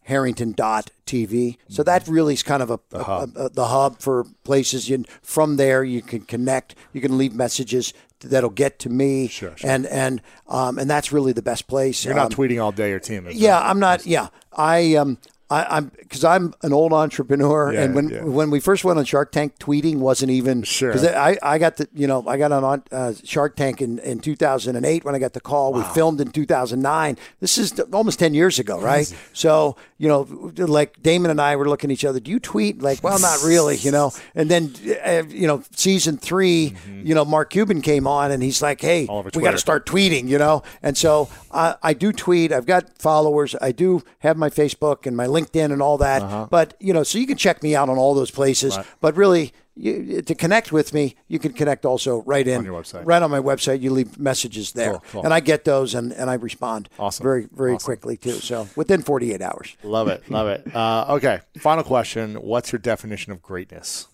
kevinharrington.tv. 0.08 1.58
So 1.70 1.84
that 1.84 2.08
really 2.08 2.34
is 2.34 2.44
kind 2.44 2.62
of 2.64 2.72
a 2.72 2.80
the 2.90 3.04
hub. 3.04 3.32
A, 3.36 3.46
a- 3.46 3.50
the 3.50 3.66
hub 3.68 4.00
for 4.00 4.26
places. 4.44 4.90
You, 4.90 5.04
from 5.22 5.58
there, 5.58 5.84
you 5.84 6.02
can 6.02 6.22
connect. 6.22 6.76
You 6.94 7.02
can 7.02 7.18
leave 7.18 7.34
messages 7.34 7.94
that'll 8.20 8.50
get 8.50 8.80
to 8.80 8.90
me. 8.90 9.28
Sure, 9.28 9.56
sure. 9.58 9.70
And 9.70 9.86
and 9.88 10.22
um, 10.48 10.80
and 10.80 10.90
that's 10.90 11.12
really 11.12 11.34
the 11.34 11.42
best 11.42 11.68
place. 11.68 12.06
you're 12.06 12.14
not 12.16 12.28
Um, 12.28 12.32
tweeting 12.32 12.64
all 12.64 12.72
day. 12.72 12.90
Your 12.90 13.00
team 13.00 13.28
is. 13.28 13.36
Yeah? 13.36 13.60
I'm 13.60 13.80
not. 13.80 14.06
Yeah, 14.06 14.28
I 14.56 14.96
um, 14.96 15.18
I, 15.54 15.78
am 15.78 15.92
because 16.00 16.24
I'm 16.24 16.54
an 16.64 16.74
old 16.74 16.94
entrepreneur, 16.94 17.72
Yeah, 17.72 17.84
and 17.84 17.96
when 17.96 18.10
yeah. 18.10 18.24
when 18.24 18.50
we 18.50 18.60
first 18.60 18.84
went 18.84 18.98
on 18.98 19.06
Shark 19.06 19.32
Tank, 19.32 19.60
tweeting 19.60 19.98
wasn't 19.98 20.32
even 20.32 20.64
Sure. 20.64 20.92
Because 20.92 21.08
I, 21.08 21.38
I 21.44 21.58
got 21.60 21.78
the 21.78 21.88
you 21.94 22.08
know 22.08 22.28
I 22.28 22.38
got 22.38 22.52
on 22.52 22.84
uh, 22.92 23.14
Shark 23.24 23.56
Tank 23.56 23.82
in, 23.82 24.00
in 24.00 24.20
2008 24.20 25.06
when 25.06 25.14
I 25.16 25.20
got 25.20 25.34
the 25.34 25.42
call. 25.42 25.74
We 25.74 25.84
filmed 25.84 26.20
in 26.22 26.32
2009. 26.32 27.18
This 27.40 27.58
is 27.58 27.80
almost 27.92 28.20
10 28.20 28.34
years 28.34 28.58
ago, 28.58 28.80
right? 28.80 29.14
So 29.34 29.76
you 29.98 30.08
know, 30.08 30.52
like 30.58 31.02
Daymond 31.02 31.30
and 31.30 31.40
I 31.40 31.56
were 31.56 31.70
looking 31.70 31.92
at 31.92 31.94
each 31.94 32.06
other. 32.06 32.20
Do 32.20 32.32
you 32.32 32.40
tweet? 32.40 32.82
Like, 32.82 33.04
well, 33.04 33.20
not 33.20 33.44
really, 33.44 33.78
you 33.78 33.92
know. 33.92 34.12
And 34.36 34.50
then 34.50 34.74
uh, 35.06 35.24
you 35.30 35.48
know, 35.48 35.64
season 35.72 36.18
3 36.18 36.74
you 37.04 37.14
know, 37.14 37.26
Mark 37.26 37.50
Cuban 37.50 37.82
came 37.82 38.08
on, 38.08 38.32
and 38.32 38.42
he's 38.42 38.62
like, 38.62 38.82
hey, 38.82 39.06
we 39.36 39.42
got 39.44 39.52
to 39.52 39.58
start 39.58 39.86
tweeting, 39.86 40.28
you 40.28 40.38
know. 40.38 40.64
And 40.82 40.98
so 40.98 41.30
I, 41.52 41.76
I 41.84 41.94
do 41.94 42.12
tweet. 42.12 42.52
I've 42.52 42.66
got 42.66 42.98
followers. 42.98 43.56
I 43.62 43.72
do 43.72 44.04
have 44.20 44.38
my 44.38 44.50
Facebook 44.50 45.06
and 45.06 45.16
my 45.16 45.28
LinkedIn 45.28 45.43
and 45.54 45.82
all 45.82 45.98
that. 46.00 46.22
Uh-huh. 46.22 46.48
But 46.50 46.76
you 46.80 46.94
know, 46.94 47.04
so 47.04 47.18
you 47.18 47.28
can 47.28 47.38
check 47.38 47.62
me 47.64 47.76
out 47.76 47.90
on 47.90 47.98
all 47.98 48.14
those 48.14 48.32
places. 48.32 48.78
But 49.02 49.16
really, 49.16 49.54
you, 49.76 50.22
to 50.22 50.36
connect 50.36 50.72
with 50.72 50.94
me, 50.94 51.16
you 51.28 51.40
can 51.40 51.54
connect 51.54 51.86
also 51.86 52.22
right 52.24 52.48
in 52.48 52.60
On 52.60 52.66
your 52.66 52.82
website. 52.82 53.02
right 53.06 53.22
on 53.22 53.32
my 53.32 53.40
website. 53.40 53.82
You 53.82 53.92
leave 53.92 54.20
messages 54.20 54.74
there, 54.74 54.92
Cool, 54.92 55.02
cool. 55.12 55.24
and 55.26 55.34
I 55.34 55.40
get 55.40 55.66
those 55.66 55.96
and, 55.96 56.12
and 56.12 56.30
I 56.30 56.36
respond 56.36 56.90
Awesome. 57.00 57.24
very 57.24 57.48
very 57.52 57.74
Awesome. 57.74 57.86
quickly 57.86 58.18
too. 58.18 58.34
So 58.34 58.68
within 58.76 59.02
48 59.02 59.42
hours. 59.42 59.76
Love 59.84 60.08
it. 60.10 60.30
Love 60.30 60.48
it. 60.48 60.76
Uh, 60.76 61.06
okay. 61.16 61.40
Final 61.58 61.84
question. 61.84 62.36
What's 62.36 62.72
your 62.72 62.80
definition 62.80 63.32
of 63.32 63.42
greatness? 63.42 64.08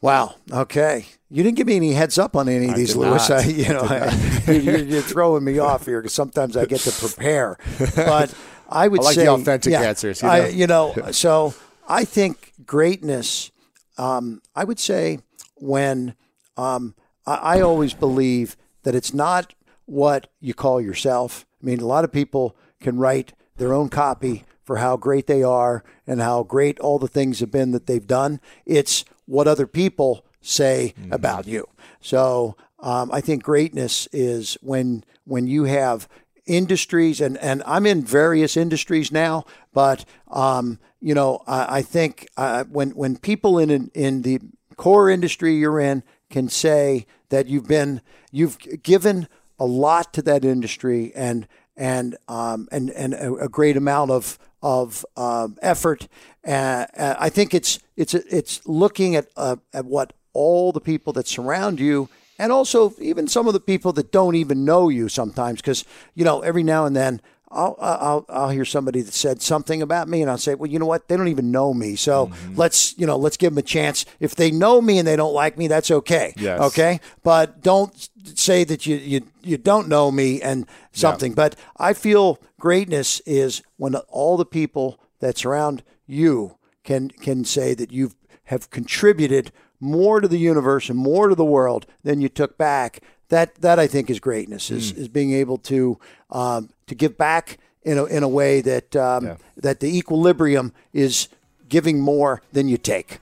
Wow. 0.00 0.34
Okay. 0.52 1.06
You 1.30 1.42
didn't 1.42 1.56
give 1.56 1.66
me 1.66 1.76
any 1.76 1.92
heads 1.92 2.18
up 2.18 2.36
on 2.36 2.48
any 2.48 2.68
of 2.68 2.76
these, 2.76 2.94
Lewis. 2.94 3.28
I, 3.30 3.42
you 3.44 3.68
know, 3.68 3.80
I, 3.80 4.14
you're, 4.52 4.78
you're 4.78 5.02
throwing 5.02 5.42
me 5.42 5.58
off 5.58 5.86
here 5.86 6.00
because 6.00 6.14
sometimes 6.14 6.56
I 6.56 6.66
get 6.66 6.80
to 6.80 6.92
prepare. 6.92 7.58
But 7.96 8.32
I 8.68 8.88
would 8.88 9.00
I 9.00 9.04
like 9.04 9.16
the 9.16 9.22
say 9.22 9.28
authentic 9.28 9.72
yeah, 9.72 9.82
answers, 9.82 10.22
you 10.22 10.28
I, 10.28 10.38
know? 10.38 10.46
you 10.48 10.66
know, 10.66 10.94
so 11.12 11.54
I 11.88 12.04
think 12.04 12.52
greatness. 12.64 13.50
Um, 13.98 14.42
I 14.54 14.64
would 14.64 14.78
say 14.78 15.20
when 15.56 16.14
um, 16.56 16.94
I, 17.26 17.34
I 17.34 17.60
always 17.60 17.94
believe 17.94 18.56
that 18.82 18.94
it's 18.94 19.14
not 19.14 19.54
what 19.86 20.28
you 20.40 20.54
call 20.54 20.80
yourself. 20.80 21.46
I 21.62 21.66
mean, 21.66 21.80
a 21.80 21.86
lot 21.86 22.04
of 22.04 22.12
people 22.12 22.56
can 22.80 22.98
write 22.98 23.32
their 23.56 23.72
own 23.72 23.88
copy 23.88 24.44
for 24.64 24.76
how 24.76 24.96
great 24.96 25.26
they 25.26 25.42
are 25.42 25.84
and 26.06 26.20
how 26.20 26.42
great 26.42 26.78
all 26.80 26.98
the 26.98 27.08
things 27.08 27.40
have 27.40 27.50
been 27.50 27.70
that 27.70 27.86
they've 27.86 28.06
done. 28.06 28.40
It's 28.64 29.04
what 29.24 29.46
other 29.46 29.66
people 29.66 30.24
say 30.40 30.94
about 31.10 31.46
you. 31.46 31.68
So 32.00 32.56
um, 32.80 33.10
I 33.12 33.20
think 33.20 33.42
greatness 33.42 34.08
is 34.12 34.58
when 34.60 35.04
when 35.24 35.46
you 35.46 35.64
have 35.64 36.08
industries 36.46 37.20
and, 37.20 37.36
and 37.38 37.62
I'm 37.66 37.86
in 37.86 38.02
various 38.04 38.56
industries 38.56 39.10
now, 39.10 39.44
but 39.72 40.04
um, 40.30 40.78
you 41.00 41.14
know 41.14 41.42
I, 41.46 41.78
I 41.78 41.82
think 41.82 42.28
uh, 42.36 42.64
when 42.64 42.90
when 42.90 43.16
people 43.16 43.58
in 43.58 43.90
in 43.94 44.22
the 44.22 44.40
core 44.76 45.10
industry 45.10 45.54
you're 45.54 45.80
in 45.80 46.02
can 46.30 46.48
say 46.48 47.06
that 47.28 47.46
you've 47.46 47.68
been 47.68 48.00
you've 48.30 48.58
given 48.82 49.28
a 49.58 49.64
lot 49.64 50.12
to 50.14 50.22
that 50.22 50.44
industry 50.44 51.12
and 51.14 51.46
and 51.76 52.16
um, 52.28 52.68
and 52.70 52.90
and 52.90 53.14
a, 53.14 53.48
great 53.48 53.76
amount 53.76 54.10
of 54.10 54.38
of 54.62 55.04
um, 55.16 55.56
effort. 55.62 56.08
Uh, 56.46 56.86
uh, 56.96 57.14
I 57.18 57.28
think 57.28 57.54
it's 57.54 57.78
it's 57.96 58.14
it's 58.14 58.66
looking 58.66 59.16
at 59.16 59.28
uh, 59.36 59.56
at 59.72 59.84
what 59.84 60.12
all 60.32 60.72
the 60.72 60.80
people 60.80 61.12
that 61.14 61.26
surround 61.26 61.80
you. 61.80 62.08
And 62.38 62.52
also, 62.52 62.94
even 63.00 63.28
some 63.28 63.46
of 63.46 63.54
the 63.54 63.60
people 63.60 63.92
that 63.94 64.12
don't 64.12 64.34
even 64.34 64.64
know 64.64 64.88
you 64.88 65.08
sometimes, 65.08 65.60
because 65.60 65.84
you 66.14 66.24
know, 66.24 66.40
every 66.42 66.62
now 66.62 66.84
and 66.84 66.94
then 66.94 67.20
I'll, 67.50 67.76
I'll 67.80 68.26
I'll 68.28 68.48
hear 68.50 68.64
somebody 68.64 69.02
that 69.02 69.14
said 69.14 69.40
something 69.40 69.80
about 69.80 70.08
me, 70.08 70.20
and 70.20 70.30
I'll 70.30 70.38
say, 70.38 70.54
well, 70.54 70.70
you 70.70 70.78
know 70.78 70.86
what? 70.86 71.06
They 71.06 71.16
don't 71.16 71.28
even 71.28 71.52
know 71.52 71.72
me, 71.72 71.94
so 71.94 72.26
mm-hmm. 72.26 72.56
let's 72.56 72.98
you 72.98 73.06
know 73.06 73.16
let's 73.16 73.36
give 73.36 73.52
them 73.52 73.58
a 73.58 73.62
chance. 73.62 74.04
If 74.18 74.34
they 74.34 74.50
know 74.50 74.80
me 74.80 74.98
and 74.98 75.06
they 75.06 75.16
don't 75.16 75.32
like 75.32 75.56
me, 75.56 75.68
that's 75.68 75.90
okay. 75.90 76.34
Yes. 76.36 76.60
Okay, 76.60 77.00
but 77.22 77.62
don't 77.62 78.08
say 78.34 78.64
that 78.64 78.84
you 78.86 78.96
you 78.96 79.22
you 79.42 79.58
don't 79.58 79.88
know 79.88 80.10
me 80.10 80.42
and 80.42 80.66
something. 80.92 81.34
But 81.34 81.54
I 81.76 81.92
feel 81.92 82.40
greatness 82.58 83.20
is 83.20 83.62
when 83.76 83.94
all 83.94 84.36
the 84.36 84.46
people 84.46 85.00
that 85.20 85.38
surround 85.38 85.84
you 86.06 86.58
can 86.82 87.10
can 87.10 87.44
say 87.44 87.74
that 87.74 87.92
you 87.92 88.10
have 88.44 88.70
contributed 88.70 89.52
more 89.80 90.20
to 90.20 90.28
the 90.28 90.38
universe 90.38 90.88
and 90.88 90.98
more 90.98 91.28
to 91.28 91.34
the 91.34 91.44
world 91.44 91.86
than 92.02 92.20
you 92.20 92.28
took 92.28 92.56
back. 92.58 93.00
That 93.28 93.56
that 93.56 93.78
I 93.78 93.86
think 93.86 94.08
is 94.08 94.20
greatness 94.20 94.70
is, 94.70 94.92
is 94.92 95.08
being 95.08 95.32
able 95.32 95.58
to 95.58 95.98
um, 96.30 96.70
to 96.86 96.94
give 96.94 97.18
back 97.18 97.58
in 97.82 97.98
a 97.98 98.04
in 98.04 98.22
a 98.22 98.28
way 98.28 98.60
that 98.60 98.94
um, 98.94 99.36
that 99.56 99.80
the 99.80 99.96
equilibrium 99.96 100.72
is 100.92 101.28
giving 101.68 102.00
more 102.00 102.42
than 102.52 102.68
you 102.68 102.78
take. 102.78 103.18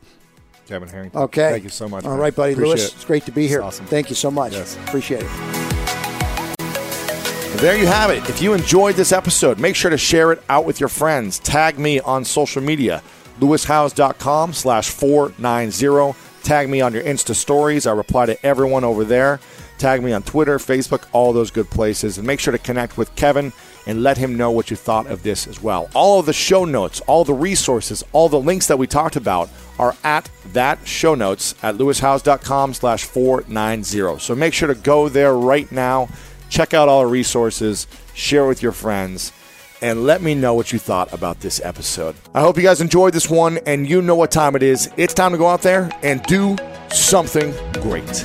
Kevin 0.67 0.89
Harrington. 0.89 1.21
Okay. 1.23 1.51
Thank 1.51 1.65
you 1.65 1.71
so 1.71 1.89
much. 1.89 2.05
All 2.05 2.13
man. 2.13 2.21
right, 2.21 2.35
buddy. 2.35 2.53
Appreciate 2.53 2.69
Lewis, 2.77 2.89
it. 2.89 2.95
it's 2.95 3.05
great 3.05 3.25
to 3.27 3.33
be 3.33 3.47
here. 3.47 3.63
awesome. 3.63 3.87
Thank 3.87 4.09
you 4.09 4.17
so 4.17 4.31
much. 4.31 4.53
Yes. 4.53 4.77
Appreciate 4.87 5.23
it. 5.23 5.65
There 7.59 7.77
you 7.77 7.87
have 7.87 8.11
it. 8.11 8.29
If 8.29 8.43
you 8.43 8.53
enjoyed 8.53 8.97
this 8.97 9.13
episode, 9.13 9.59
make 9.59 9.77
sure 9.77 9.91
to 9.91 9.97
share 9.97 10.33
it 10.33 10.43
out 10.49 10.65
with 10.65 10.81
your 10.81 10.89
friends. 10.89 11.39
Tag 11.39 11.79
me 11.79 12.01
on 12.01 12.25
social 12.25 12.61
media, 12.61 13.03
lewishowes.com 13.41 14.53
slash 14.53 14.91
490. 14.91 16.19
Tag 16.45 16.69
me 16.69 16.83
on 16.83 16.93
your 16.93 17.03
Insta 17.03 17.35
stories. 17.35 17.87
I 17.87 17.93
reply 17.93 18.27
to 18.27 18.47
everyone 18.47 18.85
over 18.85 19.03
there. 19.03 19.41
Tag 19.79 20.03
me 20.03 20.13
on 20.13 20.23
Twitter, 20.23 20.59
Facebook, 20.59 21.07
all 21.13 21.33
those 21.33 21.51
good 21.51 21.71
places. 21.71 22.19
And 22.19 22.27
make 22.27 22.39
sure 22.39 22.53
to 22.53 22.59
connect 22.59 22.99
with 22.99 23.15
Kevin 23.17 23.51
and 23.87 24.03
let 24.03 24.19
him 24.19 24.37
know 24.37 24.51
what 24.51 24.71
you 24.71 24.77
thought 24.77 25.07
of 25.07 25.23
this 25.23 25.47
as 25.47 25.63
well. 25.63 25.89
All 25.95 26.21
of 26.21 26.27
the 26.27 26.35
show 26.35 26.67
notes, 26.67 27.01
all 27.07 27.25
the 27.25 27.33
resources, 27.33 28.05
all 28.13 28.29
the 28.29 28.39
links 28.39 28.67
that 28.67 28.79
we 28.79 28.87
talked 28.87 29.17
about 29.17 29.49
are 29.79 29.97
at 30.05 30.31
that 30.53 30.87
show 30.87 31.15
notes 31.15 31.55
at 31.63 31.77
lewishowes.com 31.77 32.75
slash 32.75 33.05
490. 33.05 34.21
So 34.21 34.35
make 34.35 34.53
sure 34.53 34.69
to 34.69 34.75
go 34.75 35.09
there 35.09 35.35
right 35.35 35.71
now. 35.73 36.11
Check 36.51 36.75
out 36.75 36.91
all 36.91 37.01
the 37.01 37.07
resources, 37.07 37.87
share 38.13 38.47
with 38.47 38.63
your 38.63 38.73
friends, 38.73 39.33
and 39.85 40.07
let 40.07 40.23
me 40.23 40.35
know 40.35 40.55
what 40.55 40.73
you 40.73 40.79
thought 40.79 41.13
about 41.13 41.41
this 41.41 41.61
episode. 41.63 42.17
I 42.35 42.41
hope 42.41 42.57
you 42.57 42.63
guys 42.63 42.81
enjoyed 42.81 43.13
this 43.13 43.29
one, 43.29 43.59
and 43.67 43.87
you 43.87 44.01
know 44.01 44.17
what 44.17 44.31
time 44.31 44.57
it 44.57 44.63
is. 44.63 44.89
It's 44.97 45.13
time 45.13 45.33
to 45.33 45.39
go 45.39 45.47
out 45.47 45.61
there 45.61 45.91
and 46.03 46.23
do 46.23 46.57
something 46.91 47.53
great. 47.83 48.25